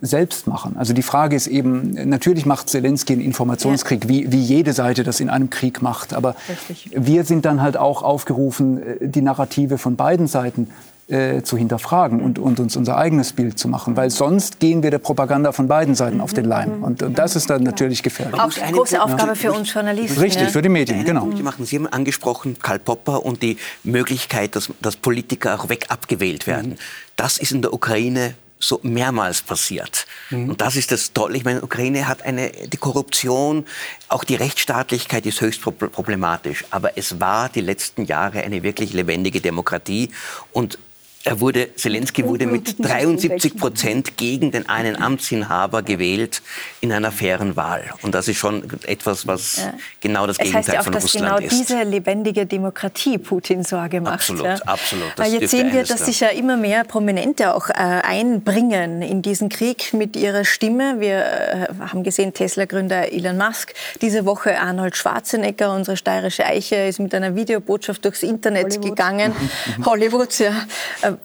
selbst 0.00 0.46
machen. 0.46 0.76
Also 0.78 0.92
die 0.92 1.02
Frage 1.02 1.34
ist 1.34 1.48
eben, 1.48 1.92
natürlich 2.08 2.46
macht 2.46 2.68
Zelensky 2.70 3.14
einen 3.14 3.22
Informationskrieg, 3.22 4.04
ja. 4.04 4.08
wie, 4.08 4.32
wie 4.32 4.40
jede 4.40 4.72
Seite 4.72 5.02
das 5.02 5.18
in 5.18 5.28
einem 5.28 5.50
Krieg 5.50 5.82
macht. 5.82 6.14
Aber 6.14 6.36
Richtig. 6.48 6.90
wir 6.94 7.24
sind 7.24 7.44
dann 7.44 7.60
halt 7.60 7.76
auch 7.76 8.02
aufgerufen, 8.02 8.82
äh, 8.82 9.08
die 9.08 9.22
Narrative 9.22 9.78
von 9.78 9.96
beiden 9.96 10.28
Seiten 10.28 10.68
äh, 11.08 11.42
zu 11.42 11.56
hinterfragen 11.56 12.22
und, 12.22 12.38
und, 12.38 12.60
uns 12.60 12.76
unser 12.76 12.96
eigenes 12.96 13.32
Bild 13.32 13.58
zu 13.58 13.68
machen, 13.68 13.96
weil 13.96 14.10
sonst 14.10 14.60
gehen 14.60 14.82
wir 14.82 14.90
der 14.90 14.98
Propaganda 14.98 15.52
von 15.52 15.66
beiden 15.68 15.94
Seiten 15.94 16.20
auf 16.20 16.32
den 16.32 16.44
Leim. 16.44 16.78
Mhm. 16.78 16.84
Und, 16.84 17.02
und 17.02 17.18
das 17.18 17.36
ist 17.36 17.50
dann 17.50 17.62
natürlich 17.64 18.02
gefährlich. 18.02 18.40
Auch 18.40 18.56
eine 18.62 18.72
große 18.72 19.02
Aufgabe 19.02 19.34
für 19.34 19.52
uns 19.52 19.74
Journalisten. 19.74 20.20
Richtig, 20.20 20.50
für 20.50 20.62
die 20.62 20.68
Medien, 20.68 21.04
genau. 21.04 21.26
Machen 21.26 21.66
Sie 21.66 21.76
haben 21.76 21.86
angesprochen, 21.88 22.56
Karl 22.62 22.78
Popper 22.78 23.26
und 23.26 23.42
die 23.42 23.58
Möglichkeit, 23.82 24.54
dass, 24.56 24.70
dass 24.80 24.96
Politiker 24.96 25.60
auch 25.60 25.68
weg 25.68 25.86
abgewählt 25.88 26.46
werden. 26.46 26.70
Mhm. 26.70 26.76
Das 27.16 27.38
ist 27.38 27.52
in 27.52 27.62
der 27.62 27.74
Ukraine 27.74 28.34
so 28.62 28.80
mehrmals 28.82 29.42
passiert. 29.42 30.06
Mhm. 30.30 30.50
Und 30.50 30.60
das 30.60 30.76
ist 30.76 30.92
das 30.92 31.12
Tolle. 31.12 31.36
Ich 31.36 31.44
meine, 31.44 31.62
Ukraine 31.62 32.08
hat 32.08 32.22
eine, 32.22 32.50
die 32.50 32.76
Korruption, 32.76 33.66
auch 34.08 34.24
die 34.24 34.36
Rechtsstaatlichkeit 34.36 35.26
ist 35.26 35.40
höchst 35.40 35.60
problematisch. 35.60 36.64
Aber 36.70 36.96
es 36.96 37.20
war 37.20 37.48
die 37.48 37.60
letzten 37.60 38.04
Jahre 38.04 38.42
eine 38.42 38.62
wirklich 38.62 38.92
lebendige 38.92 39.40
Demokratie. 39.40 40.10
Und 40.52 40.78
er 41.24 41.40
wurde, 41.40 41.74
Zelensky 41.76 42.26
wurde 42.26 42.46
mit 42.46 42.84
73 42.84 43.56
Prozent 43.56 44.16
gegen 44.16 44.50
den 44.50 44.68
einen 44.68 45.00
Amtsinhaber 45.00 45.82
gewählt 45.82 46.42
in 46.80 46.92
einer 46.92 47.12
fairen 47.12 47.54
Wahl. 47.54 47.84
Und 48.02 48.14
das 48.14 48.26
ist 48.28 48.38
schon 48.38 48.64
etwas, 48.86 49.26
was 49.26 49.56
ja. 49.56 49.74
genau 50.00 50.26
das 50.26 50.36
es 50.38 50.44
Gegenteil 50.44 50.58
heißt 50.58 50.68
ja 50.72 50.80
auch, 50.80 50.84
von 50.84 50.92
dass 50.92 51.04
Russland 51.04 51.36
genau 51.36 51.46
ist. 51.46 51.52
diese 51.52 51.82
lebendige 51.84 52.46
Demokratie 52.46 53.18
Putin 53.18 53.62
Sorge 53.62 54.00
macht. 54.00 54.14
Absolut, 54.14 54.44
ja. 54.44 54.56
absolut. 54.66 55.12
Das 55.16 55.32
Jetzt 55.32 55.50
sehen 55.50 55.72
wir, 55.72 55.84
dass 55.84 56.06
sich 56.06 56.20
ja 56.20 56.28
immer 56.28 56.56
mehr 56.56 56.84
Prominente 56.84 57.54
auch 57.54 57.68
äh, 57.68 57.72
einbringen 57.74 59.02
in 59.02 59.22
diesen 59.22 59.48
Krieg 59.48 59.94
mit 59.94 60.16
ihrer 60.16 60.44
Stimme. 60.44 60.98
Wir 60.98 61.18
äh, 61.18 61.66
haben 61.88 62.02
gesehen, 62.02 62.34
Tesla-Gründer 62.34 63.12
Elon 63.12 63.38
Musk, 63.38 63.74
diese 64.00 64.24
Woche 64.24 64.58
Arnold 64.58 64.96
Schwarzenegger, 64.96 65.72
unsere 65.74 65.96
steirische 65.96 66.46
Eiche, 66.46 66.76
ist 66.76 66.98
mit 66.98 67.14
einer 67.14 67.36
Videobotschaft 67.36 68.04
durchs 68.04 68.22
Internet 68.22 68.64
Hollywood. 68.64 68.82
gegangen. 68.82 69.32
Hollywood, 69.84 70.38
ja. 70.40 70.66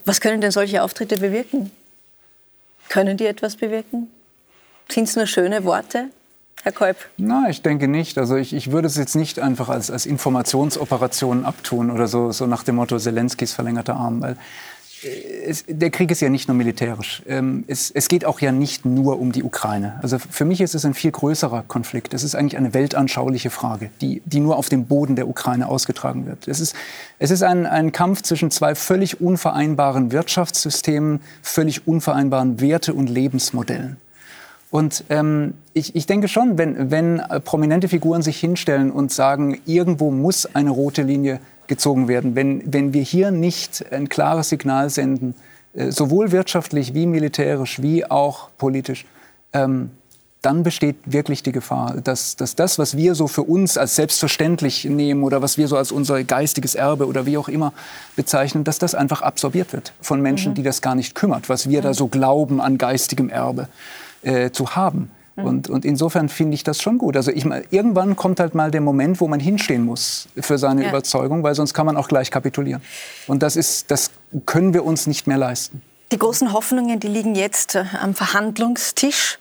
Was 0.04 0.20
können 0.20 0.40
denn 0.40 0.50
solche 0.50 0.82
Auftritte 0.82 1.18
bewirken? 1.18 1.70
Können 2.88 3.16
die 3.16 3.26
etwas 3.26 3.56
bewirken? 3.56 4.08
Sind 4.88 5.08
es 5.08 5.16
nur 5.16 5.26
schöne 5.26 5.64
Worte? 5.64 6.08
Herr 6.62 6.72
Kolb? 6.72 6.96
Nein, 7.18 7.50
ich 7.50 7.62
denke 7.62 7.86
nicht. 7.86 8.18
Also 8.18 8.36
ich, 8.36 8.52
ich 8.52 8.72
würde 8.72 8.88
es 8.88 8.96
jetzt 8.96 9.14
nicht 9.14 9.38
einfach 9.38 9.68
als, 9.68 9.90
als 9.90 10.06
Informationsoperation 10.06 11.44
abtun 11.44 11.90
oder 11.90 12.08
so, 12.08 12.32
so 12.32 12.46
nach 12.46 12.64
dem 12.64 12.76
Motto 12.76 12.98
Zelenskis 12.98 13.52
verlängerter 13.52 13.94
Arm. 13.94 14.20
Weil 14.20 14.36
es, 15.02 15.64
der 15.68 15.90
Krieg 15.90 16.10
ist 16.10 16.20
ja 16.20 16.28
nicht 16.28 16.48
nur 16.48 16.56
militärisch. 16.56 17.22
Ähm, 17.28 17.64
es, 17.66 17.90
es, 17.90 18.08
geht 18.08 18.24
auch 18.24 18.40
ja 18.40 18.52
nicht 18.52 18.84
nur 18.84 19.20
um 19.20 19.32
die 19.32 19.42
Ukraine. 19.42 19.98
Also 20.02 20.18
für 20.18 20.44
mich 20.44 20.60
ist 20.60 20.74
es 20.74 20.84
ein 20.84 20.94
viel 20.94 21.10
größerer 21.10 21.64
Konflikt. 21.66 22.14
Es 22.14 22.22
ist 22.22 22.34
eigentlich 22.34 22.56
eine 22.56 22.74
weltanschauliche 22.74 23.50
Frage, 23.50 23.90
die, 24.00 24.22
die 24.24 24.40
nur 24.40 24.56
auf 24.56 24.68
dem 24.68 24.86
Boden 24.86 25.16
der 25.16 25.28
Ukraine 25.28 25.68
ausgetragen 25.68 26.26
wird. 26.26 26.48
Es 26.48 26.60
ist, 26.60 26.74
es 27.18 27.30
ist 27.30 27.42
ein, 27.42 27.66
ein 27.66 27.92
Kampf 27.92 28.22
zwischen 28.22 28.50
zwei 28.50 28.74
völlig 28.74 29.20
unvereinbaren 29.20 30.12
Wirtschaftssystemen, 30.12 31.20
völlig 31.42 31.86
unvereinbaren 31.86 32.60
Werte- 32.60 32.94
und 32.94 33.08
Lebensmodellen. 33.08 33.96
Und 34.70 35.04
ähm, 35.08 35.54
ich, 35.72 35.96
ich 35.96 36.06
denke 36.06 36.28
schon, 36.28 36.58
wenn, 36.58 36.90
wenn 36.90 37.22
prominente 37.44 37.88
Figuren 37.88 38.20
sich 38.20 38.38
hinstellen 38.38 38.90
und 38.90 39.12
sagen, 39.12 39.60
irgendwo 39.64 40.10
muss 40.10 40.54
eine 40.54 40.70
rote 40.70 41.02
Linie 41.02 41.40
gezogen 41.68 42.08
werden. 42.08 42.34
Wenn, 42.34 42.72
wenn 42.72 42.92
wir 42.92 43.02
hier 43.02 43.30
nicht 43.30 43.84
ein 43.92 44.08
klares 44.08 44.48
Signal 44.48 44.90
senden, 44.90 45.34
äh, 45.74 45.90
sowohl 45.90 46.32
wirtschaftlich 46.32 46.94
wie 46.94 47.06
militärisch 47.06 47.80
wie 47.82 48.04
auch 48.04 48.50
politisch, 48.58 49.06
ähm, 49.52 49.90
dann 50.42 50.62
besteht 50.62 50.96
wirklich 51.04 51.42
die 51.42 51.50
Gefahr, 51.50 51.96
dass, 52.02 52.36
dass 52.36 52.54
das, 52.54 52.78
was 52.78 52.96
wir 52.96 53.14
so 53.16 53.26
für 53.26 53.42
uns 53.42 53.76
als 53.76 53.96
selbstverständlich 53.96 54.84
nehmen 54.84 55.24
oder 55.24 55.42
was 55.42 55.58
wir 55.58 55.66
so 55.66 55.76
als 55.76 55.90
unser 55.90 56.22
geistiges 56.22 56.76
Erbe 56.76 57.06
oder 57.06 57.26
wie 57.26 57.36
auch 57.36 57.48
immer 57.48 57.72
bezeichnen, 58.14 58.62
dass 58.62 58.78
das 58.78 58.94
einfach 58.94 59.20
absorbiert 59.20 59.72
wird 59.72 59.92
von 60.00 60.22
Menschen, 60.22 60.52
mhm. 60.52 60.54
die 60.54 60.62
das 60.62 60.80
gar 60.80 60.94
nicht 60.94 61.14
kümmert, 61.16 61.48
was 61.48 61.68
wir 61.68 61.80
mhm. 61.80 61.84
da 61.84 61.94
so 61.94 62.06
glauben 62.06 62.60
an 62.60 62.78
geistigem 62.78 63.30
Erbe 63.30 63.68
äh, 64.22 64.50
zu 64.50 64.76
haben. 64.76 65.10
Und, 65.44 65.68
und 65.68 65.84
insofern 65.84 66.28
finde 66.28 66.54
ich 66.54 66.64
das 66.64 66.82
schon 66.82 66.98
gut. 66.98 67.16
Also 67.16 67.30
ich, 67.30 67.44
irgendwann 67.70 68.16
kommt 68.16 68.40
halt 68.40 68.54
mal 68.54 68.70
der 68.70 68.80
Moment, 68.80 69.20
wo 69.20 69.28
man 69.28 69.40
hinstehen 69.40 69.84
muss 69.84 70.28
für 70.38 70.58
seine 70.58 70.82
ja. 70.82 70.88
Überzeugung, 70.88 71.42
weil 71.42 71.54
sonst 71.54 71.74
kann 71.74 71.86
man 71.86 71.96
auch 71.96 72.08
gleich 72.08 72.30
kapitulieren. 72.30 72.82
Und 73.26 73.42
das, 73.42 73.56
ist, 73.56 73.90
das 73.90 74.10
können 74.46 74.74
wir 74.74 74.84
uns 74.84 75.06
nicht 75.06 75.26
mehr 75.26 75.38
leisten. 75.38 75.82
Die 76.10 76.18
großen 76.18 76.54
Hoffnungen, 76.54 77.00
die 77.00 77.06
liegen 77.06 77.34
jetzt 77.34 77.74
äh, 77.74 77.84
am 78.00 78.14
Verhandlungstisch. 78.14 79.38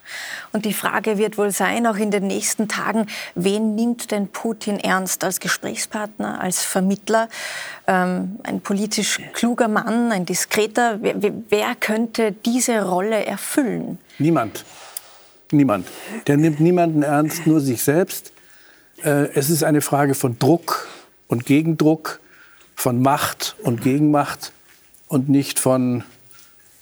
Und 0.51 0.65
die 0.65 0.73
Frage 0.73 1.17
wird 1.17 1.37
wohl 1.37 1.51
sein, 1.51 1.87
auch 1.87 1.95
in 1.95 2.11
den 2.11 2.27
nächsten 2.27 2.67
Tagen, 2.67 3.07
wen 3.35 3.75
nimmt 3.75 4.11
denn 4.11 4.27
Putin 4.27 4.77
ernst 4.77 5.23
als 5.23 5.39
Gesprächspartner, 5.39 6.41
als 6.41 6.63
Vermittler? 6.63 7.29
Ähm, 7.87 8.39
ein 8.43 8.59
politisch 8.59 9.21
kluger 9.31 9.69
Mann, 9.69 10.11
ein 10.11 10.25
diskreter. 10.25 10.97
Wer, 11.01 11.15
wer 11.49 11.75
könnte 11.75 12.33
diese 12.33 12.85
Rolle 12.85 13.25
erfüllen? 13.25 13.97
Niemand. 14.19 14.65
Niemand. 15.51 15.87
Der 16.27 16.37
nimmt 16.37 16.59
niemanden 16.59 17.03
ernst, 17.03 17.47
nur 17.47 17.61
sich 17.61 17.81
selbst. 17.81 18.33
Äh, 19.03 19.29
es 19.33 19.49
ist 19.49 19.63
eine 19.63 19.81
Frage 19.81 20.13
von 20.13 20.37
Druck 20.39 20.87
und 21.27 21.45
Gegendruck, 21.45 22.19
von 22.75 23.01
Macht 23.01 23.55
und 23.63 23.81
Gegenmacht 23.81 24.51
und 25.07 25.29
nicht 25.29 25.59
von 25.59 26.03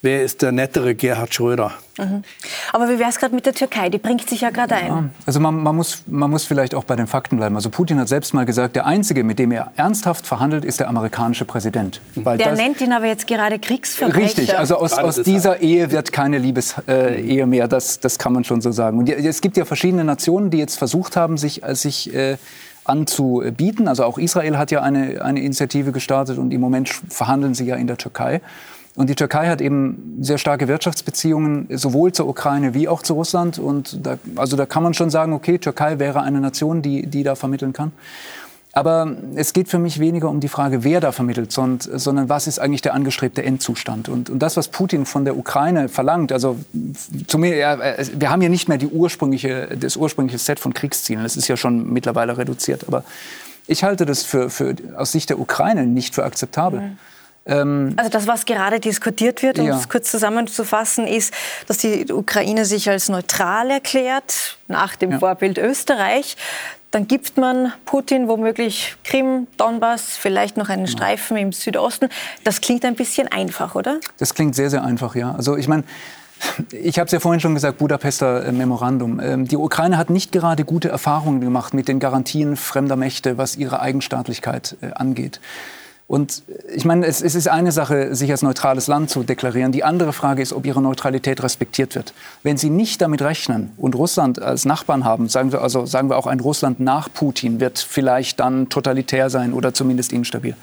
wer 0.06 0.24
ist 0.24 0.41
der 0.41 0.53
nettere 0.53 0.95
Gerhard 0.95 1.34
Schröder. 1.34 1.74
Mhm. 1.97 2.24
Aber 2.72 2.89
wie 2.89 2.99
wäre 2.99 3.10
es 3.10 3.18
gerade 3.18 3.36
mit 3.36 3.45
der 3.45 3.53
Türkei? 3.53 3.89
Die 3.89 3.97
bringt 3.97 4.30
sich 4.30 4.41
ja 4.41 4.51
gerade 4.51 4.76
ein. 4.76 4.88
Ja, 4.88 5.10
also 5.26 5.39
man, 5.39 5.56
man, 5.56 5.76
muss, 5.76 6.03
man 6.08 6.30
muss 6.30 6.45
vielleicht 6.45 6.76
auch 6.76 6.84
bei 6.84 6.95
den 6.95 7.08
Fakten 7.08 7.38
bleiben. 7.38 7.56
Also 7.56 7.70
Putin 7.70 7.99
hat 7.99 8.08
selbst 8.08 8.34
mal 8.34 8.45
gesagt, 8.45 8.76
der 8.76 8.86
Einzige, 8.86 9.24
mit 9.24 9.39
dem 9.39 9.51
er 9.51 9.72
ernsthaft 9.76 10.28
verhandelt, 10.28 10.64
ist 10.64 10.80
der 10.80 10.88
amerikanische 10.88 11.45
Präsident. 11.45 12.01
Weil 12.16 12.38
der 12.38 12.51
das, 12.51 12.60
nennt 12.60 12.80
ihn 12.82 12.93
aber 12.93 13.06
jetzt 13.06 13.28
gerade 13.28 13.60
Kriegsverbrecher. 13.60 14.26
Richtig, 14.26 14.58
also 14.58 14.78
aus, 14.78 14.93
aus 14.93 15.16
dieser 15.24 15.62
Ehe 15.62 15.91
wird 15.91 16.12
keine 16.12 16.38
Liebesehe 16.38 16.84
äh, 16.88 17.45
mehr. 17.45 17.68
Das, 17.68 17.99
das 17.99 18.20
kann 18.20 18.34
man 18.34 18.43
schon 18.43 18.62
so 18.62 18.72
sagen. 18.72 18.99
Und 18.99 19.10
es 19.10 19.41
gibt 19.41 19.58
ja 19.58 19.66
verschiedene 19.66 20.03
Nationen, 20.03 20.51
die 20.51 20.58
jetzt 20.58 20.78
versucht 20.78 21.18
haben, 21.18 21.38
sich, 21.38 21.64
äh, 21.64 21.76
sich 21.76 22.14
äh, 22.14 22.38
anzubieten. 22.84 23.88
Also 23.88 24.03
auch 24.03 24.18
Israel 24.18 24.58
hat 24.58 24.70
ja 24.72 24.82
eine, 24.82 25.22
eine 25.24 25.39
Initiative 25.41 25.91
gestartet 25.91 26.38
und 26.38 26.51
im 26.51 26.62
Moment 26.62 26.89
verhandeln 27.10 27.53
sie 27.53 27.66
ja 27.66 27.76
in 27.76 27.88
der 27.88 27.97
Türkei. 27.97 28.41
Und 28.96 29.10
die 29.10 29.16
Türkei 29.16 29.48
hat 29.48 29.60
eben 29.60 30.18
sehr 30.22 30.38
starke 30.38 30.68
Wirtschaftsbeziehungen 30.68 31.68
sowohl 31.70 32.14
zur 32.14 32.28
Ukraine 32.28 32.74
wie 32.74 32.88
auch 32.88 33.02
zu 33.02 33.14
Russland. 33.14 33.60
Und 33.60 34.06
da, 34.06 34.18
also 34.38 34.56
da 34.56 34.66
kann 34.66 34.84
man 34.84 34.93
schon 34.93 35.10
sagen, 35.10 35.34
okay, 35.34 35.58
Türkei 35.58 36.00
wäre 36.00 36.22
eine 36.22 36.39
Nation, 36.39 36.82
die, 36.82 37.06
die 37.06 37.24
da 37.24 37.36
vermitteln 37.36 37.74
kann. 37.74 37.91
Aber 38.72 39.16
es 39.36 39.54
geht 39.54 39.70
für 39.70 39.80
mich 39.80 40.00
weniger 40.00 40.30
um 40.30 40.41
die 40.41 40.50
Frage, 40.50 40.84
wer 40.84 41.00
da 41.00 41.14
vermittelt, 41.14 41.52
sondern, 41.52 41.98
sondern 41.98 42.28
was 42.28 42.46
ist 42.46 42.60
eigentlich 42.60 42.82
der 42.82 42.93
angestrebte 42.93 43.41
Endzustand. 43.41 44.10
Und, 44.10 44.30
und 44.30 44.39
das, 44.39 44.58
was 44.58 44.68
Putin 44.68 45.06
von 45.06 45.24
der 45.24 45.38
Ukraine 45.38 45.88
verlangt, 45.88 46.34
also 46.34 46.58
zu 47.28 47.38
mir, 47.38 47.56
ja, 47.56 47.78
wir 48.14 48.30
haben 48.30 48.41
ja 48.41 48.50
nicht 48.50 48.68
mehr 48.68 48.78
die 48.78 48.88
ursprüngliche, 48.88 49.78
das 49.80 49.96
ursprüngliche 49.96 50.39
Set 50.39 50.60
von 50.60 50.74
Kriegszielen. 50.74 51.24
Das 51.24 51.38
ist 51.38 51.48
ja 51.48 51.56
schon 51.56 51.91
mittlerweile 51.91 52.38
reduziert. 52.38 52.86
Aber 52.88 53.06
ich 53.66 53.86
halte 53.86 54.06
das 54.06 54.24
für, 54.24 54.50
für 54.50 54.76
aus 54.98 55.14
Sicht 55.14 55.30
der 55.30 55.39
Ukraine 55.39 55.86
nicht 55.86 56.14
für 56.14 56.24
akzeptabel. 56.24 56.82
Mhm 56.82 56.98
Ähm, 57.46 57.93
also 57.98 58.10
das, 58.10 58.28
was 58.28 58.46
gerade 58.46 58.80
diskutiert 58.80 59.43
wird, 59.43 59.60
um 59.60 59.68
ja. 59.68 59.78
es 59.78 59.89
kurz 59.89 60.10
zusammenzufassen, 60.10 61.08
ist, 61.08 61.34
dass 61.68 61.78
die 61.78 62.12
Ukraine 62.12 62.66
sich 62.66 62.89
als 62.89 63.10
neutral 63.10 63.70
erklärt, 63.70 64.58
nach 64.68 64.96
dem 64.96 65.12
ja. 65.12 65.20
Vorbild 65.20 65.58
Österreich. 65.58 66.38
Dann 66.91 67.08
gibt 67.08 67.38
man 67.38 67.74
Putin 67.86 68.28
womöglich 68.28 68.96
Krim, 69.04 69.48
Donbass, 69.58 70.16
vielleicht 70.18 70.56
noch 70.56 70.70
einen 70.70 70.88
Streifen 70.88 71.36
im 71.36 71.52
Südosten. 71.52 72.10
Das 72.43 72.62
klingt 72.62 72.86
ein 72.86 72.96
bisschen 72.96 73.28
einfach, 73.28 73.76
oder? 73.76 74.00
Das 74.18 74.34
klingt 74.34 74.56
sehr, 74.56 74.70
sehr 74.70 74.84
einfach, 74.84 75.14
ja. 75.14 75.34
Also 75.34 75.58
ich 75.58 75.68
meine, 75.68 75.84
ich 76.72 76.98
habe 76.98 77.06
es 77.06 77.12
ja 77.12 77.20
vorhin 77.20 77.41
schon 77.41 77.54
gesagt, 77.54 77.78
Budapester 77.80 78.46
äh, 78.46 78.52
Memorandum. 78.52 79.20
Ähm, 79.20 79.48
die 79.48 79.58
Ukraine 79.58 79.98
hat 79.98 80.10
nicht 80.10 80.32
gerade 80.32 80.64
gute 80.64 80.89
Erfahrungen 80.89 81.41
gemacht 81.41 81.74
mit 81.74 81.88
den 81.88 82.00
Garantien 82.00 82.56
fremder 82.56 82.96
Mächte, 82.96 83.38
was 83.38 83.58
ihre 83.58 83.82
Eigenstaatlichkeit 83.82 84.78
äh, 84.82 84.93
angeht. 84.93 85.39
Und 86.08 86.43
ich 86.74 86.86
meine, 86.86 87.08
es, 87.08 87.22
es, 87.24 87.34
ist 87.34 87.47
eine 87.47 87.72
Sache, 87.72 88.14
sich 88.14 88.30
als 88.30 88.43
neutrales 88.43 88.86
Land 88.86 89.10
zu 89.10 89.24
deklarieren. 89.24 89.72
Die 89.72 89.84
andere 89.84 90.14
Frage 90.14 90.43
ist, 90.43 90.53
ob 90.53 90.66
ihre 90.66 90.82
Neutralität 90.82 91.41
respektiert 91.41 91.95
wird. 91.95 92.14
Wenn 92.43 92.58
Sie 92.58 92.70
nicht 92.70 93.01
damit 93.01 93.24
rechnen 93.24 93.72
und 93.78 93.95
Russland 93.95 94.39
als 94.39 94.66
Nachbarn 94.66 95.03
haben, 95.03 95.30
sagen 95.30 95.51
wir, 95.51 95.62
also 95.62 95.88
sagen 95.88 96.10
wir 96.10 96.18
auch 96.18 96.28
ein 96.28 96.39
Russland 96.39 96.80
nach 96.80 97.10
Putin 97.12 97.60
wird 97.60 97.80
vielleicht 97.80 98.39
dann 98.39 98.70
totalitär 98.70 99.32
sein 99.32 99.51
oder 99.51 99.74
zumindest 99.74 100.14
instabil, 100.14 100.56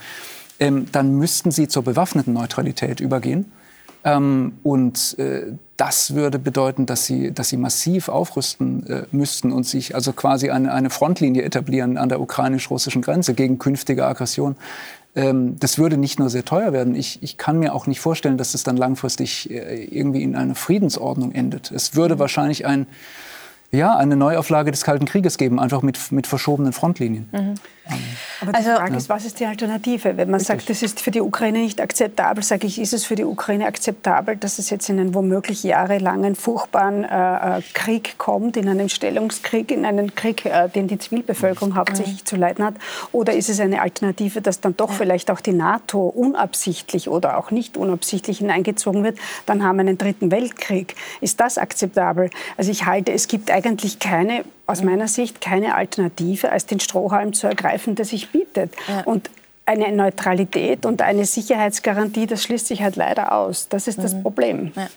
ähm, 0.61 0.87
dann 0.93 1.17
müssten 1.17 1.51
Sie 1.51 1.67
zur 1.67 1.83
bewaffneten 1.83 2.31
Neutralität 2.31 3.01
übergehen. 3.01 3.51
Ähm, 4.05 4.53
und 4.63 5.17
äh, 5.19 5.53
das 5.77 6.13
würde 6.13 6.39
bedeuten, 6.39 6.85
dass 6.85 7.05
sie, 7.05 7.33
dass 7.33 7.49
sie 7.49 7.57
massiv 7.57 8.09
aufrüsten 8.09 8.85
äh, 8.87 9.03
müssten 9.11 9.51
und 9.51 9.65
sich 9.65 9.95
also 9.95 10.13
quasi 10.13 10.49
eine, 10.49 10.73
eine 10.73 10.89
Frontlinie 10.89 11.43
etablieren 11.43 11.97
an 11.97 12.09
der 12.09 12.19
ukrainisch-russischen 12.19 13.01
Grenze 13.01 13.33
gegen 13.33 13.59
künftige 13.59 14.05
Aggression 14.05 14.55
ähm, 15.15 15.59
das 15.59 15.77
würde 15.77 15.97
nicht 15.97 16.19
nur 16.19 16.29
sehr 16.29 16.45
teuer 16.45 16.73
werden. 16.73 16.95
Ich, 16.95 17.21
ich 17.21 17.37
kann 17.37 17.59
mir 17.59 17.73
auch 17.73 17.87
nicht 17.87 17.99
vorstellen, 17.99 18.37
dass 18.37 18.53
es 18.53 18.63
dann 18.63 18.77
langfristig 18.77 19.49
äh, 19.51 19.83
irgendwie 19.85 20.23
in 20.23 20.35
einer 20.35 20.55
Friedensordnung 20.55 21.33
endet. 21.33 21.71
Es 21.71 21.95
würde 21.95 22.19
wahrscheinlich 22.19 22.65
ein 22.65 22.87
ja, 23.73 23.97
eine 23.97 24.15
Neuauflage 24.15 24.69
des 24.69 24.83
Kalten 24.83 25.05
Krieges 25.05 25.39
geben, 25.39 25.59
einfach 25.59 25.81
mit, 25.81 26.11
mit 26.11 26.27
verschobenen 26.27 26.73
Frontlinien. 26.73 27.27
Mhm. 27.31 27.55
Aber 28.41 28.51
die 28.51 28.57
also, 28.57 28.71
Frage 28.71 28.95
ist, 28.95 29.09
was 29.09 29.25
ist 29.25 29.39
die 29.39 29.45
Alternative? 29.45 30.17
Wenn 30.17 30.29
man 30.29 30.39
Richtig. 30.39 30.47
sagt, 30.47 30.69
das 30.69 30.83
ist 30.83 31.01
für 31.01 31.11
die 31.11 31.21
Ukraine 31.21 31.59
nicht 31.59 31.81
akzeptabel, 31.81 32.43
sage 32.43 32.67
ich, 32.67 32.79
ist 32.79 32.93
es 32.93 33.05
für 33.05 33.15
die 33.15 33.25
Ukraine 33.25 33.65
akzeptabel, 33.65 34.37
dass 34.37 34.59
es 34.59 34.69
jetzt 34.69 34.89
in 34.89 34.99
einen 34.99 35.13
womöglich 35.13 35.63
jahrelangen, 35.63 36.35
furchtbaren 36.35 37.03
äh, 37.03 37.57
äh 37.57 37.61
Krieg 37.73 38.17
kommt, 38.17 38.57
in 38.57 38.69
einen 38.69 38.89
Stellungskrieg, 38.89 39.71
in 39.71 39.85
einen 39.85 40.15
Krieg, 40.15 40.45
äh, 40.45 40.69
den 40.69 40.87
die 40.87 40.97
Zivilbevölkerung 40.97 41.75
hauptsächlich 41.75 42.23
zu 42.25 42.35
leiden 42.35 42.63
hat? 42.63 42.75
Oder 43.11 43.33
ist 43.33 43.49
es 43.49 43.59
eine 43.59 43.81
Alternative, 43.81 44.41
dass 44.41 44.61
dann 44.61 44.77
doch 44.77 44.89
ja. 44.89 44.95
vielleicht 44.95 45.29
auch 45.29 45.41
die 45.41 45.53
NATO 45.53 46.07
unabsichtlich 46.07 47.09
oder 47.09 47.37
auch 47.37 47.51
nicht 47.51 47.75
unabsichtlich 47.75 48.39
hineingezogen 48.39 49.03
wird? 49.03 49.19
Dann 49.45 49.63
haben 49.63 49.77
wir 49.77 49.81
einen 49.81 49.97
dritten 49.97 50.31
Weltkrieg. 50.31 50.95
Ist 51.21 51.39
das 51.39 51.57
akzeptabel? 51.57 52.29
Also 52.57 52.71
ich 52.71 52.85
halte, 52.85 53.11
es 53.11 53.27
gibt 53.27 53.51
eigentlich 53.51 53.99
keine 53.99 54.45
aus 54.65 54.81
meiner 54.81 55.07
Sicht 55.07 55.41
keine 55.41 55.75
Alternative, 55.75 56.51
als 56.51 56.65
den 56.65 56.79
Strohhalm 56.79 57.33
zu 57.33 57.47
ergreifen, 57.47 57.95
der 57.95 58.05
sich 58.05 58.31
bietet. 58.31 58.73
Ja. 58.87 59.01
Und 59.01 59.29
eine 59.65 59.93
Neutralität 59.93 60.85
und 60.85 61.01
eine 61.01 61.25
Sicherheitsgarantie, 61.25 62.27
das 62.27 62.43
schließt 62.43 62.67
sich 62.67 62.81
halt 62.81 62.97
leider 62.97 63.31
aus. 63.31 63.69
Das 63.69 63.87
ist 63.87 63.97
das 63.99 64.13
mhm. 64.13 64.23
Problem. 64.23 64.71
Ja. 64.75 64.87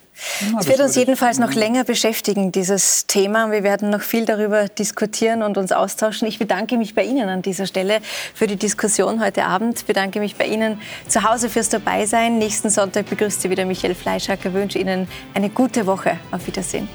Es 0.59 0.67
wird 0.67 0.81
uns 0.81 0.95
jedenfalls 0.95 1.39
noch 1.39 1.53
länger 1.53 1.85
beschäftigen, 1.85 2.51
dieses 2.51 3.07
Thema. 3.07 3.49
Wir 3.51 3.63
werden 3.63 3.89
noch 3.89 4.01
viel 4.01 4.25
darüber 4.25 4.67
diskutieren 4.67 5.41
und 5.41 5.57
uns 5.57 5.71
austauschen. 5.71 6.27
Ich 6.27 6.37
bedanke 6.37 6.77
mich 6.77 6.95
bei 6.95 7.03
Ihnen 7.03 7.29
an 7.29 7.41
dieser 7.41 7.65
Stelle 7.65 7.99
für 8.33 8.47
die 8.47 8.57
Diskussion 8.57 9.23
heute 9.23 9.45
Abend. 9.45 9.79
Ich 9.79 9.85
bedanke 9.85 10.19
mich 10.19 10.35
bei 10.35 10.45
Ihnen 10.45 10.81
zu 11.07 11.23
Hause 11.23 11.49
fürs 11.49 11.69
Dabeisein. 11.69 12.37
Nächsten 12.37 12.69
Sonntag 12.69 13.09
begrüßt 13.09 13.41
Sie 13.41 13.49
wieder 13.49 13.63
Michael 13.63 13.95
Fleischacker. 13.95 14.49
Ich 14.49 14.53
wünsche 14.53 14.79
Ihnen 14.79 15.07
eine 15.33 15.49
gute 15.49 15.85
Woche. 15.85 16.17
Auf 16.31 16.45
Wiedersehen. 16.45 16.89